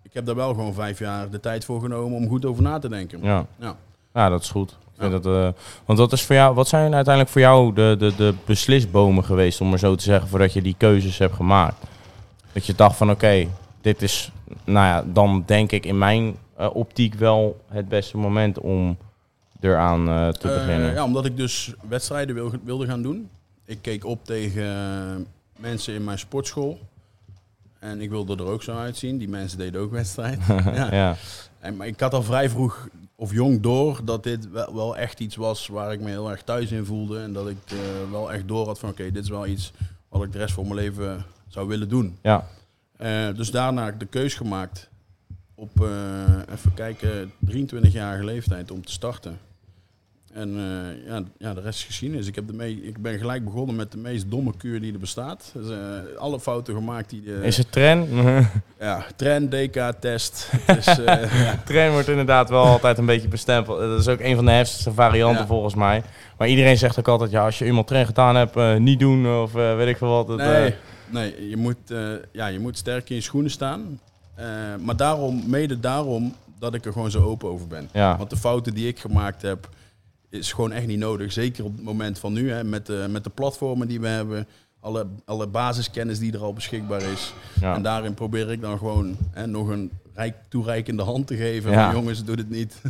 ik 0.03 0.13
heb 0.13 0.25
daar 0.25 0.35
wel 0.35 0.53
gewoon 0.53 0.73
vijf 0.73 0.99
jaar 0.99 1.29
de 1.29 1.39
tijd 1.39 1.65
voor 1.65 1.81
genomen 1.81 2.17
om 2.17 2.27
goed 2.27 2.45
over 2.45 2.63
na 2.63 2.79
te 2.79 2.89
denken. 2.89 3.19
Ja, 3.23 3.45
ja. 3.59 3.75
ja 4.13 4.29
dat 4.29 4.41
is 4.41 4.49
goed. 4.49 4.77
Dat, 5.09 5.25
uh, 5.25 5.47
want 5.85 5.99
wat, 5.99 6.11
is 6.11 6.21
voor 6.21 6.35
jou, 6.35 6.55
wat 6.55 6.67
zijn 6.67 6.93
uiteindelijk 6.93 7.33
voor 7.33 7.41
jou 7.41 7.73
de, 7.73 7.95
de, 7.99 8.15
de 8.15 8.33
beslisbomen 8.45 9.23
geweest, 9.23 9.61
om 9.61 9.69
maar 9.69 9.79
zo 9.79 9.95
te 9.95 10.03
zeggen, 10.03 10.27
voordat 10.27 10.53
je 10.53 10.61
die 10.61 10.75
keuzes 10.77 11.17
hebt 11.17 11.35
gemaakt? 11.35 11.75
Dat 12.53 12.65
je 12.65 12.75
dacht 12.75 12.95
van 12.95 13.11
oké, 13.11 13.47
dit 13.81 14.01
is, 14.01 14.31
nou 14.63 14.85
ja, 14.85 15.03
dan 15.13 15.43
denk 15.45 15.71
ik 15.71 15.85
in 15.85 15.97
mijn 15.97 16.35
uh, 16.59 16.75
optiek 16.75 17.13
wel 17.13 17.61
het 17.67 17.89
beste 17.89 18.17
moment 18.17 18.59
om 18.59 18.97
eraan 19.59 20.07
uh, 20.07 20.29
te 20.29 20.47
beginnen. 20.47 20.93
Ja, 20.93 21.03
omdat 21.03 21.25
ik 21.25 21.37
dus 21.37 21.73
wedstrijden 21.89 22.35
wil, 22.35 22.51
wilde 22.63 22.85
gaan 22.85 23.01
doen. 23.01 23.29
Ik 23.65 23.77
keek 23.81 24.05
op 24.05 24.25
tegen 24.25 25.27
mensen 25.57 25.93
in 25.93 26.03
mijn 26.03 26.19
sportschool. 26.19 26.79
En 27.79 28.01
ik 28.01 28.09
wilde 28.09 28.35
er 28.35 28.45
ook 28.45 28.63
zo 28.63 28.77
uitzien. 28.77 29.17
Die 29.17 29.29
mensen 29.29 29.57
deden 29.57 29.81
ook 29.81 29.91
wedstrijd. 29.91 30.39
ja. 30.47 30.93
ja. 30.93 31.15
En, 31.59 31.75
maar 31.75 31.87
ik 31.87 31.99
had 31.99 32.13
al 32.13 32.23
vrij 32.23 32.49
vroeg 32.49 32.87
of 33.21 33.31
jong 33.31 33.61
door 33.61 34.01
dat 34.03 34.23
dit 34.23 34.49
wel, 34.49 34.73
wel, 34.73 34.97
echt 34.97 35.19
iets 35.19 35.35
was 35.35 35.67
waar 35.67 35.91
ik 35.91 35.99
me 35.99 36.09
heel 36.09 36.31
erg 36.31 36.43
thuis 36.43 36.71
in 36.71 36.85
voelde. 36.85 37.19
En 37.19 37.33
dat 37.33 37.49
ik 37.49 37.71
uh, 37.73 37.79
wel 38.11 38.31
echt 38.31 38.47
door 38.47 38.65
had 38.65 38.79
van 38.79 38.89
oké, 38.89 39.11
dit 39.11 39.23
is 39.23 39.29
wel 39.29 39.47
iets 39.47 39.71
wat 40.09 40.23
ik 40.23 40.31
de 40.31 40.37
rest 40.37 40.53
van 40.53 40.63
mijn 40.63 40.75
leven 40.75 41.25
zou 41.47 41.67
willen 41.67 41.89
doen. 41.89 42.17
Ja. 42.21 42.47
Uh, 43.01 43.35
dus 43.35 43.51
daarna 43.51 43.91
de 43.91 44.05
keus 44.05 44.33
gemaakt 44.33 44.89
op, 45.55 45.79
uh, 45.81 45.89
even 46.51 46.73
kijken, 46.73 47.31
23-jarige 47.49 48.23
leeftijd 48.23 48.71
om 48.71 48.85
te 48.85 48.91
starten. 48.91 49.39
En 50.33 50.49
uh, 50.49 51.07
ja, 51.07 51.23
ja, 51.37 51.53
de 51.53 51.61
rest 51.61 51.79
is 51.79 51.85
geschiedenis. 51.85 52.27
Ik, 52.27 52.35
heb 52.35 52.47
de 52.47 52.53
mee, 52.53 52.83
ik 52.83 53.01
ben 53.01 53.17
gelijk 53.17 53.43
begonnen 53.43 53.75
met 53.75 53.91
de 53.91 53.97
meest 53.97 54.31
domme 54.31 54.57
kuur 54.57 54.81
die 54.81 54.93
er 54.93 54.99
bestaat. 54.99 55.51
Dus, 55.53 55.69
uh, 55.69 55.77
alle 56.17 56.39
fouten 56.39 56.73
gemaakt 56.73 57.09
die... 57.09 57.21
De, 57.21 57.39
is 57.41 57.57
het 57.57 57.71
tren? 57.71 58.07
ja, 58.79 59.05
tren, 59.15 59.49
DK-test. 59.49 60.49
Dus, 60.65 60.85
ja. 61.05 61.61
Tren 61.65 61.91
wordt 61.91 62.07
inderdaad 62.07 62.49
wel 62.49 62.65
altijd 62.65 62.97
een 62.97 63.05
beetje 63.05 63.27
bestempeld. 63.27 63.79
Dat 63.79 63.99
is 63.99 64.07
ook 64.07 64.19
een 64.19 64.35
van 64.35 64.45
de 64.45 64.51
heftigste 64.51 64.93
varianten 64.93 65.41
ja. 65.41 65.47
volgens 65.47 65.75
mij. 65.75 66.03
Maar 66.37 66.47
iedereen 66.47 66.77
zegt 66.77 66.99
ook 66.99 67.07
altijd, 67.07 67.31
ja, 67.31 67.45
als 67.45 67.59
je 67.59 67.65
eenmaal 67.65 67.83
tren 67.83 68.05
gedaan 68.05 68.35
hebt, 68.35 68.79
niet 68.79 68.99
doen 68.99 69.41
of 69.41 69.51
weet 69.51 69.87
ik 69.87 69.97
veel 69.97 70.09
wat. 70.09 70.27
Het, 70.27 70.37
nee, 70.37 70.75
nee 71.09 71.49
je, 71.49 71.57
moet, 71.57 71.77
ja, 72.31 72.47
je 72.47 72.59
moet 72.59 72.77
sterk 72.77 73.09
in 73.09 73.15
je 73.15 73.21
schoenen 73.21 73.51
staan. 73.51 73.99
maar 74.79 74.95
daarom, 74.95 75.43
mede 75.49 75.79
daarom 75.79 76.35
dat 76.59 76.73
ik 76.73 76.85
er 76.85 76.91
gewoon 76.91 77.11
zo 77.11 77.23
open 77.23 77.49
over 77.49 77.67
ben. 77.67 77.89
Ja. 77.93 78.17
Want 78.17 78.29
de 78.29 78.37
fouten 78.37 78.73
die 78.73 78.87
ik 78.87 78.99
gemaakt 78.99 79.41
heb 79.41 79.69
is 80.31 80.53
gewoon 80.53 80.71
echt 80.71 80.87
niet 80.87 80.99
nodig. 80.99 81.31
Zeker 81.31 81.65
op 81.65 81.75
het 81.75 81.83
moment 81.83 82.19
van 82.19 82.33
nu, 82.33 82.51
hè, 82.51 82.63
met, 82.63 82.85
de, 82.85 83.07
met 83.09 83.23
de 83.23 83.29
platformen 83.29 83.87
die 83.87 83.99
we 84.01 84.07
hebben, 84.07 84.47
alle, 84.79 85.07
alle 85.25 85.47
basiskennis 85.47 86.19
die 86.19 86.33
er 86.33 86.41
al 86.41 86.53
beschikbaar 86.53 87.01
is. 87.01 87.33
Ja. 87.61 87.75
En 87.75 87.81
daarin 87.81 88.13
probeer 88.13 88.51
ik 88.51 88.61
dan 88.61 88.77
gewoon 88.77 89.17
hè, 89.31 89.47
nog 89.47 89.67
een 89.67 89.91
rijk, 90.13 90.35
toereikende 90.49 91.03
hand 91.03 91.27
te 91.27 91.35
geven. 91.35 91.71
Ja. 91.71 91.91
jongens, 91.91 92.23
doe 92.23 92.35
dit 92.35 92.49
niet. 92.49 92.81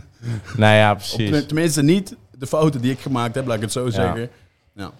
Nou 0.57 0.75
ja, 0.75 0.93
precies. 0.93 1.45
tenminste 1.45 1.83
niet 1.83 2.15
de 2.37 2.47
fouten 2.47 2.81
die 2.81 2.91
ik 2.91 2.99
gemaakt 2.99 3.35
heb, 3.35 3.45
laat 3.45 3.55
ik 3.55 3.61
het 3.61 3.71
zo 3.71 3.89
zeggen. 3.89 4.29
Ja. 4.73 4.91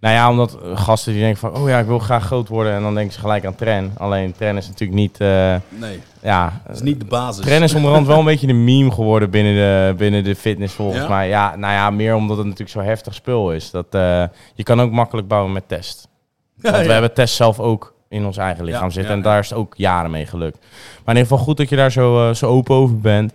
Nou 0.00 0.14
ja, 0.14 0.30
omdat 0.30 0.58
gasten 0.74 1.12
die 1.12 1.22
denken 1.22 1.40
van, 1.40 1.54
oh 1.54 1.68
ja, 1.68 1.78
ik 1.78 1.86
wil 1.86 1.98
graag 1.98 2.24
groot 2.24 2.48
worden. 2.48 2.72
En 2.72 2.82
dan 2.82 2.94
denken 2.94 3.12
ze 3.12 3.20
gelijk 3.20 3.46
aan 3.46 3.54
tren. 3.54 3.92
Alleen 3.96 4.32
tren 4.32 4.56
is 4.56 4.66
natuurlijk 4.66 4.98
niet... 4.98 5.20
Uh, 5.20 5.54
nee, 5.68 6.00
ja, 6.22 6.62
is 6.72 6.82
niet 6.82 7.00
de 7.00 7.06
basis. 7.06 7.44
Tren 7.44 7.62
is 7.62 7.74
onderhand 7.74 8.06
wel 8.06 8.18
een 8.18 8.24
beetje 8.34 8.48
een 8.48 8.64
meme 8.64 8.90
geworden 8.90 9.30
binnen 9.30 9.54
de, 9.54 9.94
binnen 9.96 10.24
de 10.24 10.36
fitness 10.36 10.74
volgens 10.74 11.08
mij. 11.08 11.28
Ja, 11.28 11.56
nou 11.56 11.72
ja, 11.72 11.90
meer 11.90 12.14
omdat 12.14 12.36
het 12.36 12.46
natuurlijk 12.46 12.72
zo 12.72 12.80
heftig 12.80 13.14
spul 13.14 13.52
is. 13.52 13.70
Dat, 13.70 13.86
uh, 13.90 14.24
je 14.54 14.62
kan 14.62 14.80
ook 14.80 14.90
makkelijk 14.90 15.28
bouwen 15.28 15.52
met 15.52 15.68
test. 15.68 16.08
Want 16.56 16.76
ja, 16.76 16.82
we 16.82 16.92
hebben 16.92 17.14
test 17.14 17.34
zelf 17.34 17.60
ook 17.60 17.94
in 18.08 18.26
ons 18.26 18.36
eigen 18.36 18.64
lichaam 18.64 18.90
zitten. 18.90 19.14
en 19.14 19.22
daar 19.22 19.38
is 19.38 19.48
het 19.48 19.58
ook 19.58 19.74
jaren 19.76 20.10
mee 20.10 20.26
gelukt. 20.26 20.58
Maar 21.04 21.14
in 21.14 21.20
ieder 21.20 21.22
geval 21.22 21.38
goed 21.44 21.56
dat 21.56 21.68
je 21.68 21.76
daar 21.76 21.92
zo, 21.92 22.28
uh, 22.28 22.34
zo 22.34 22.46
open 22.46 22.74
over 22.74 22.98
bent. 22.98 23.32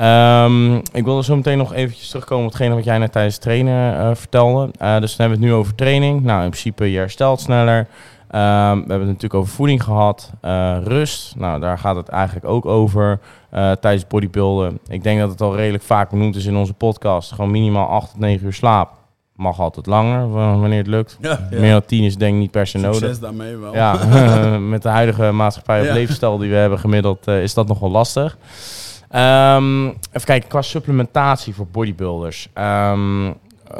Um, 0.00 0.76
ik 0.92 1.04
wilde 1.04 1.24
zo 1.24 1.36
meteen 1.36 1.58
nog 1.58 1.74
eventjes 1.74 2.08
terugkomen 2.08 2.44
op 2.44 2.52
hetgene 2.52 2.74
wat 2.74 2.84
jij 2.84 2.98
net 2.98 3.12
tijdens 3.12 3.34
het 3.34 3.42
trainen 3.42 3.94
uh, 3.94 4.14
vertelde. 4.14 4.70
Uh, 4.82 4.98
dus 5.00 5.16
dan 5.16 5.26
hebben 5.26 5.38
we 5.38 5.44
het 5.44 5.52
nu 5.52 5.52
over 5.52 5.74
training. 5.74 6.22
Nou, 6.22 6.42
in 6.42 6.50
principe, 6.50 6.90
je 6.90 6.98
herstelt 6.98 7.40
sneller. 7.40 7.78
Um, 7.78 7.86
we 8.30 8.38
hebben 8.88 8.98
het 8.98 9.06
natuurlijk 9.06 9.34
over 9.34 9.54
voeding 9.54 9.82
gehad. 9.82 10.32
Uh, 10.44 10.76
rust, 10.82 11.36
nou, 11.36 11.60
daar 11.60 11.78
gaat 11.78 11.96
het 11.96 12.08
eigenlijk 12.08 12.46
ook 12.46 12.66
over 12.66 13.20
tijdens 13.50 14.06
bodybuilden. 14.06 14.78
Ik 14.86 15.02
denk 15.02 15.20
dat 15.20 15.30
het 15.30 15.40
al 15.40 15.56
redelijk 15.56 15.84
vaak 15.84 16.10
benoemd 16.10 16.36
is 16.36 16.46
in 16.46 16.56
onze 16.56 16.74
podcast. 16.74 17.32
Gewoon 17.32 17.50
minimaal 17.50 17.88
8 17.88 18.10
tot 18.10 18.20
9 18.20 18.46
uur 18.46 18.52
slaap. 18.52 18.92
Mag 19.36 19.60
altijd 19.60 19.86
langer, 19.86 20.30
wanneer 20.30 20.78
het 20.78 20.86
lukt. 20.86 21.18
Ja, 21.20 21.48
ja. 21.50 21.60
Meer 21.60 21.72
dan 21.72 21.84
10 21.84 22.04
is 22.04 22.16
denk 22.16 22.34
ik 22.34 22.40
niet 22.40 22.50
per 22.50 22.66
se 22.66 22.78
nodig. 22.78 22.98
Succes 22.98 23.20
daarmee 23.20 23.56
wel. 23.56 23.74
Ja, 23.74 23.98
met 24.58 24.82
de 24.82 24.88
huidige 24.88 25.32
maatschappij 25.32 25.80
of 25.80 25.94
levensstijl 25.94 26.38
die 26.38 26.50
we 26.50 26.56
hebben 26.56 26.78
gemiddeld 26.78 27.26
is 27.26 27.54
dat 27.54 27.66
nog 27.66 27.78
wel 27.78 27.90
lastig. 27.90 28.36
Um, 29.14 29.86
even 29.88 30.24
kijken, 30.24 30.48
qua 30.48 30.62
supplementatie 30.62 31.54
voor 31.54 31.66
bodybuilders. 31.66 32.48
Um, 32.58 33.34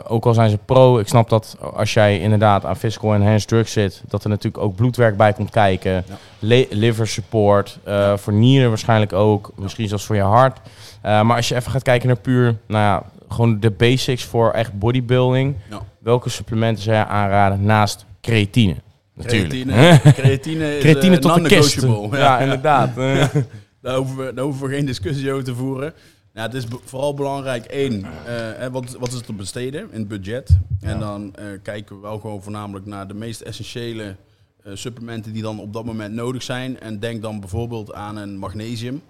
ook 0.06 0.26
al 0.26 0.34
zijn 0.34 0.50
ze 0.50 0.58
pro, 0.58 0.98
ik 0.98 1.08
snap 1.08 1.28
dat 1.28 1.56
als 1.74 1.94
jij 1.94 2.20
inderdaad 2.20 2.64
aan 2.64 2.76
physical 2.76 3.14
enhanced 3.14 3.48
drugs 3.48 3.72
zit, 3.72 4.02
dat 4.08 4.24
er 4.24 4.28
natuurlijk 4.30 4.64
ook 4.64 4.74
bloedwerk 4.74 5.16
bij 5.16 5.32
komt 5.32 5.50
kijken. 5.50 5.92
Ja. 5.92 6.02
Le- 6.38 6.66
liver 6.70 7.06
support, 7.06 7.78
eh, 7.84 8.16
voor 8.16 8.32
nieren 8.32 8.68
waarschijnlijk 8.68 9.12
ook, 9.12 9.52
misschien 9.56 9.88
zelfs 9.88 10.04
voor 10.04 10.16
je 10.16 10.22
hart. 10.22 10.60
Eh, 11.02 11.22
maar 11.22 11.36
als 11.36 11.48
je 11.48 11.54
even 11.54 11.70
gaat 11.70 11.82
kijken 11.82 12.06
naar 12.06 12.16
puur, 12.16 12.56
nou 12.66 12.84
ja, 12.84 13.02
gewoon 13.28 13.60
de 13.60 13.70
basics 13.70 14.24
voor 14.24 14.50
echt 14.50 14.78
bodybuilding. 14.78 15.54
Ja. 15.70 15.78
Welke 15.98 16.28
supplementen 16.28 16.82
zou 16.82 16.96
je 16.96 17.06
aanraden 17.06 17.64
naast 17.64 18.04
creatine? 18.20 18.74
Natuurlijk. 19.14 19.50
Creatine, 19.50 20.00
creatine 20.22 20.76
is 20.76 20.82
Creatine 20.82 21.14
eh, 21.14 21.20
tot 21.20 21.34
de 21.34 21.42
kist. 21.42 21.86
Ja, 22.10 22.38
inderdaad. 22.38 22.90
Daar 23.84 23.96
hoeven, 23.96 24.16
we, 24.16 24.34
daar 24.34 24.44
hoeven 24.44 24.68
we 24.68 24.74
geen 24.74 24.86
discussie 24.86 25.32
over 25.32 25.44
te 25.44 25.54
voeren. 25.54 25.94
Nou, 26.32 26.46
het 26.46 26.56
is 26.56 26.64
vooral 26.84 27.14
belangrijk, 27.14 27.64
één, 27.64 28.04
eh, 28.26 28.66
wat, 28.66 28.92
wat 28.92 29.08
is 29.08 29.14
het 29.14 29.26
te 29.26 29.32
besteden 29.32 29.80
in 29.92 29.98
het 29.98 30.08
budget? 30.08 30.58
En 30.80 30.98
dan 30.98 31.34
eh, 31.34 31.46
kijken 31.62 31.96
we 31.96 32.02
wel 32.02 32.18
gewoon 32.18 32.42
voornamelijk 32.42 32.86
naar 32.86 33.08
de 33.08 33.14
meest 33.14 33.40
essentiële 33.40 34.16
eh, 34.62 34.72
supplementen 34.74 35.32
die 35.32 35.42
dan 35.42 35.60
op 35.60 35.72
dat 35.72 35.84
moment 35.84 36.14
nodig 36.14 36.42
zijn. 36.42 36.80
En 36.80 36.98
denk 36.98 37.22
dan 37.22 37.40
bijvoorbeeld 37.40 37.92
aan 37.92 38.16
een 38.16 38.38
magnesium. 38.38 39.02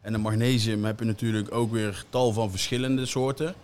En 0.00 0.14
een 0.14 0.20
magnesium 0.20 0.84
heb 0.84 0.98
je 0.98 1.04
natuurlijk 1.04 1.54
ook 1.54 1.72
weer 1.72 2.04
tal 2.08 2.32
van 2.32 2.50
verschillende 2.50 3.06
soorten. 3.06 3.54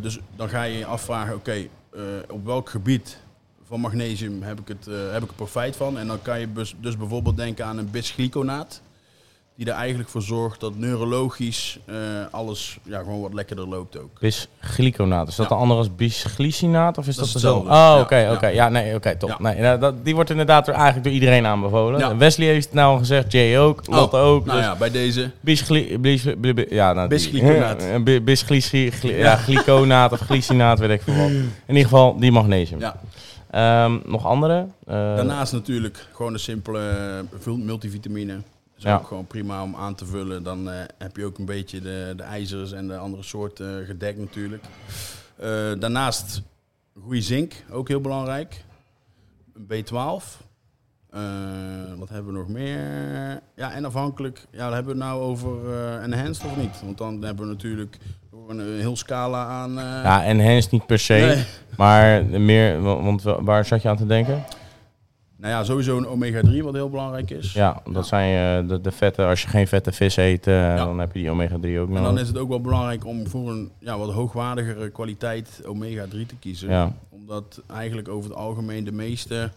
Dus 0.00 0.18
dan 0.36 0.48
ga 0.48 0.62
je 0.62 0.78
je 0.78 0.86
afvragen, 0.86 1.34
oké, 1.34 1.66
op 2.30 2.44
welk 2.44 2.68
gebied 2.68 3.18
van 3.64 3.80
magnesium 3.80 4.42
heb 4.42 4.60
ik, 4.60 4.68
het, 4.68 4.84
heb 5.12 5.22
ik 5.22 5.28
er 5.28 5.34
profijt 5.34 5.76
van? 5.76 5.98
En 5.98 6.06
dan 6.06 6.22
kan 6.22 6.40
je 6.40 6.52
dus, 6.52 6.74
dus 6.80 6.96
bijvoorbeeld 6.96 7.36
denken 7.36 7.64
aan 7.64 7.78
een 7.78 7.90
bisglyconaat. 7.90 8.82
Die 9.58 9.66
er 9.66 9.72
eigenlijk 9.72 10.08
voor 10.08 10.22
zorgt 10.22 10.60
dat 10.60 10.76
neurologisch 10.76 11.78
eh, 11.84 11.94
alles 12.30 12.78
ja, 12.82 12.98
gewoon 12.98 13.20
wat 13.20 13.34
lekkerder 13.34 13.68
loopt 13.68 13.98
ook. 13.98 14.20
Bisglyconaat. 14.20 15.28
Is 15.28 15.36
dat 15.36 15.48
Ja. 15.48 15.54
de 15.54 15.60
andere 15.60 15.78
als 15.78 15.94
bisglycinaat? 15.94 16.98
Of 16.98 17.06
is 17.06 17.16
Dat 17.16 17.32
dezelfde? 17.32 17.70
Oh, 17.70 17.96
oké, 18.00 18.16
ja. 18.16 18.32
oké. 18.32 18.46
Ja, 18.46 18.68
nee, 18.68 18.94
oké, 18.94 19.16
top. 19.16 19.28
Ja. 19.28 19.36
Nee, 19.38 19.60
nou, 19.60 19.78
dat, 19.78 20.04
die 20.04 20.14
wordt 20.14 20.30
inderdaad 20.30 20.64
door, 20.66 20.74
eigenlijk 20.74 21.04
door 21.04 21.14
iedereen 21.14 21.46
aanbevolen. 21.46 22.18
Wesley 22.18 22.46
heeft 22.46 22.64
het 22.64 22.74
nou 22.74 22.92
al 22.92 22.98
gezegd, 22.98 23.32
Jay 23.32 23.58
ook, 23.58 23.86
Lotte 23.86 24.16
ook. 24.16 24.44
Nou 24.44 24.58
dus 24.58 24.66
ja, 24.66 24.76
bij 24.76 24.90
deze. 24.90 25.30
bisgly, 25.40 26.00
bis, 26.00 26.26
ja, 26.68 26.92
nou, 26.92 27.08
Bisglyconaat. 27.08 27.82
Of 30.12 30.20
glycinaat, 30.20 30.78
weet 30.78 30.90
ik 30.90 31.02
veel 31.02 31.14
wat. 31.14 31.30
In 31.30 31.50
ieder 31.66 31.82
geval 31.82 32.18
die 32.18 32.32
magnesium. 32.32 32.80
Ja. 32.80 33.00
Ehm, 33.50 33.98
nog 34.04 34.26
andere? 34.26 34.66
Eh, 34.86 34.94
Daarnaast 34.94 35.52
natuurlijk 35.52 36.06
gewoon 36.12 36.32
een 36.32 36.38
simpele 36.40 36.80
eh, 37.44 37.52
multivitamine. 37.54 38.36
Is 38.78 38.84
Ja. 38.84 38.96
ook 38.96 39.06
gewoon 39.06 39.26
prima 39.26 39.62
om 39.62 39.76
aan 39.76 39.94
te 39.94 40.06
vullen. 40.06 40.42
Dan 40.42 40.70
eh, 40.70 40.80
heb 40.98 41.16
je 41.16 41.24
ook 41.24 41.38
een 41.38 41.44
beetje 41.44 41.80
de, 41.80 42.12
de 42.16 42.22
ijzers 42.22 42.72
en 42.72 42.88
de 42.88 42.96
andere 42.96 43.22
soorten 43.22 43.84
gedekt 43.86 44.18
natuurlijk. 44.18 44.64
Eh, 45.36 45.48
daarnaast 45.78 46.42
goede 47.02 47.20
zink, 47.22 47.64
ook 47.70 47.88
heel 47.88 48.00
belangrijk. 48.00 48.64
Een 49.54 49.84
B12. 49.84 50.46
Eh, 51.10 51.20
wat 51.98 52.08
hebben 52.08 52.32
we 52.32 52.38
nog 52.38 52.48
meer? 52.48 52.78
Ja, 53.56 53.72
en 53.72 53.84
afhankelijk, 53.84 54.46
ja, 54.50 54.58
daar 54.58 54.74
hebben 54.74 54.96
we 54.96 55.02
het 55.04 55.08
nou 55.10 55.22
over 55.22 55.72
eh 55.74 56.02
enhanced 56.02 56.44
of 56.44 56.56
niet? 56.56 56.80
Want 56.84 56.98
dan 56.98 57.22
hebben 57.22 57.46
we 57.46 57.52
natuurlijk 57.52 57.98
een, 58.48 58.58
een 58.58 58.78
heel 58.78 58.96
scala 58.96 59.46
aan... 59.46 59.70
eh, 59.78 59.84
ja, 59.84 60.24
enhanced 60.24 60.70
niet 60.70 60.86
per 60.86 60.98
se, 60.98 61.12
nee. 61.14 61.44
maar 61.76 62.24
meer, 62.24 62.80
wa- 62.82 63.02
want 63.02 63.22
wa- 63.22 63.42
waar 63.42 63.64
zat 63.64 63.82
je 63.82 63.88
aan 63.88 63.96
te 63.96 64.06
denken? 64.06 64.44
Nou 65.40 65.52
ja, 65.52 65.64
sowieso 65.64 65.96
een 65.96 66.06
omega-3 66.06 66.62
wat 66.62 66.74
heel 66.74 66.90
belangrijk 66.90 67.30
is. 67.30 67.52
Ja, 67.52 67.80
dat 67.84 67.94
Ja. 67.94 68.02
zijn 68.02 68.62
eh, 68.62 68.68
de, 68.68 68.80
de 68.80 68.92
vetten. 68.92 69.26
Als 69.26 69.42
je 69.42 69.48
geen 69.48 69.68
vette 69.68 69.92
vis 69.92 70.16
eet, 70.16 70.46
eh, 70.46 70.54
Ja. 70.54 70.76
dan 70.84 70.98
heb 70.98 71.12
je 71.12 71.18
die 71.20 71.30
omega-3 71.30 71.78
ook 71.78 71.88
En 71.88 71.94
nog. 71.94 72.02
dan 72.02 72.18
is 72.18 72.28
het 72.28 72.38
ook 72.38 72.48
wel 72.48 72.60
belangrijk 72.60 73.06
om 73.06 73.26
voor 73.28 73.50
een 73.50 73.70
ja, 73.78 73.98
wat 73.98 74.12
hoogwaardigere 74.12 74.90
kwaliteit 74.90 75.60
omega-3 75.66 76.26
te 76.26 76.34
kiezen. 76.40 76.70
Ja. 76.70 76.92
Omdat 77.08 77.62
eigenlijk 77.66 78.08
over 78.08 78.30
het 78.30 78.38
algemeen 78.38 78.84
de 78.84 78.92
meeste 78.92 79.50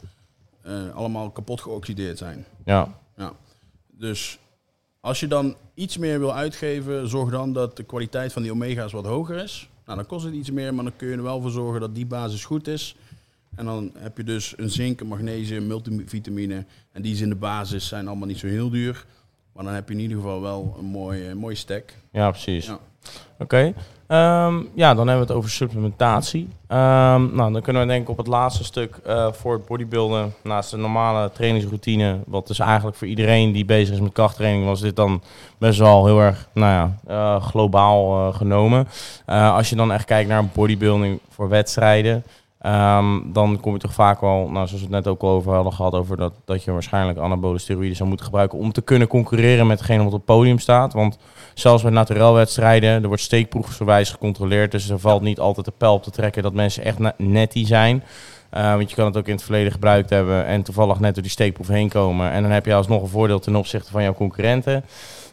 eh, 0.62 0.74
allemaal 0.96 1.30
kapot 1.30 1.62
geoxideerd 1.62 2.18
zijn. 2.18 2.46
Ja, 2.66 2.88
Dus 3.98 4.40
als 5.00 5.20
je 5.20 5.28
dan 5.28 5.56
iets 5.74 5.98
meer 5.98 6.20
wil 6.20 6.34
uitgeven, 6.34 7.08
zorg 7.10 7.32
dan 7.32 7.54
dat 7.54 7.78
de 7.78 7.84
kwaliteit 7.84 8.34
van 8.34 8.42
die 8.42 8.52
omega's 8.52 8.92
wat 8.92 9.06
hoger 9.06 9.38
is. 9.44 9.70
Nou, 9.86 9.98
dan 9.98 10.08
kost 10.08 10.26
het 10.26 10.34
iets 10.34 10.52
meer, 10.52 10.74
maar 10.74 10.84
dan 10.84 10.94
kun 10.96 11.08
je 11.08 11.16
er 11.16 11.24
wel 11.24 11.42
voor 11.42 11.52
zorgen 11.52 11.80
dat 11.82 11.96
die 11.96 12.06
basis 12.06 12.46
goed 12.46 12.68
is. 12.68 12.96
En 13.56 13.66
dan 13.66 13.92
heb 13.98 14.18
je 14.18 14.24
dus 14.24 14.54
een 14.58 14.70
zink, 14.70 15.00
een 15.00 15.08
magnesium, 15.08 15.68
multivitamine. 15.68 16.66
En 16.92 17.02
die 17.02 17.14
is 17.14 17.22
in 17.22 17.30
de 17.30 17.36
basis 17.36 17.88
zijn 17.88 18.08
allemaal 18.08 18.28
niet 18.28 18.40
zo 18.40 18.48
heel 18.48 18.70
duur. 18.70 19.06
Maar 19.54 19.64
dan 19.64 19.74
heb 19.74 19.88
je 19.88 19.94
in 19.94 20.00
ieder 20.00 20.18
geval 20.18 20.42
wel 20.42 20.76
een 20.80 20.86
mooie, 20.86 21.28
een 21.28 21.38
mooie 21.38 21.56
stack. 21.56 21.94
ja 22.12 22.30
precies. 22.30 22.66
Ja. 22.66 22.80
Oké. 23.40 23.74
Ehm, 24.08 24.62
ja, 24.74 24.94
dan 24.94 25.08
hebben 25.08 25.28
we 25.28 25.34
het 25.34 25.38
over 25.38 25.50
supplementatie. 25.50 26.50
Ehm, 26.68 27.36
nou, 27.36 27.54
dan 27.54 27.62
kunnen 27.62 27.82
we 27.82 27.88
denk 27.88 28.02
ik 28.02 28.10
op 28.10 28.18
het 28.18 28.28
laatste 28.28 28.64
stuk 28.64 29.00
eh, 29.06 29.32
voor 29.32 29.54
het 29.54 29.66
bodybuilden, 29.66 30.34
naast 30.44 30.72
de 30.72 30.78
normale 30.78 31.32
trainingsroutine, 31.32 32.20
wat 32.26 32.48
dus 32.48 32.60
eigenlijk 32.60 32.98
voor 32.98 33.08
iedereen 33.08 33.52
die 33.52 33.66
bezig 33.66 33.94
is 33.94 34.02
met 34.02 34.12
krachttraining, 34.12 34.66
was 34.66 34.82
dit 34.82 34.96
dan 34.96 35.22
best 35.58 35.80
wel 35.80 36.06
heel 36.06 36.20
erg, 36.20 36.48
nou 36.54 36.72
ja, 36.72 36.98
eh, 37.08 37.44
globaal 37.44 38.28
eh, 38.28 38.36
genomen. 38.36 38.88
Als 39.26 39.70
je 39.70 39.76
dan 39.76 39.92
echt 39.92 40.06
kijkt 40.06 40.30
naar 40.30 40.46
bodybuilding 40.46 41.20
voor 41.30 41.50
wedstrijden, 41.50 42.24
ehm, 42.62 43.20
dan 43.26 43.60
kom 43.60 43.74
je 43.74 43.80
toch 43.80 43.94
vaak 43.94 44.22
wel, 44.22 44.38
nou, 44.38 44.68
zoals 44.68 44.72
we 44.72 44.80
het 44.80 44.90
net 44.90 45.08
ook 45.08 45.22
al 45.22 45.30
over 45.30 45.54
hadden 45.54 45.74
gehad, 45.74 45.94
over 45.94 46.18
dat, 46.18 46.34
dat 46.46 46.64
je 46.64 46.72
waarschijnlijk 46.72 47.20
anabole 47.20 47.60
steroïden 47.60 47.96
zou 47.96 48.08
moeten 48.08 48.26
gebruiken 48.26 48.58
om 48.58 48.72
te 48.72 48.82
kunnen 48.82 49.08
concurreren 49.08 49.68
met 49.68 49.78
degene 49.78 49.98
wat 49.98 50.08
op 50.08 50.14
het 50.14 50.26
podium 50.26 50.60
staat. 50.60 50.94
Want 50.94 51.18
zelfs 51.54 51.84
bij 51.84 51.92
naturelwedstrijden, 51.92 53.02
er 53.02 53.08
wordt 53.08 53.22
steekproefsgewijs 53.22 54.10
gecontroleerd. 54.10 54.72
Dus 54.72 54.90
er 54.90 55.00
valt 55.00 55.22
niet 55.22 55.40
altijd 55.40 55.66
de 55.66 55.74
pijl 55.78 55.94
op 55.94 56.04
te 56.04 56.12
trekken 56.12 56.44
dat 56.44 56.54
mensen 56.54 56.84
echt 56.84 57.18
netty 57.18 57.66
zijn. 57.66 58.04
Eh, 58.50 58.76
want 58.76 58.90
je 58.90 58.96
kan 58.96 59.06
het 59.06 59.18
ook 59.18 59.28
in 59.28 59.34
het 59.34 59.44
verleden 59.44 59.72
gebruikt 59.72 60.10
hebben 60.10 60.46
en 60.46 60.64
toevallig 60.64 61.00
net 61.00 61.14
door 61.14 61.24
die 61.24 61.32
steekproef 61.32 61.68
heen 61.68 61.90
komen. 61.90 62.32
En 62.32 62.42
dan 62.42 62.52
heb 62.52 62.66
je 62.66 62.74
alsnog 62.74 63.02
een 63.02 63.08
voordeel 63.08 63.40
ten 63.40 63.56
opzichte 63.56 63.92
van 63.92 64.04
jouw 64.04 64.14
concurrenten. 64.14 64.86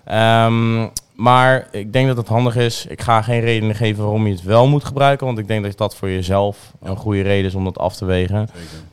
Ehm, 0.05 0.87
maar 1.19 1.69
ik 1.71 1.93
denk 1.93 2.07
dat 2.07 2.17
het 2.17 2.29
handig 2.29 2.57
is. 2.57 2.87
Ik 2.87 3.01
ga 3.01 3.23
geen 3.23 3.41
redenen 3.41 3.75
geven 3.75 4.03
waarom 4.03 4.27
je 4.27 4.33
het 4.33 4.43
wel 4.43 4.67
moet 4.67 4.85
gebruiken. 4.85 5.27
Want 5.27 5.39
ik 5.39 5.47
denk 5.47 5.65
dat 5.65 5.77
dat 5.77 5.97
voor 5.97 6.11
jezelf 6.11 6.73
een 6.83 6.97
goede 6.97 7.23
reden 7.23 7.47
is 7.47 7.55
om 7.55 7.65
dat 7.65 7.79
af 7.79 7.97
te 7.97 8.05
wegen. 8.05 8.49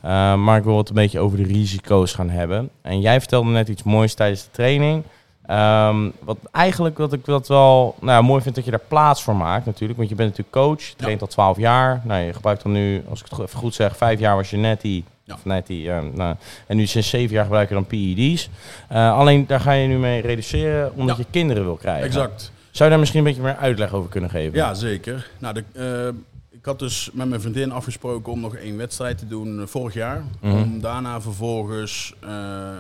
Uh, 0.05 0.35
maar 0.35 0.57
ik 0.57 0.63
wil 0.63 0.77
het 0.77 0.89
een 0.89 0.95
beetje 0.95 1.19
over 1.19 1.37
de 1.37 1.43
risico's 1.43 2.13
gaan 2.13 2.29
hebben. 2.29 2.69
En 2.81 2.99
jij 2.99 3.19
vertelde 3.19 3.49
net 3.49 3.67
iets 3.67 3.83
moois 3.83 4.13
tijdens 4.13 4.43
de 4.43 4.51
training. 4.51 5.03
Um, 5.49 6.13
wat 6.23 6.37
eigenlijk 6.51 6.97
wat 6.97 7.13
ik 7.13 7.25
dat 7.25 7.47
wel 7.47 7.95
nou, 8.01 8.23
mooi 8.23 8.41
vind 8.41 8.55
dat 8.55 8.65
je 8.65 8.71
daar 8.71 8.79
plaats 8.87 9.23
voor 9.23 9.35
maakt 9.35 9.65
natuurlijk. 9.65 9.97
Want 9.97 10.09
je 10.09 10.15
bent 10.15 10.29
natuurlijk 10.29 10.55
coach, 10.55 10.81
je 10.81 10.95
traint 10.95 11.21
al 11.21 11.27
12 11.27 11.57
jaar. 11.57 12.01
Nou, 12.03 12.21
je 12.21 12.33
gebruikt 12.33 12.63
dan 12.63 12.71
nu, 12.71 13.03
als 13.09 13.19
ik 13.19 13.25
het 13.29 13.39
even 13.39 13.59
goed 13.59 13.73
zeg, 13.73 13.97
vijf 13.97 14.19
jaar 14.19 14.35
was 14.35 14.49
je 14.49 14.57
netty. 14.57 15.03
Ja. 15.27 15.33
Of 15.33 15.45
netty, 15.45 15.73
uh, 15.73 15.99
nou, 16.13 16.35
en 16.67 16.77
nu 16.77 16.85
sinds 16.85 17.09
zeven 17.09 17.35
jaar 17.35 17.43
gebruik 17.43 17.67
je 17.69 17.73
dan 17.73 17.85
PED's. 17.85 18.49
Uh, 18.91 19.17
alleen 19.17 19.47
daar 19.47 19.59
ga 19.59 19.71
je 19.71 19.87
nu 19.87 19.97
mee 19.97 20.21
reduceren 20.21 20.93
omdat 20.95 21.17
Ja. 21.17 21.23
je 21.25 21.29
kinderen 21.31 21.63
wil 21.63 21.75
krijgen. 21.75 22.05
Exact. 22.05 22.51
Zou 22.71 22.83
je 22.83 22.89
daar 22.89 22.99
misschien 22.99 23.19
een 23.19 23.25
beetje 23.27 23.41
meer 23.41 23.55
uitleg 23.55 23.93
over 23.93 24.09
kunnen 24.09 24.29
geven? 24.29 24.53
Ja, 24.57 24.73
zeker. 24.73 25.29
Nou, 25.39 25.53
de, 25.53 25.63
eh, 25.73 26.57
ik 26.57 26.65
had 26.65 26.79
dus 26.79 27.09
met 27.13 27.27
mijn 27.29 27.41
vriendin 27.41 27.71
afgesproken 27.71 28.31
om 28.31 28.39
nog 28.39 28.55
één 28.55 28.77
wedstrijd 28.77 29.17
te 29.17 29.27
doen 29.27 29.59
eh, 29.61 29.67
vorig 29.67 29.93
jaar. 29.93 30.23
Mhm. 30.41 30.53
Om 30.55 30.79
daarna 30.81 31.21
vervolgens 31.21 32.13
eh, 32.21 32.29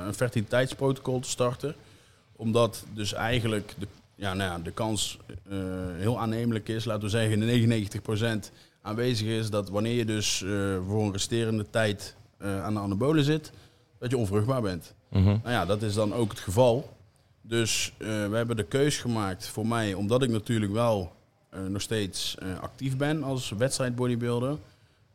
een 0.07 0.13
fertiliteitsprotocol 0.13 1.19
te 1.19 1.29
starten. 1.29 1.75
Omdat 2.35 2.85
dus 2.93 3.13
eigenlijk 3.13 3.73
de, 3.77 3.87
ja, 4.15 4.33
nou 4.33 4.51
ja, 4.51 4.59
de 4.63 4.71
kans 4.71 5.17
eh, 5.49 5.57
heel 5.97 6.19
aannemelijk 6.19 6.67
is, 6.69 6.85
laten 6.85 7.03
we 7.03 7.09
zeggen 7.09 7.39
99% 8.47 8.51
aanwezig 8.81 9.27
is, 9.27 9.49
dat 9.49 9.69
wanneer 9.69 9.93
je 9.95 10.05
dus 10.05 10.43
eh, 10.43 10.49
voor 10.87 11.03
een 11.03 11.11
resterende 11.11 11.65
tijd 11.69 12.15
eh, 12.37 12.63
aan 12.63 12.73
de 12.73 12.79
anabolen 12.79 13.23
zit, 13.23 13.51
dat 13.99 14.09
je 14.11 14.17
onvruchtbaar 14.17 14.61
bent. 14.61 14.93
Mhm. 15.09 15.23
Nou 15.25 15.49
ja, 15.49 15.65
dat 15.65 15.81
is 15.81 15.93
dan 15.93 16.13
ook 16.13 16.29
het 16.29 16.39
geval. 16.39 16.93
Dus 17.41 17.93
eh, 17.97 18.07
we 18.07 18.35
hebben 18.35 18.55
de 18.55 18.63
keus 18.63 18.97
gemaakt 18.97 19.47
voor 19.47 19.67
mij, 19.67 19.93
omdat 19.93 20.23
ik 20.23 20.29
natuurlijk 20.29 20.71
wel 20.71 21.11
eh, 21.49 21.59
nog 21.69 21.81
steeds 21.81 22.37
actief 22.61 22.97
ben 22.97 23.23
als 23.23 23.49
wedstrijdbodybuilder. 23.57 24.57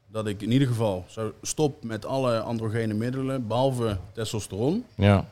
Dat 0.06 0.26
ik 0.26 0.42
in 0.42 0.50
ieder 0.52 0.68
geval 0.68 1.04
zou 1.08 1.32
stop 1.42 1.84
met 1.84 2.06
alle 2.06 2.40
androgene 2.40 2.94
middelen, 2.94 3.46
behalve 3.46 3.98
testosteron. 4.12 4.84
Ja. 4.94 5.26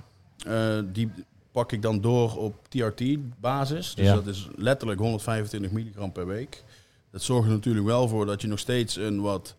Die 0.93 1.11
pak 1.53 1.73
ik 1.73 1.83
dan 1.83 2.01
door 2.01 2.37
op 2.37 2.55
TRT-basis. 2.69 3.95
Dus 3.95 4.07
Ja. 4.07 4.15
dat 4.15 4.27
is 4.27 4.49
letterlijk 4.57 5.01
125 5.01 5.71
milligram 5.71 6.13
per 6.13 6.27
week. 6.27 6.65
Dat 7.11 7.23
zorgt 7.23 7.49
er 7.49 7.55
natuurlijk 7.55 7.87
wel 7.87 8.09
voor 8.09 8.27
dat 8.27 8.41
je 8.43 8.49
nog 8.49 8.59
steeds 8.59 8.97
een 8.97 9.21
wat 9.21 9.55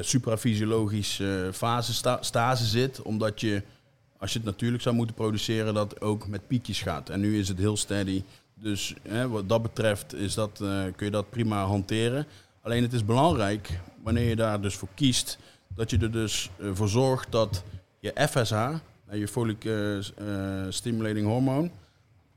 suprafysiologische 0.00 1.50
fase 1.52 1.94
sta- 1.94 2.22
stase 2.22 2.64
zit. 2.64 3.02
Omdat 3.02 3.40
je, 3.40 3.62
als 4.18 4.32
je 4.32 4.38
het 4.38 4.46
natuurlijk 4.46 4.82
zou 4.82 4.94
moeten 4.94 5.14
produceren, 5.14 5.74
dat 5.74 6.00
ook 6.00 6.26
met 6.28 6.46
piekjes 6.46 6.82
gaat. 6.82 7.08
En 7.10 7.20
nu 7.20 7.38
is 7.38 7.48
het 7.48 7.58
heel 7.58 7.76
steady. 7.76 8.22
Dus 8.54 8.94
hè, 9.08 9.28
wat 9.28 9.48
dat 9.48 9.62
betreft 9.62 10.14
is 10.14 10.34
dat, 10.34 10.60
eh, 10.60 10.82
kun 10.96 11.06
je 11.06 11.10
dat 11.10 11.30
prima 11.30 11.64
hanteren. 11.64 12.26
Alleen 12.62 12.82
het 12.82 12.92
is 12.92 13.04
belangrijk, 13.04 13.80
wanneer 14.02 14.28
je 14.28 14.36
daar 14.36 14.60
dus 14.60 14.74
voor 14.74 14.88
kiest, 14.94 15.38
dat 15.74 15.90
je 15.90 15.98
er 15.98 16.12
dus 16.12 16.50
eh, 16.56 16.68
voor 16.72 16.88
zorgt 16.88 17.32
dat 17.32 17.62
je 18.00 18.26
FSH, 18.28 18.52
eh, 18.52 19.18
je 19.18 19.28
folic 19.28 19.64
eh, 19.64 19.96
eh, 19.98 20.04
stimulating 20.68 21.26
hormoon, 21.26 21.70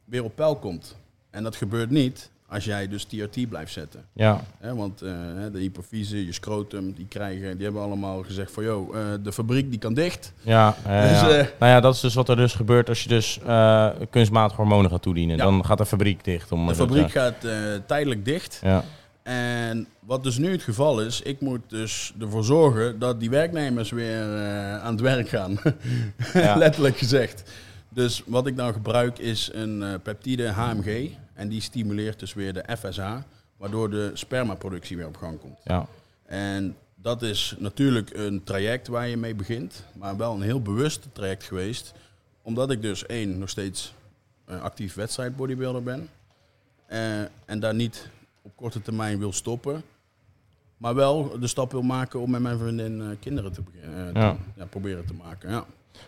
weer 0.05 0.23
op 0.23 0.35
peil 0.35 0.55
komt. 0.55 0.95
En 1.29 1.43
dat 1.43 1.55
gebeurt 1.55 1.89
niet 1.89 2.29
als 2.49 2.65
jij 2.65 2.87
dus 2.87 3.03
TRT 3.03 3.49
blijft 3.49 3.71
zetten. 3.73 4.05
Ja, 4.13 4.41
want 4.61 5.01
eh, 5.01 5.09
de 5.51 5.59
hypofyse, 5.59 6.25
je 6.25 6.33
scrotum, 6.33 6.93
die, 6.93 7.05
krijgen, 7.09 7.55
die 7.55 7.63
hebben 7.63 7.81
allemaal 7.83 8.23
gezegd 8.23 8.51
van... 8.51 8.63
joh, 8.63 8.97
eh, 8.97 9.03
de 9.23 9.31
fabriek 9.31 9.69
die 9.69 9.79
kan 9.79 9.93
dicht. 9.93 10.33
ja, 10.41 10.69
Dus, 10.83 11.21
ja. 11.21 11.29
eh, 11.29 11.45
Nou 11.59 11.71
ja, 11.71 11.79
dat 11.79 11.93
is 11.95 11.99
dus 11.99 12.13
wat 12.13 12.29
er 12.29 12.35
dus 12.35 12.53
gebeurt 12.53 12.89
als 12.89 13.03
je 13.03 13.09
dus 13.09 13.39
kunstmatig 14.09 14.57
hormonen 14.57 14.91
gaat 14.91 15.01
toedienen. 15.01 15.37
Ja. 15.37 15.43
Dan 15.43 15.65
gaat 15.65 15.77
de 15.77 15.85
fabriek 15.85 16.23
dicht. 16.23 16.51
Om 16.51 16.67
de 16.67 16.75
fabriek 16.75 17.11
gaat 17.11 17.47
tijdelijk 17.85 18.25
dicht. 18.25 18.59
Ja, 18.63 18.83
En 19.23 19.87
wat 19.99 20.23
dus 20.23 20.37
nu 20.37 20.51
het 20.51 20.63
geval 20.63 21.01
is, 21.01 21.21
ik 21.21 21.41
moet 21.41 21.61
dus 21.67 22.13
ervoor 22.19 22.43
zorgen 22.43 22.99
dat 22.99 23.19
die 23.19 23.29
werknemers 23.29 23.91
weer 23.91 24.23
aan 24.81 24.91
het 24.91 25.01
werk 25.01 25.29
gaan. 25.29 25.59
Letterlijk 26.55 26.97
gezegd. 26.97 27.51
Dus 27.93 28.23
wat 28.25 28.47
ik 28.47 28.55
nou 28.55 28.73
gebruik 28.73 29.19
is 29.19 29.49
een 29.53 29.99
peptide 30.03 30.47
HMG. 30.47 31.09
En 31.39 31.49
die 31.49 31.61
stimuleert 31.61 32.19
dus 32.19 32.33
weer 32.33 32.53
de 32.53 32.65
FSH, 32.77 33.15
waardoor 33.57 33.89
de 33.89 34.11
spermaproductie 34.13 34.97
weer 34.97 35.07
op 35.07 35.17
gang 35.17 35.39
komt. 35.39 35.57
ja, 35.63 35.85
En 36.25 36.75
dat 36.95 37.21
is 37.21 37.55
natuurlijk 37.59 38.09
een 38.13 38.43
traject 38.43 38.87
waar 38.87 39.07
je 39.07 39.17
mee 39.17 39.35
begint, 39.35 39.83
maar 39.93 40.17
wel 40.17 40.33
een 40.33 40.41
heel 40.41 40.61
bewust 40.61 41.07
traject 41.11 41.43
geweest. 41.43 41.93
Omdat 42.41 42.71
ik 42.71 42.81
dus 42.81 43.05
één, 43.05 43.37
nog 43.37 43.49
steeds 43.49 43.93
eh, 44.45 44.61
actief 44.61 44.93
wedstrijd 44.93 45.35
bodybuilder 45.35 45.83
ben. 45.83 46.09
Eh, 46.85 47.19
en 47.45 47.59
daar 47.59 47.75
niet 47.75 48.09
op 48.41 48.51
korte 48.55 48.81
termijn 48.81 49.19
wil 49.19 49.33
stoppen. 49.33 49.83
Maar 50.77 50.95
wel 50.95 51.39
de 51.39 51.47
stap 51.47 51.71
wil 51.71 51.81
maken 51.81 52.19
om 52.19 52.29
met 52.31 52.41
mijn 52.41 52.57
vriendin 52.57 53.01
eh, 53.01 53.07
kinderen 53.19 53.51
te 53.51 53.63
te- 53.63 54.09
Ja. 54.13 54.37
ja, 54.55 54.65
proberen 54.65 55.05
te 55.05 55.13
maken. 55.13 55.49
Ja. 55.49 55.65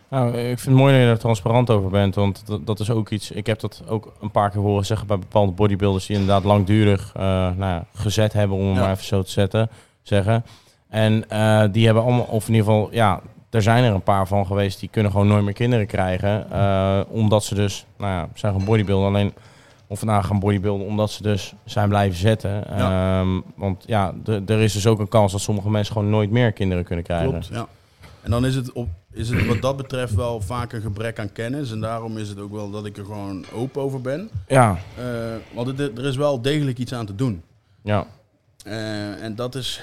Nou, 0.08 0.38
ik 0.38 0.60
vind 0.60 0.66
het 0.66 0.76
mooi 0.76 0.94
dat 0.94 1.02
je 1.02 1.08
er 1.08 1.20
transparant 1.20 1.70
over 1.70 1.90
bent, 1.90 2.16
want 2.16 2.44
dat, 2.46 2.66
dat 2.66 2.80
is 2.80 2.90
ook 2.90 3.10
iets. 3.10 3.32
Ik 3.32 3.46
heb 3.46 3.60
dat 3.60 3.84
ook 3.88 4.14
een 4.22 4.32
paar 4.32 4.50
keer 4.50 4.62
horen 4.62 4.86
zeggen 4.86 5.08
bij 5.08 5.20
bepaalde 5.20 5.52
bodybuilders 5.52 6.06
die 6.06 6.16
inderdaad 6.18 6.44
langdurig 6.44 7.12
eh, 7.16 7.22
nou 7.24 7.58
ja, 7.58 7.86
gezet 7.94 8.34
hebben, 8.34 8.58
om 8.58 8.68
het 8.68 8.76
Ja. 8.76 8.82
maar 8.82 8.92
even 8.92 9.06
zo 9.06 9.22
te 9.22 9.32
zetten, 9.32 9.70
zeggen. 10.02 10.46
En 10.90 11.30
eh, 11.30 11.64
die 11.72 11.86
hebben 11.86 12.04
allemaal, 12.04 12.26
of 12.30 12.48
in 12.48 12.54
ieder 12.54 12.72
geval, 12.72 12.90
ja, 12.92 13.22
er 13.50 13.62
zijn 13.62 13.84
er 13.84 13.94
een 13.94 14.04
paar 14.04 14.28
van 14.28 14.46
geweest 14.46 14.80
die 14.80 14.90
kunnen 14.90 15.12
gewoon 15.12 15.28
nooit 15.28 15.44
meer 15.44 15.54
kinderen 15.54 15.88
krijgen, 15.88 16.52
eh, 16.52 17.00
omdat 17.08 17.44
ze 17.44 17.56
dus, 17.56 17.86
nou 17.98 18.12
ja, 18.12 18.28
zijn 18.34 18.54
gaan 18.54 18.66
bodybuilden 18.66 19.08
alleen. 19.08 19.34
Of 19.88 20.04
nou 20.04 20.24
gaan 20.24 20.40
bodybuilden 20.40 20.88
omdat 20.88 21.12
ze 21.12 21.24
dus 21.24 21.54
zijn 21.66 21.90
blijven 21.90 22.18
zetten. 22.18 22.64
Ja. 22.70 23.20
Ehm, 23.20 23.40
want 23.56 23.84
ja, 23.88 24.14
er 24.26 24.60
is 24.60 24.74
dus 24.74 24.88
ook 24.88 25.00
een 25.00 25.08
kans 25.08 25.32
dat 25.32 25.42
sommige 25.42 25.70
mensen 25.70 25.94
gewoon 25.94 26.10
nooit 26.10 26.32
meer 26.32 26.52
kinderen 26.52 26.84
kunnen 26.84 27.06
krijgen. 27.06 27.30
Klopt, 27.30 27.48
ja. 27.48 27.68
En 28.22 28.32
dan 28.32 28.46
is 28.46 28.56
het, 28.56 28.72
op, 28.72 28.88
is 29.14 29.30
het 29.30 29.46
wat 29.46 29.62
dat 29.62 29.78
betreft 29.78 30.14
wel 30.16 30.42
vaak 30.42 30.74
een 30.74 30.82
gebrek 30.82 31.20
aan 31.20 31.32
kennis. 31.32 31.72
En 31.72 31.80
daarom 31.80 32.18
is 32.18 32.30
het 32.30 32.40
ook 32.40 32.52
wel 32.52 32.72
dat 32.72 32.86
ik 32.86 32.98
er 32.98 33.06
gewoon 33.06 33.46
open 33.54 33.82
over 33.82 34.02
ben. 34.02 34.30
Ja, 34.48 34.78
Eh, 34.98 35.36
want 35.54 35.68
het, 35.78 35.98
er 35.98 36.06
is 36.06 36.16
wel 36.16 36.42
degelijk 36.42 36.78
iets 36.78 36.94
aan 36.94 37.06
te 37.06 37.16
doen. 37.16 37.44
ja, 37.82 38.08
Eh, 38.64 39.24
en 39.24 39.36
dat 39.36 39.56
is, 39.56 39.82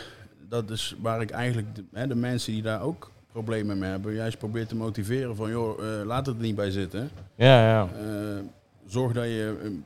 dat 0.49 0.70
is 0.70 0.97
waar 1.01 1.20
ik 1.20 1.31
eigenlijk 1.31 1.74
de, 1.74 1.85
hè, 1.93 2.07
de 2.07 2.14
mensen 2.14 2.53
die 2.53 2.62
daar 2.62 2.83
ook 2.83 3.11
problemen 3.33 3.79
mee 3.79 3.91
hebben, 3.91 4.14
juist 4.14 4.39
probeer 4.39 4.66
te 4.66 4.76
motiveren 4.76 5.37
van 5.37 5.51
joh, 5.51 5.85
eh, 6.01 6.07
laat 6.07 6.26
het 6.26 6.37
er 6.37 6.43
niet 6.43 6.57
bij 6.57 6.70
zitten. 6.70 7.11
ja, 7.35 7.68
ja. 7.68 7.89
Zorg 8.87 9.12
dat 9.12 9.24
je 9.24 9.76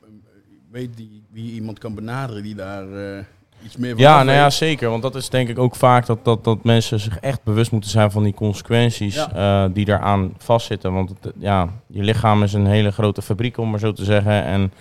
weet 0.71 0.97
die, 0.97 1.23
wie 1.31 1.51
iemand 1.53 1.79
kan 1.79 1.95
benaderen 1.95 2.43
die 2.43 2.55
daar 2.55 2.85
iets 3.65 3.77
meer 3.77 3.91
van 3.91 3.99
Ja, 3.99 4.23
nou 4.23 4.37
ja, 4.37 4.49
zeker. 4.49 4.89
Want 4.89 5.01
dat 5.01 5.15
is 5.15 5.29
denk 5.29 5.49
ik 5.49 5.59
ook 5.59 5.75
vaak 5.75 6.05
dat, 6.05 6.25
dat, 6.25 6.43
dat 6.43 6.63
mensen 6.63 6.99
zich 6.99 7.19
echt 7.19 7.43
bewust 7.43 7.71
moeten 7.71 7.89
zijn 7.89 8.11
van 8.11 8.23
die 8.23 8.33
consequenties 8.33 9.15
Ja. 9.15 9.63
eh, 9.65 9.73
die 9.73 9.85
daaraan 9.85 10.33
vastzitten. 10.37 10.93
Want 10.93 11.09
het, 11.09 11.33
ja, 11.37 11.69
je 11.87 12.03
lichaam 12.03 12.43
is 12.43 12.53
een 12.53 12.67
hele 12.67 12.91
grote 12.91 13.21
fabriek, 13.21 13.57
om 13.57 13.69
maar 13.69 13.79
zo 13.79 13.91
te 13.91 14.03
zeggen. 14.03 14.43
En 14.43 14.73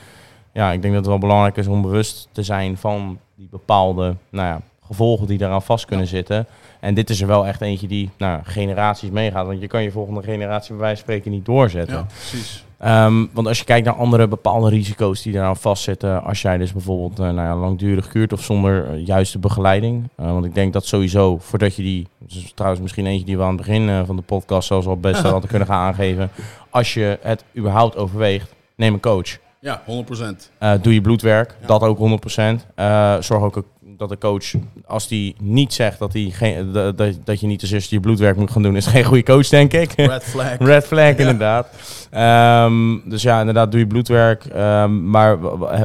ja, 0.53 0.73
ik 0.73 0.83
denk 0.83 0.95
dat 0.95 1.03
het 1.03 1.11
wel 1.13 1.21
belangrijk 1.21 1.57
is 1.57 1.67
om 1.67 1.83
bewust 1.83 2.29
te 2.33 2.43
zijn 2.43 2.77
van 2.77 3.19
die 3.35 3.49
bepaalde 3.51 4.17
nou 4.31 4.47
ja, 4.47 4.61
gevolgen 4.87 5.27
die 5.27 5.39
daaraan 5.39 5.63
vast 5.63 5.85
kunnen 5.85 6.07
zitten. 6.07 6.47
En 6.81 6.95
dit 6.95 7.11
is 7.11 7.21
er 7.21 7.27
wel 7.27 7.47
echt 7.47 7.61
eentje 7.61 7.87
die 7.87 8.11
nou, 8.19 8.41
generaties 8.45 9.11
meegaat. 9.11 9.47
Want 9.47 9.61
je 9.61 9.67
kan 9.67 9.83
je 9.83 9.91
volgende 9.91 10.23
generatie 10.23 10.71
bij 10.71 10.81
wijze 10.81 10.97
van 10.97 11.05
spreken 11.05 11.31
niet 11.31 11.45
doorzetten. 11.45 11.97
Ja, 11.97 12.03
precies. 12.05 12.65
Ehm, 12.83 13.27
want 13.33 13.47
als 13.47 13.59
je 13.59 13.65
kijkt 13.65 13.87
naar 13.87 13.95
andere 13.95 14.29
bepaalde 14.29 14.69
risico's 14.69 15.23
die 15.23 15.35
eraan 15.35 15.57
vastzitten, 15.57 16.23
als 16.25 16.43
jij 16.43 16.59
dus 16.59 16.73
bijvoorbeeld 16.73 17.19
eh, 17.19 17.25
nou 17.25 17.49
ja, 17.49 17.57
langdurig 17.57 18.09
kuurt 18.09 18.33
of 18.33 18.43
zonder 18.43 18.87
eh, 18.91 19.07
juiste 19.07 19.39
begeleiding. 19.39 20.09
Eh, 20.17 20.27
want 20.27 20.45
ik 20.45 20.55
denk 20.55 20.73
dat 20.73 20.87
sowieso, 20.87 21.39
voordat 21.39 21.77
je 21.77 21.83
die, 21.83 22.07
is 22.29 22.53
trouwens 22.55 22.83
misschien 22.83 23.07
eentje 23.07 23.27
die 23.27 23.37
we 23.37 23.43
aan 23.43 23.57
het 23.57 23.67
begin 23.67 24.07
van 24.07 24.17
de 24.17 24.23
podcast 24.23 24.67
zelfs 24.69 24.87
al 24.87 24.97
best 24.97 25.23
hadden 25.27 25.51
kunnen 25.51 25.69
gaan 25.69 25.87
aangeven. 25.87 26.31
Als 26.71 26.95
je 26.95 27.19
het 27.23 27.45
überhaupt 27.57 27.97
overweegt, 27.97 28.55
neem 28.77 28.95
een 28.95 29.01
coach. 29.01 29.39
Ja, 29.61 29.83
100%. 29.87 30.51
Eh, 30.59 30.73
doe 30.83 30.95
je 30.95 31.01
bloedwerk, 31.01 31.57
Ja. 31.61 31.67
dat 31.67 31.83
ook 31.83 31.99
100%. 31.99 32.67
Eh, 32.75 33.17
zorg 33.21 33.43
ook 33.43 33.65
dat 34.09 34.21
de 34.21 34.27
coach, 34.29 34.53
als 34.87 35.09
die 35.09 35.35
niet 35.41 35.73
zegt 35.73 35.99
dat, 35.99 36.13
die 36.13 36.33
geen, 36.33 36.73
dat, 36.73 36.99
dat, 36.99 37.17
dat 37.25 37.41
je 37.41 37.47
niet 37.47 37.61
als 37.61 37.71
eerste 37.71 37.95
je 37.95 38.01
bloedwerk 38.01 38.37
moet 38.37 38.51
gaan 38.51 38.63
doen, 38.63 38.77
is 38.77 38.87
geen 38.87 39.05
goede 39.05 39.23
coach, 39.23 39.49
denk 39.49 39.73
ik. 39.73 39.93
Red 39.93 40.25
flag. 40.25 40.57
Red 40.73 40.87
flag, 40.87 41.17
inderdaad. 41.17 41.69
Ehm, 42.11 43.09
dus 43.09 43.23
ja, 43.23 43.39
inderdaad, 43.39 43.71
doe 43.71 43.81
je 43.81 43.87
bloedwerk. 43.87 44.45
Ehm, 44.45 45.11
maar 45.11 45.39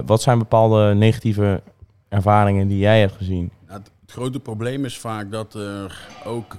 wat 0.05 0.21
zijn 0.21 0.37
bepaalde 0.37 0.93
negatieve 0.93 1.61
ervaringen 2.09 2.67
die 2.67 2.77
jij 2.77 2.99
hebt 2.99 3.15
gezien? 3.15 3.51
Nou, 3.67 3.79
het, 3.79 3.91
grote 4.07 4.39
probleem 4.39 4.85
is 4.85 4.97
vaak 4.97 5.31
dat 5.31 5.53
er 5.53 6.07
ook 6.25 6.57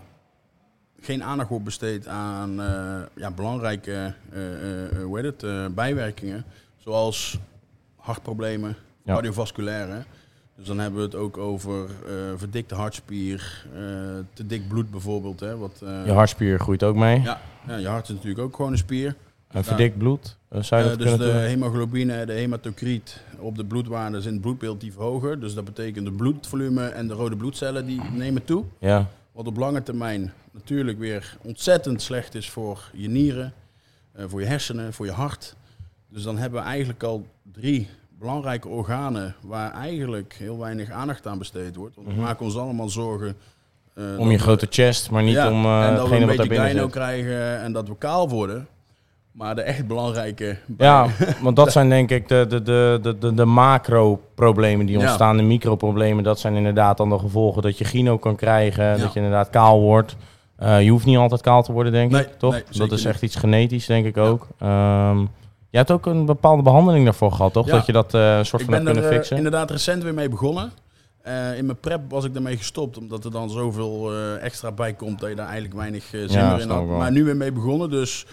geen 1.01 1.23
aandacht 1.25 1.49
wordt 1.49 1.65
besteed 1.65 2.07
aan 2.07 2.61
eh, 2.63 3.01
ja, 3.17 3.31
belangrijke 3.31 3.93
eh, 3.93 4.43
eh, 4.43 4.85
eh, 4.85 5.03
hoe 5.05 5.17
heet 5.17 5.25
het, 5.27 5.43
eh, 5.43 5.67
bijwerkingen. 5.71 6.45
Zoals 6.77 7.39
hartproblemen, 7.97 8.77
Ja. 9.05 9.13
cardiovasculaire. 9.15 10.03
Dus 10.59 10.67
dan 10.67 10.79
hebben 10.79 10.99
we 11.01 11.07
het 11.07 11.15
ook 11.15 11.37
over 11.37 11.85
eh, 11.85 12.13
verdikte 12.37 12.75
hartspier, 12.75 13.65
eh, 13.75 13.81
te 14.33 14.47
dik 14.47 14.69
bloed 14.69 14.91
bijvoorbeeld. 14.91 15.41
Hè, 15.41 15.57
wat, 15.57 15.81
eh, 15.83 16.07
Je 16.07 16.13
hartspier 16.13 16.59
groeit 16.61 16.83
ook 16.83 16.97
mee. 16.97 17.23
ja, 17.23 17.41
ja, 17.67 17.77
je 17.77 17.87
hart 17.87 18.09
is 18.09 18.15
natuurlijk 18.15 18.43
ook 18.43 18.57
gewoon 18.57 18.73
een 18.73 18.79
spier. 18.79 19.15
Een 19.49 19.65
verdikt 19.65 19.99
bloed. 19.99 20.37
Zou 20.51 20.83
je 20.83 20.89
dat 20.89 20.99
dus 20.99 21.11
de 21.11 21.17
doen? 21.17 21.35
hemoglobine, 21.35 22.27
de 22.27 22.33
hematocriet 22.33 23.21
op 23.39 23.57
de 23.57 23.65
bloedwaardes 23.65 24.27
in 24.27 24.33
het 24.33 24.41
bloedbeeld 24.41 24.81
die 24.81 24.93
verhogen. 24.93 25.41
Dus 25.41 25.55
dat 25.55 25.65
betekent 25.65 26.07
het 26.07 26.17
bloedvolume 26.17 26.87
en 26.87 27.09
de 27.09 27.15
rode 27.15 27.37
bloedcellen 27.37 27.87
die 27.87 28.01
nemen 28.13 28.45
toe. 28.45 28.65
Ja, 28.79 29.07
Wat 29.33 29.47
op 29.47 29.57
lange 29.57 29.83
termijn 29.83 30.33
natuurlijk 30.51 30.99
weer 30.99 31.37
ontzettend 31.43 32.03
slecht 32.03 32.35
is 32.35 32.51
voor 32.51 32.91
je 32.93 33.09
nieren, 33.09 33.53
voor 34.27 34.41
je 34.41 34.47
hersenen, 34.47 34.93
voor 34.93 35.07
je 35.07 35.13
hart. 35.13 35.57
Dus 36.09 36.23
dan 36.23 36.39
hebben 36.39 36.61
we 36.61 36.67
eigenlijk 36.67 37.03
al 37.03 37.27
drie 37.53 37.89
belangrijke 38.19 38.69
organen 38.69 39.35
waar 39.41 39.73
eigenlijk 39.73 40.35
heel 40.39 40.59
weinig 40.59 40.91
aandacht 40.91 41.27
aan 41.27 41.39
besteed 41.39 41.77
wordt. 41.77 41.95
Want 41.95 42.07
we 42.07 42.13
Mhm. 42.13 42.23
maken 42.23 42.45
ons 42.45 42.57
allemaal 42.57 42.89
zorgen. 42.89 43.37
eh, 43.95 44.05
om 44.19 44.31
je 44.31 44.37
we- 44.37 44.43
grote 44.43 44.67
chest, 44.71 45.11
maar 45.11 45.23
niet 45.23 45.35
Ja, 45.35 45.51
om 45.51 45.65
eh 45.65 45.87
en 45.87 45.95
dat 45.95 46.09
we 46.09 46.17
een 46.17 46.27
wat 46.37 46.49
beetje 46.49 46.89
krijgen 46.91 47.61
en 47.61 47.73
dat 47.73 47.89
we 47.89 47.97
kaal 47.99 48.29
worden. 48.29 48.67
Maar 49.33 49.55
de 49.55 49.63
echt 49.63 49.87
belangrijke... 49.87 50.57
Ja, 50.79 51.07
want 51.43 51.57
dat 51.57 51.73
zijn 51.73 51.89
denk 51.89 52.11
ik 52.11 52.29
de, 52.29 52.47
de, 52.49 52.63
de, 52.63 53.17
de, 53.19 53.35
de, 53.35 53.45
macro-problemen 53.45 54.87
die 54.87 54.97
Ja. 54.99 55.03
ontstaan. 55.03 55.37
De 55.37 55.43
micro-problemen, 55.43 56.25
dat 56.25 56.39
zijn 56.41 56.55
inderdaad 56.55 56.97
dan 56.97 57.09
de 57.09 57.19
gevolgen 57.19 57.63
dat 57.63 57.79
je 57.79 57.85
gyno 57.85 58.19
kan 58.19 58.37
krijgen, 58.37 58.99
dat 58.99 59.13
je 59.13 59.19
inderdaad 59.19 59.51
kaal 59.51 59.81
wordt. 59.81 60.17
Eh, 60.57 60.83
je 60.83 60.91
hoeft 60.91 61.05
niet 61.07 61.17
altijd 61.17 61.41
kaal 61.41 61.63
te 61.63 61.73
worden, 61.73 61.93
denk 61.93 62.11
Nee, 62.11 62.23
ik, 62.23 62.39
toch? 62.39 62.53
nee, 62.53 62.63
dat 62.89 62.93
is 62.93 63.05
echt 63.05 63.23
iets 63.23 63.37
genetisch, 63.37 63.87
denk 63.87 64.07
ik 64.07 64.17
ook. 64.17 64.47
Ehm, 64.59 65.19
je 65.71 65.77
hebt 65.77 65.91
ook 65.91 66.07
een 66.07 66.27
bepaalde 66.27 66.63
behandeling 66.63 67.05
daarvoor 67.05 67.33
gehad, 67.33 67.53
toch? 67.53 67.67
Ja. 67.67 67.73
Dat 67.73 67.87
je 67.87 67.93
dat 67.93 68.13
een 68.13 68.47
soort 68.47 68.63
Ik 68.63 68.69
van 68.69 68.75
hebt 68.75 68.85
ben 68.85 68.95
er 68.95 69.01
kunnen 69.01 69.11
eh, 69.11 69.17
fixen. 69.17 69.37
inderdaad 69.37 69.71
recent 69.71 70.03
weer 70.03 70.15
mee 70.15 70.29
begonnen. 70.29 70.73
Eh, 71.23 71.59
in 71.59 71.67
mijn 71.67 71.81
prep 71.81 72.11
was 72.11 72.25
ik 72.25 72.33
daarmee 72.33 72.57
gestopt, 72.57 72.99
omdat 72.99 73.25
er 73.25 73.31
dan 73.31 73.51
zoveel 73.51 74.13
eh, 74.13 74.45
extra 74.45 74.73
bij 74.73 74.95
komt 74.95 75.21
dat 75.21 75.29
je 75.29 75.35
daar 75.35 75.47
eigenlijk 75.47 75.75
weinig 75.75 76.05
zin 76.05 76.29
Ja, 76.29 76.53
meer 76.53 76.61
in 76.61 76.71
had. 76.71 76.87
Maar 76.87 77.13
nu 77.13 77.25
weer 77.25 77.37
mee 77.37 77.53
begonnen, 77.53 77.91
dus 77.91 78.27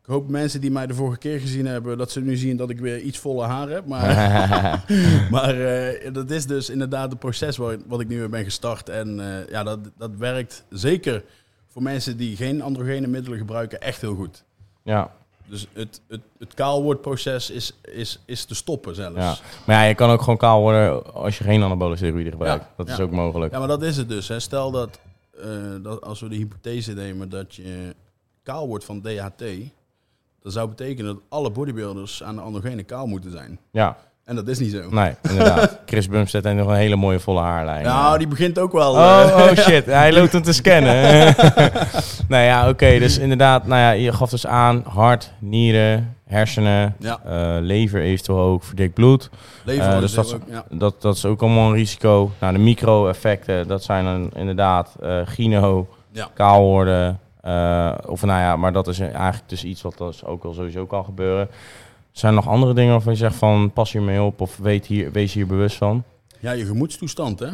ik 0.00 0.08
hoop 0.08 0.28
mensen 0.28 0.60
die 0.60 0.70
mij 0.70 0.86
de 0.86 0.94
vorige 0.94 1.18
keer 1.18 1.40
gezien 1.40 1.66
hebben, 1.66 1.98
dat 1.98 2.10
ze 2.10 2.20
nu 2.20 2.36
zien 2.36 2.56
dat 2.56 2.70
ik 2.70 2.80
weer 2.80 3.00
iets 3.00 3.18
volle 3.18 3.44
haar 3.44 3.68
heb. 3.68 3.86
Maar, 3.86 4.08
maar 5.30 5.56
dat 6.12 6.30
is 6.30 6.46
dus 6.46 6.70
inderdaad 6.70 7.10
het 7.10 7.18
proces 7.18 7.56
waar, 7.56 7.76
wat 7.86 8.00
ik 8.00 8.08
nu 8.08 8.18
weer 8.18 8.30
ben 8.30 8.44
gestart. 8.44 8.88
En 8.88 9.20
ja, 9.50 9.62
dat, 9.62 9.78
dat 9.98 10.10
werkt 10.18 10.64
zeker 10.70 11.24
voor 11.68 11.82
mensen 11.82 12.16
die 12.16 12.36
geen 12.36 12.62
androgene 12.62 13.06
middelen 13.06 13.38
gebruiken 13.38 13.80
echt 13.80 14.00
heel 14.00 14.14
goed. 14.14 14.44
ja, 14.82 15.10
Dus 15.46 15.66
het, 15.72 16.00
het, 16.08 16.20
het 16.38 16.54
kaalwordproces 16.54 17.50
is, 17.50 17.72
is, 17.82 18.18
is 18.24 18.44
te 18.44 18.54
stoppen 18.54 18.94
zelfs. 18.94 19.16
ja. 19.16 19.36
Maar 19.66 19.76
ja, 19.76 19.82
je 19.82 19.94
kan 19.94 20.10
ook 20.10 20.20
gewoon 20.20 20.36
kaal 20.36 20.60
worden 20.60 21.14
als 21.14 21.38
je 21.38 21.44
geen 21.44 21.62
anabole 21.62 21.96
steroïden 21.96 22.32
gebruikt. 22.32 22.64
Ja, 22.64 22.70
Dat 22.76 22.88
is 22.88 23.00
ook 23.00 23.10
mogelijk. 23.10 23.52
Ja, 23.52 23.58
maar 23.58 23.68
dat 23.68 23.82
is 23.82 23.96
het 23.96 24.08
dus. 24.08 24.28
Hè. 24.28 24.40
Stel 24.40 24.70
dat, 24.70 25.00
eh, 25.40 25.46
dat 25.82 26.02
als 26.02 26.20
we 26.20 26.28
de 26.28 26.36
hypothese 26.36 26.92
nemen 26.92 27.28
dat 27.28 27.54
je 27.54 27.94
kaal 28.42 28.66
wordt 28.66 28.84
van 28.84 29.00
DHT, 29.00 29.42
dat 30.42 30.52
zou 30.52 30.68
betekenen 30.68 31.14
dat 31.14 31.22
alle 31.28 31.50
bodybuilders 31.50 32.22
aan 32.22 32.34
de 32.34 32.40
androgene 32.40 32.82
kaal 32.82 33.06
moeten 33.06 33.30
zijn. 33.30 33.58
Ja, 33.70 33.96
En 34.32 34.38
dat 34.38 34.48
is 34.48 34.58
niet 34.58 34.70
zo. 34.72 34.82
Nee, 34.90 35.14
inderdaad. 35.22 35.78
Chris 35.86 36.08
Bumstead 36.08 36.44
heeft 36.44 36.56
nog 36.56 36.68
een 36.68 36.74
hele 36.74 36.96
mooie 36.96 37.20
volle 37.20 37.40
haarlijn. 37.40 37.84
Nou, 37.84 38.18
die 38.18 38.26
begint 38.26 38.58
ook 38.58 38.72
wel. 38.72 38.92
Oh, 38.92 39.20
eh, 39.22 39.36
oh 39.50 39.56
shit, 39.56 39.86
hij 40.02 40.12
loopt 40.12 40.32
hem 40.32 40.42
te 40.42 40.52
scannen. 40.52 41.34
nou 42.28 42.42
ja, 42.44 42.68
oké, 42.68 42.98
dus 42.98 43.18
inderdaad, 43.18 43.66
nou 43.66 43.80
ja, 43.80 43.90
je 43.90 44.12
gaf 44.12 44.30
dus 44.30 44.46
aan 44.46 44.82
hart, 44.88 45.32
nieren, 45.38 46.16
hersenen, 46.26 46.96
Ja. 46.98 47.18
eh, 47.24 47.56
lever 47.60 48.00
eventueel 48.00 48.38
ook, 48.38 48.64
verdikt 48.64 48.94
bloed. 48.94 49.30
Leven 49.64 49.86
Eh, 49.86 49.94
is 49.94 50.00
dus 50.00 50.14
dat 50.14 50.26
is, 50.26 50.34
ook- 50.34 50.42
ja. 50.48 50.64
dat, 50.70 51.02
dat 51.02 51.16
is 51.16 51.24
ook 51.24 51.42
allemaal 51.42 51.68
een 51.68 51.74
risico. 51.74 52.30
Nou, 52.38 52.52
de 52.52 52.58
micro-effecten, 52.58 53.68
dat 53.68 53.82
zijn 53.82 54.04
dan 54.04 54.30
inderdaad 54.36 54.96
gyno, 55.24 55.88
Ja. 56.12 56.28
kaal 56.34 56.62
worden. 56.62 57.18
of 58.06 58.22
nou 58.24 58.40
ja, 58.40 58.56
maar 58.56 58.72
dat 58.72 58.88
is 58.88 59.00
eigenlijk 59.00 59.48
dus 59.48 59.64
iets 59.64 59.82
wat 59.82 59.98
dus 59.98 60.24
ook 60.24 60.42
wel 60.42 60.54
sowieso 60.54 60.86
kan 60.86 61.04
gebeuren. 61.04 61.48
Zijn 62.12 62.34
er 62.36 62.42
nog 62.44 62.48
andere 62.52 62.74
dingen 62.74 62.92
waarvan 62.92 63.12
je 63.12 63.18
zegt 63.18 63.34
van 63.36 63.72
pas 63.72 63.92
hiermee 63.92 64.22
op 64.22 64.40
of 64.40 64.56
weet 64.56 64.86
hier, 64.86 65.12
wees 65.12 65.32
hier 65.32 65.46
bewust 65.46 65.76
van? 65.76 66.04
ja, 66.40 66.52
je 66.52 66.64
gemoedstoestand, 66.66 67.38
hè. 67.38 67.50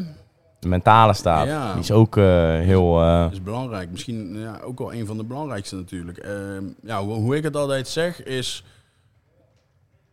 De 0.60 0.68
mentale 0.68 1.14
staat, 1.14 1.46
Ja. 1.46 1.72
die 1.72 1.82
is 1.82 1.90
ook 1.92 2.16
eh, 2.16 2.24
heel... 2.58 3.00
eh, 3.00 3.22
Dat 3.22 3.32
is 3.32 3.42
belangrijk. 3.42 3.90
Misschien 3.90 4.38
ja, 4.38 4.60
ook 4.64 4.78
wel 4.78 4.92
een 4.94 5.06
van 5.06 5.16
de 5.16 5.24
belangrijkste 5.24 5.76
natuurlijk. 5.76 6.18
Ehm, 6.18 6.64
ja, 6.82 7.02
hoe, 7.04 7.14
hoe 7.14 7.36
ik 7.36 7.42
het 7.42 7.56
altijd 7.56 7.88
zeg 7.88 8.22
is... 8.22 8.64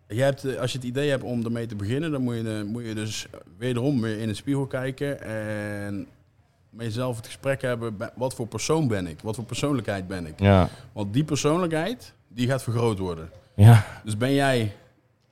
Je 0.08 0.22
hebt, 0.22 0.46
eh, 0.46 0.60
als 0.62 0.72
je 0.72 0.78
het 0.78 0.88
idee 0.88 1.10
hebt 1.10 1.24
om 1.24 1.44
ermee 1.46 1.66
te 1.66 1.76
beginnen, 1.76 2.12
dan 2.12 2.22
moet 2.22 2.36
je, 2.36 2.64
moet 2.68 2.86
je 2.86 2.94
dus 2.96 3.28
wederom 3.58 4.02
weer 4.02 4.20
in 4.20 4.28
de 4.28 4.34
spiegel 4.34 4.66
kijken 4.66 5.22
en 5.22 6.08
met 6.70 6.86
jezelf 6.86 7.16
het 7.16 7.26
gesprek 7.26 7.62
hebben. 7.62 7.98
Wat 8.16 8.34
voor 8.34 8.48
persoon 8.48 8.88
ben 8.88 9.08
ik? 9.08 9.20
Wat 9.24 9.36
voor 9.36 9.44
persoonlijkheid 9.46 10.08
ben 10.08 10.26
ik? 10.28 10.40
ja, 10.40 10.70
Want 10.94 11.14
die 11.14 11.24
persoonlijkheid, 11.24 12.14
die 12.28 12.48
gaat 12.48 12.64
vergroot 12.64 13.00
worden. 13.00 13.30
Ja, 13.56 13.86
Dus 14.04 14.18
ben 14.18 14.34
jij 14.34 14.72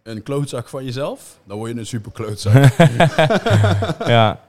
een 0.03 0.23
klootzak 0.23 0.69
van 0.69 0.83
jezelf, 0.85 1.37
dan 1.43 1.57
word 1.57 1.71
je 1.71 1.79
een 1.79 1.85
super 1.85 2.11
klootzak. 2.11 2.77
ja. 4.07 4.39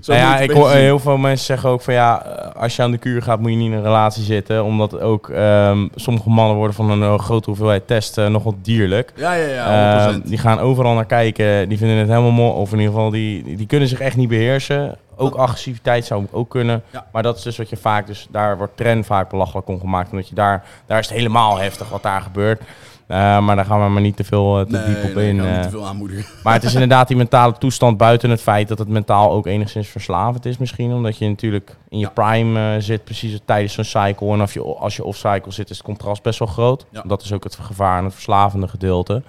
Zo 0.00 0.12
Nou 0.12 0.24
ja, 0.24 0.38
je 0.38 0.44
ik 0.44 0.50
hoor 0.50 0.70
heel 0.70 0.98
veel 0.98 1.16
mensen 1.16 1.46
zeggen 1.46 1.68
ook 1.68 1.82
van 1.82 1.94
ja, 1.94 2.24
eh, 2.24 2.62
als 2.62 2.76
je 2.76 2.82
aan 2.82 2.90
de 2.90 2.98
kuur 2.98 3.22
gaat 3.22 3.40
moet 3.40 3.50
je 3.50 3.56
niet 3.56 3.70
in 3.70 3.76
een 3.76 3.82
relatie 3.82 4.22
zitten. 4.22 4.64
Omdat 4.64 5.00
ook 5.00 5.28
ehm, 5.28 5.88
sommige 5.94 6.30
mannen 6.30 6.56
worden 6.56 6.74
van 6.74 6.90
een 6.90 7.02
eh, 7.02 7.18
grote 7.18 7.48
hoeveelheid 7.48 7.86
testen 7.86 8.32
nogal 8.32 8.54
dierlijk. 8.62 9.12
Ja, 9.16 9.32
ja, 9.32 9.46
ja, 9.46 10.12
100%. 10.12 10.14
Ehm, 10.14 10.28
die 10.28 10.38
gaan 10.38 10.58
overal 10.58 10.94
naar 10.94 11.06
kijken, 11.06 11.68
die 11.68 11.78
vinden 11.78 11.96
het 11.96 12.08
helemaal 12.08 12.30
mooi. 12.30 12.52
Of 12.52 12.72
in 12.72 12.78
ieder 12.78 12.94
geval, 12.94 13.10
die, 13.10 13.42
die, 13.42 13.56
die 13.56 13.66
kunnen 13.66 13.88
zich 13.88 14.00
echt 14.00 14.16
niet 14.16 14.28
beheersen. 14.28 14.96
Ook 15.16 15.34
agressiviteit 15.34 16.04
zou 16.04 16.26
ook 16.30 16.50
kunnen. 16.50 16.82
Ja. 16.90 17.06
Maar 17.12 17.22
dat 17.22 17.36
is 17.36 17.42
dus 17.42 17.56
wat 17.56 17.68
je 17.68 17.76
vaak, 17.76 18.06
dus 18.06 18.26
daar 18.30 18.56
wordt 18.56 18.76
trend 18.76 19.06
vaak 19.06 19.30
belachelijk 19.30 19.68
om 19.68 19.80
gemaakt. 19.80 20.10
Omdat 20.10 20.28
je 20.28 20.34
daar, 20.34 20.64
daar 20.86 20.98
is 20.98 21.08
het 21.08 21.16
helemaal 21.16 21.58
heftig 21.58 21.88
wat 21.88 22.02
daar 22.02 22.20
gebeurt. 22.20 22.62
Eh, 23.10 23.38
maar 23.40 23.56
daar 23.56 23.64
gaan 23.64 23.84
we 23.84 23.88
maar 23.88 24.02
niet 24.02 24.16
te 24.16 24.24
veel 24.24 24.58
eh, 24.60 24.64
te 24.66 24.72
nee, 24.72 24.84
diep 24.84 25.04
op 25.04 25.14
nee, 25.14 25.28
in. 25.28 25.36
kan 25.36 25.46
eh. 25.46 25.54
niet 25.54 25.62
te 25.62 25.70
veel 25.70 25.86
aanmoedigen. 25.86 26.24
Maar 26.44 26.54
het 26.54 26.62
is 26.62 26.72
inderdaad 26.72 27.08
die 27.08 27.16
mentale 27.16 27.52
toestand 27.58 27.96
buiten 27.96 28.30
het 28.30 28.40
feit 28.42 28.68
dat 28.68 28.78
het 28.78 28.88
mentaal 28.88 29.30
ook 29.30 29.46
enigszins 29.46 29.88
verslavend 29.88 30.46
is 30.46 30.58
misschien. 30.58 30.92
Omdat 30.92 31.18
je 31.18 31.28
natuurlijk 31.28 31.76
in 31.88 31.98
je 31.98 32.04
Ja. 32.04 32.10
prime 32.10 32.80
zit 32.80 33.04
precies 33.04 33.38
tijdens 33.44 33.72
zo'n 33.72 33.84
cycle. 33.84 34.32
En 34.32 34.40
als 34.40 34.52
je, 34.52 34.62
als 34.62 34.96
je 34.96 35.04
off-cycle 35.04 35.52
zit 35.52 35.70
is 35.70 35.76
het 35.76 35.86
contrast 35.86 36.22
best 36.22 36.38
wel 36.38 36.48
groot. 36.48 36.86
Ja. 36.90 37.02
Dat 37.06 37.22
is 37.22 37.32
ook 37.32 37.44
het 37.44 37.54
gevaar 37.54 37.98
en 37.98 38.04
het 38.04 38.12
verslavende 38.12 38.68
gedeelte. 38.68 39.22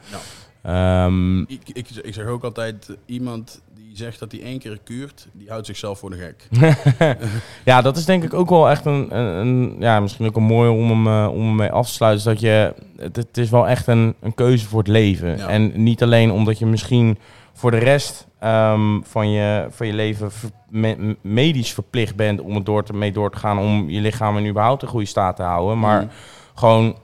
Ehm, 0.63 1.39
Ik, 1.41 1.61
ik, 1.73 1.89
ik 1.89 2.13
zeg 2.13 2.25
ook 2.25 2.43
altijd, 2.43 2.97
iemand 3.05 3.61
die 3.91 3.99
zegt 3.99 4.19
dat 4.19 4.31
hij 4.31 4.41
één 4.41 4.59
keer 4.59 4.79
kuurt, 4.83 5.27
die 5.31 5.49
houdt 5.49 5.65
zichzelf 5.65 5.99
voor 5.99 6.09
de 6.09 6.17
gek. 6.17 6.47
ja, 7.71 7.81
dat 7.81 7.97
is 7.97 8.05
denk 8.05 8.23
ik 8.23 8.33
ook 8.33 8.49
wel 8.49 8.69
echt 8.69 8.85
een, 8.85 9.17
een, 9.17 9.25
een- 9.47 9.75
ja, 9.79 9.99
misschien 9.99 10.25
ook 10.25 10.35
een 10.35 10.43
mooie 10.43 10.69
om 10.71 10.89
hem, 10.89 11.07
eh, 11.07 11.31
om 11.33 11.39
hem 11.41 11.55
mee 11.55 11.71
af 11.71 11.87
te 11.87 11.93
sluiten. 11.93 12.25
Dat 12.25 12.39
je, 12.39 12.73
het, 12.97 13.15
het 13.15 13.37
is 13.37 13.49
wel 13.49 13.67
echt 13.67 13.87
een, 13.87 14.15
een 14.21 14.33
keuze 14.35 14.65
voor 14.67 14.79
het 14.79 14.87
leven. 14.87 15.37
Ja. 15.37 15.47
En 15.47 15.83
niet 15.83 16.03
alleen 16.03 16.31
omdat 16.31 16.59
je 16.59 16.65
misschien 16.65 17.17
voor 17.53 17.71
de 17.71 17.77
rest 17.77 18.27
ehm, 18.39 18.99
van, 19.03 19.29
je, 19.29 19.67
van 19.69 19.87
je 19.87 19.93
leven 19.93 20.31
ver- 20.31 20.49
me- 20.69 21.15
medisch 21.21 21.73
verplicht 21.73 22.15
bent 22.15 22.41
om 22.41 22.55
het 22.55 22.65
door 22.65 22.83
te, 22.83 22.93
mee 22.93 23.11
door 23.11 23.31
te 23.31 23.37
gaan. 23.37 23.59
Om 23.59 23.89
je 23.89 24.01
lichaam 24.01 24.37
in 24.37 24.47
überhaupt 24.49 24.81
een 24.81 24.87
goede 24.87 25.05
staat 25.05 25.35
te 25.35 25.43
houden. 25.43 25.79
Maar 25.79 26.01
Mm. 26.01 26.09
gewoon, 26.55 26.95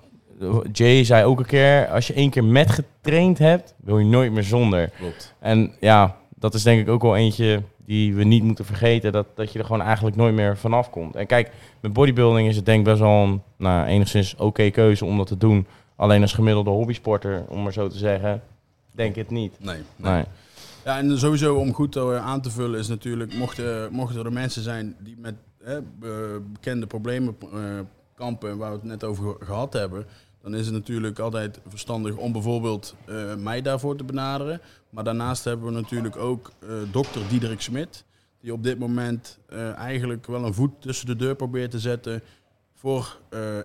Jay 0.71 1.03
zei 1.03 1.23
ook 1.25 1.39
een 1.39 1.45
keer, 1.45 1.87
als 1.87 2.07
je 2.07 2.13
één 2.13 2.29
keer 2.29 2.43
met 2.43 2.71
getraind 2.71 3.37
hebt, 3.37 3.73
wil 3.83 3.99
je 3.99 4.05
nooit 4.05 4.31
meer 4.31 4.43
zonder. 4.43 4.89
Klopt. 4.97 5.33
En 5.39 5.71
ja, 5.79 6.15
dat 6.39 6.53
is 6.53 6.63
denk 6.63 6.81
ik 6.81 6.89
ook 6.89 7.01
wel 7.01 7.15
eentje 7.15 7.61
die 7.85 8.15
we 8.15 8.23
niet 8.23 8.43
moeten 8.43 8.65
vergeten. 8.65 9.11
Dat, 9.11 9.27
dat 9.35 9.51
je 9.51 9.59
er 9.59 9.65
gewoon 9.65 9.81
eigenlijk 9.81 10.15
nooit 10.15 10.33
meer 10.35 10.57
vanaf 10.57 10.89
komt. 10.89 11.15
En 11.15 11.25
kijk, 11.27 11.51
met 11.79 11.93
bodybuilding 11.93 12.47
is 12.47 12.55
het 12.55 12.65
denk 12.65 12.79
ik 12.79 12.85
best 12.85 12.99
wel 12.99 13.23
een 13.23 13.41
nou, 13.57 13.87
enigszins 13.87 14.35
oké 14.35 14.69
keuze 14.69 15.05
om 15.05 15.17
dat 15.17 15.27
te 15.27 15.37
doen. 15.37 15.67
Alleen 15.95 16.21
als 16.21 16.33
gemiddelde 16.33 16.69
hobbysporter, 16.69 17.45
om 17.49 17.63
maar 17.63 17.73
zo 17.73 17.87
te 17.87 17.97
zeggen, 17.97 18.41
denk 18.91 19.09
ik 19.09 19.15
het 19.21 19.29
niet. 19.29 19.55
Nee, 19.59 19.77
nee. 19.95 20.11
Nee. 20.13 20.23
Ja, 20.85 20.97
en 20.97 21.19
sowieso 21.19 21.55
om 21.55 21.73
goed 21.73 21.95
eh, 21.95 22.25
aan 22.25 22.41
te 22.41 22.49
vullen 22.51 22.79
is 22.79 22.87
natuurlijk, 22.87 23.33
mochten, 23.33 23.91
mochten 23.91 24.25
er 24.25 24.33
mensen 24.33 24.61
zijn 24.63 24.95
die 24.99 25.15
met 25.19 25.35
hè, 25.63 25.81
be- 25.99 26.41
bekende 26.53 26.87
problemen 26.87 27.35
eh, 27.53 27.59
kampen, 28.15 28.57
waar 28.57 28.69
we 28.69 28.75
het 28.75 28.85
net 28.85 29.03
over 29.03 29.23
ge- 29.23 29.45
gehad 29.45 29.73
hebben, 29.73 30.05
dan 30.51 30.59
is 30.59 30.65
het 30.65 30.75
natuurlijk 30.75 31.19
altijd 31.19 31.59
verstandig 31.67 32.15
om 32.15 32.31
bijvoorbeeld 32.31 32.95
eh, 33.05 33.35
mij 33.35 33.61
daarvoor 33.61 33.95
te 33.95 34.03
benaderen. 34.03 34.61
Maar 34.89 35.03
daarnaast 35.03 35.43
hebben 35.43 35.65
we 35.65 35.71
natuurlijk 35.71 36.15
ook 36.15 36.51
eh, 36.59 36.69
dokter 36.91 37.21
Diederik 37.29 37.61
Smit, 37.61 38.05
die 38.39 38.53
op 38.53 38.63
dit 38.63 38.79
moment 38.79 39.39
eh, 39.49 39.73
eigenlijk 39.73 40.25
wel 40.27 40.45
een 40.45 40.53
voet 40.53 40.81
tussen 40.81 41.07
de 41.07 41.15
deur 41.15 41.35
probeert 41.35 41.71
te 41.71 41.79
zetten 41.79 42.21
voor 42.73 43.17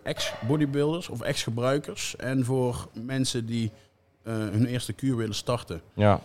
ex-bodybuilders 0.02 1.08
of 1.08 1.20
ex-gebruikers 1.20 2.16
en 2.16 2.44
voor 2.44 2.88
mensen 2.92 3.46
die 3.46 3.70
hun 4.22 4.66
eerste 4.66 4.92
kuur 4.92 5.16
willen 5.16 5.34
starten. 5.34 5.80
Ja, 5.94 6.20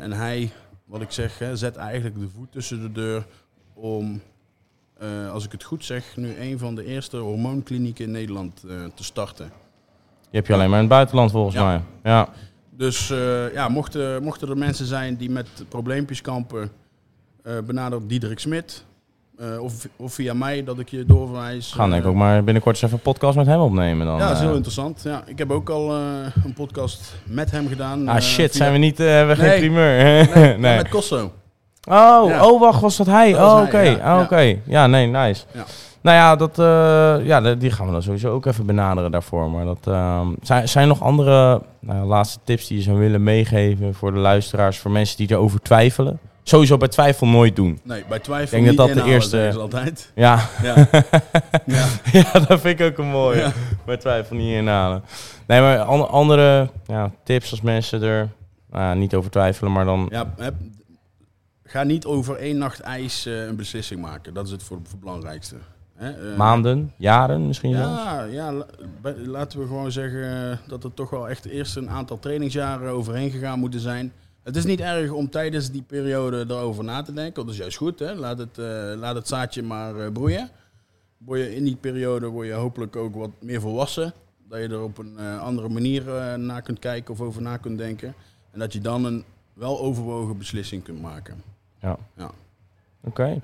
en 0.00 0.12
hij, 0.12 0.50
wat 0.84 1.00
ik 1.00 1.10
zeg, 1.10 1.38
hè, 1.38 1.56
zet 1.56 1.76
eigenlijk 1.76 2.18
de 2.20 2.28
voet 2.28 2.52
tussen 2.52 2.80
de 2.80 2.92
deur 2.92 3.26
om, 3.74 4.22
als 5.32 5.44
ik 5.44 5.52
het 5.52 5.64
goed 5.64 5.84
zeg, 5.84 6.16
nu 6.16 6.36
een 6.36 6.58
van 6.58 6.74
de 6.74 6.84
eerste 6.84 7.16
hormoonklinieken 7.16 8.04
in 8.04 8.10
Nederland 8.10 8.60
te 8.94 9.04
starten. 9.04 9.52
Heb 10.30 10.46
je 10.46 10.52
alleen 10.52 10.68
maar 10.68 10.78
in 10.78 10.84
het 10.84 10.94
buitenland 10.94 11.30
volgens 11.30 11.54
Ja. 11.54 11.64
mij. 11.64 11.80
Ja. 12.02 12.28
Dus 12.76 13.10
eh, 13.10 13.52
ja, 13.52 13.68
mochten, 13.68 14.22
mochten 14.22 14.48
er 14.48 14.56
mensen 14.58 14.86
zijn 14.86 15.16
die 15.16 15.30
met 15.30 15.46
probleempjes 15.68 16.20
kampen, 16.20 16.70
eh 17.42 17.52
benader 17.66 18.06
Diederik 18.08 18.38
Smit. 18.38 18.84
Eh, 19.38 19.62
of, 19.62 19.88
of 19.96 20.14
via 20.14 20.34
mij 20.34 20.64
dat 20.64 20.78
ik 20.78 20.88
je 20.88 21.04
doorverwijs. 21.04 21.72
Gaan 21.72 21.90
denk 21.90 22.02
ik 22.02 22.08
ook 22.08 22.14
maar 22.14 22.44
binnenkort 22.44 22.74
eens 22.74 22.84
even 22.84 22.96
een 22.96 23.02
podcast 23.02 23.36
met 23.36 23.46
hem 23.46 23.60
opnemen 23.60 24.06
dan. 24.06 24.18
Ja, 24.18 24.26
dat 24.28 24.36
is 24.36 24.42
heel 24.42 24.54
interessant. 24.54 25.00
Ja, 25.04 25.22
ik 25.26 25.38
heb 25.38 25.50
ook 25.50 25.70
al 25.70 25.94
een 26.44 26.52
podcast 26.54 27.14
met 27.24 27.50
hem 27.50 27.68
gedaan. 27.68 28.08
Ah 28.08 28.20
shit, 28.20 28.50
via- 28.50 28.56
zijn 28.56 28.72
we 28.72 28.78
niet, 28.78 28.98
hebben 28.98 29.36
we 29.36 29.42
Nee. 29.42 29.50
geen 29.50 29.60
primeur? 29.60 29.98
Nee, 30.34 30.56
nee. 30.58 30.76
met 30.76 30.88
Cosso. 30.88 31.32
Oh, 31.88 32.28
Ja. 32.28 32.46
oh, 32.46 32.60
wacht, 32.60 32.80
was 32.80 32.96
dat 32.96 33.06
hij? 33.06 33.32
Dat 33.32 33.40
oh, 33.52 33.62
oké. 33.66 33.80
ja, 33.80 34.20
Oh. 34.22 34.22
Ja, 34.66 34.86
nee, 34.86 35.06
nice. 35.06 35.44
Ja. 35.52 35.64
Nou 36.02 36.16
ja, 36.16 36.36
dat, 36.36 36.58
eh, 36.58 37.26
ja, 37.26 37.54
die 37.54 37.70
gaan 37.70 37.86
we 37.86 37.92
dan 37.92 38.02
sowieso 38.02 38.32
ook 38.32 38.46
even 38.46 38.66
benaderen 38.66 39.10
daarvoor. 39.10 39.50
Maar 39.50 39.64
dat, 39.64 39.78
ehm, 39.86 40.28
zijn, 40.42 40.68
zijn 40.68 40.82
er 40.84 40.88
nog 40.88 41.02
andere 41.02 41.62
nou, 41.80 42.06
laatste 42.06 42.38
tips 42.44 42.66
die 42.66 42.76
je 42.76 42.82
zou 42.82 42.98
willen 42.98 43.22
meegeven 43.22 43.94
voor 43.94 44.12
de 44.12 44.18
luisteraars, 44.18 44.78
voor 44.78 44.90
mensen 44.90 45.16
die 45.16 45.30
erover 45.30 45.60
twijfelen? 45.62 46.18
Sowieso 46.42 46.76
bij 46.76 46.88
twijfel 46.88 47.26
nooit 47.26 47.56
doen. 47.56 47.80
Nee, 47.82 48.04
bij 48.08 48.18
twijfel 48.18 48.58
Ik 48.58 48.64
denk 48.64 48.76
dat 48.76 48.92
de 48.92 49.02
eerste- 49.04 49.48
ze 49.52 49.58
altijd. 49.58 50.12
Ja, 50.14 50.40
Ja. 50.62 50.74
ja. 51.66 51.86
ja 52.12 52.32
dat 52.32 52.60
vind 52.60 52.80
ik 52.80 52.86
ook 52.86 52.98
een 52.98 53.10
mooie. 53.10 53.38
Ja. 53.40 53.52
Bij 53.84 53.96
twijfel 53.96 54.36
niet 54.36 54.52
inhalen. 54.54 55.02
Nee, 55.46 55.60
maar 55.60 55.78
an- 55.78 56.08
andere 56.10 56.70
ja, 56.86 57.10
tips 57.24 57.50
als 57.50 57.60
mensen 57.60 58.02
er 58.02 58.28
nou 58.70 58.96
niet 58.96 59.14
over 59.14 59.30
twijfelen, 59.30 59.72
maar 59.72 59.84
dan... 59.84 60.06
Ja, 60.10 60.34
heb- 60.38 60.54
ga 61.64 61.82
niet 61.82 62.04
over 62.06 62.36
één 62.36 62.58
nacht 62.58 62.80
ijs 62.80 63.26
eh, 63.26 63.46
een 63.46 63.56
beslissing 63.56 64.00
maken. 64.00 64.34
Dat 64.34 64.46
is 64.46 64.52
het 64.52 64.62
voor 64.62 64.76
het 64.76 65.00
belangrijkste. 65.00 65.56
Hè? 66.00 66.30
eh, 66.30 66.36
Maanden, 66.36 66.92
jaren 66.96 67.46
misschien 67.46 67.74
zelfs? 67.74 68.02
Ja, 68.02 68.22
ja 68.24 68.64
laten 69.24 69.58
we 69.60 69.66
gewoon 69.66 69.92
zeggen 69.92 70.58
dat 70.66 70.84
er 70.84 70.94
toch 70.94 71.10
wel 71.10 71.28
echt 71.28 71.44
eerst 71.44 71.76
een 71.76 71.90
aantal 71.90 72.18
trainingsjaren 72.18 72.90
overheen 72.90 73.30
gegaan 73.30 73.58
moeten 73.58 73.80
zijn. 73.80 74.12
Het 74.42 74.56
is 74.56 74.64
niet 74.64 74.80
erg 74.80 75.10
om 75.10 75.30
tijdens 75.30 75.70
die 75.70 75.82
periode 75.82 76.44
erover 76.48 76.84
na 76.84 77.02
te 77.02 77.12
denken. 77.12 77.44
Dat 77.44 77.52
is 77.52 77.58
juist 77.58 77.76
goed. 77.76 77.98
Hè? 77.98 78.14
Laat, 78.14 78.38
het, 78.38 78.58
eh, 78.58 78.92
laat 78.96 79.14
het 79.14 79.28
zaadje 79.28 79.62
maar 79.62 79.96
eh, 79.96 80.12
broeien. 80.12 80.50
Word 81.18 81.40
je 81.40 81.54
in 81.54 81.64
die 81.64 81.76
periode 81.76 82.26
word 82.26 82.46
je 82.46 82.52
hopelijk 82.52 82.96
ook 82.96 83.14
wat 83.14 83.30
meer 83.40 83.60
volwassen. 83.60 84.12
Dat 84.48 84.60
je 84.60 84.68
er 84.68 84.82
op 84.82 84.98
een 84.98 85.18
andere 85.18 85.68
manier 85.68 86.04
naar 86.38 86.62
kunt 86.62 86.78
kijken 86.78 87.14
of 87.14 87.20
over 87.20 87.42
na 87.42 87.56
kunt 87.56 87.78
denken. 87.78 88.14
En 88.50 88.58
dat 88.58 88.72
je 88.72 88.80
dan 88.80 89.04
een 89.04 89.24
wel 89.52 89.80
overwogen 89.80 90.38
beslissing 90.38 90.82
kunt 90.82 91.02
maken. 91.02 91.42
Ja. 91.80 91.96
Ja. 92.16 92.30
Oké. 93.04 93.40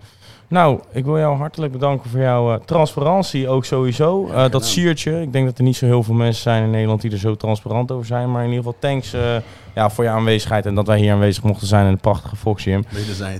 Nou, 0.49 0.81
ik 0.93 1.05
wil 1.05 1.19
jou 1.19 1.37
hartelijk 1.37 1.73
bedanken 1.73 2.11
voor 2.11 2.21
jouw 2.21 2.53
uh, 2.53 2.59
transparantie 2.65 3.49
ook 3.49 3.65
sowieso. 3.65 4.29
Uh, 4.29 4.49
dat 4.49 4.65
siertje, 4.65 5.23
ik 5.23 5.33
denk 5.33 5.47
dat 5.47 5.59
er 5.59 5.65
niet 5.65 5.77
zo 5.77 5.87
heel 5.87 6.03
veel 6.03 6.15
mensen 6.15 6.43
zijn 6.43 6.63
in 6.63 6.71
Nederland 6.71 7.01
die 7.01 7.11
er 7.11 7.19
zo 7.19 7.37
transparant 7.37 7.93
over 7.93 8.07
zijn. 8.07 8.31
Maar 8.31 8.45
in 8.45 8.51
ieder 8.51 8.65
geval 8.65 8.79
thanks 8.81 9.15
uh, 9.15 9.37
ja, 9.75 9.91
voor 9.91 10.05
je 10.05 10.11
aanwezigheid 10.11 10.67
en 10.67 10.75
dat 10.75 10.87
wij 10.87 10.99
hier 10.99 11.13
aanwezig 11.13 11.43
mochten 11.43 11.67
zijn 11.67 11.87
in 11.87 11.93
de 11.93 12.01
prachtige 12.01 12.37
Fox 12.37 12.63
Gym. 12.63 12.85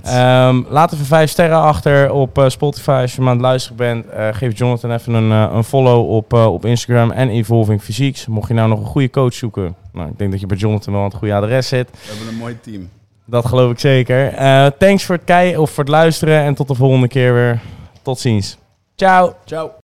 Um, 0.05 0.65
laat 0.69 0.93
even 0.93 1.05
vijf 1.05 1.29
sterren 1.29 1.61
achter 1.61 2.11
op 2.11 2.43
Spotify 2.47 2.99
als 3.01 3.15
je 3.15 3.21
maar 3.21 3.29
aan 3.29 3.37
het 3.37 3.45
luisteren 3.45 3.77
bent. 3.77 4.05
geef 4.35 4.57
Jonathan 4.57 4.91
even 4.91 5.13
een, 5.13 5.31
een 5.31 5.63
follow 5.63 6.09
op, 6.09 6.33
op 6.33 6.65
Instagram 6.65 7.11
en 7.11 7.29
Evolving 7.29 7.81
Physiques. 7.81 8.27
Mocht 8.27 8.47
je 8.47 8.53
nou 8.53 8.69
nog 8.69 8.79
een 8.79 8.85
goede 8.85 9.09
coach 9.09 9.33
zoeken, 9.33 9.75
nou, 9.93 10.09
ik 10.09 10.17
denk 10.17 10.31
dat 10.31 10.39
je 10.39 10.47
bij 10.47 10.57
Jonathan 10.57 10.93
wel 10.93 11.01
aan 11.01 11.09
het 11.09 11.17
goede 11.17 11.33
adres 11.33 11.67
zit. 11.67 11.89
We 11.91 11.97
hebben 12.07 12.27
een 12.27 12.39
mooi 12.39 12.57
team. 12.61 12.89
Dat 13.29 13.45
geloof 13.45 13.71
ik 13.71 13.79
zeker. 13.79 14.33
Uh, 14.33 14.65
thanks 14.65 15.03
voor 15.05 15.15
het 15.15 15.23
kijken 15.23 15.61
of 15.61 15.69
voor 15.71 15.83
het 15.83 15.93
luisteren 15.93 16.41
en 16.41 16.55
tot 16.55 16.67
de 16.67 16.75
volgende 16.75 17.07
keer 17.07 17.33
weer. 17.33 17.61
Tot 18.01 18.19
ziens. 18.19 18.57
Ciao. 18.95 19.35
Ciao. 19.45 19.86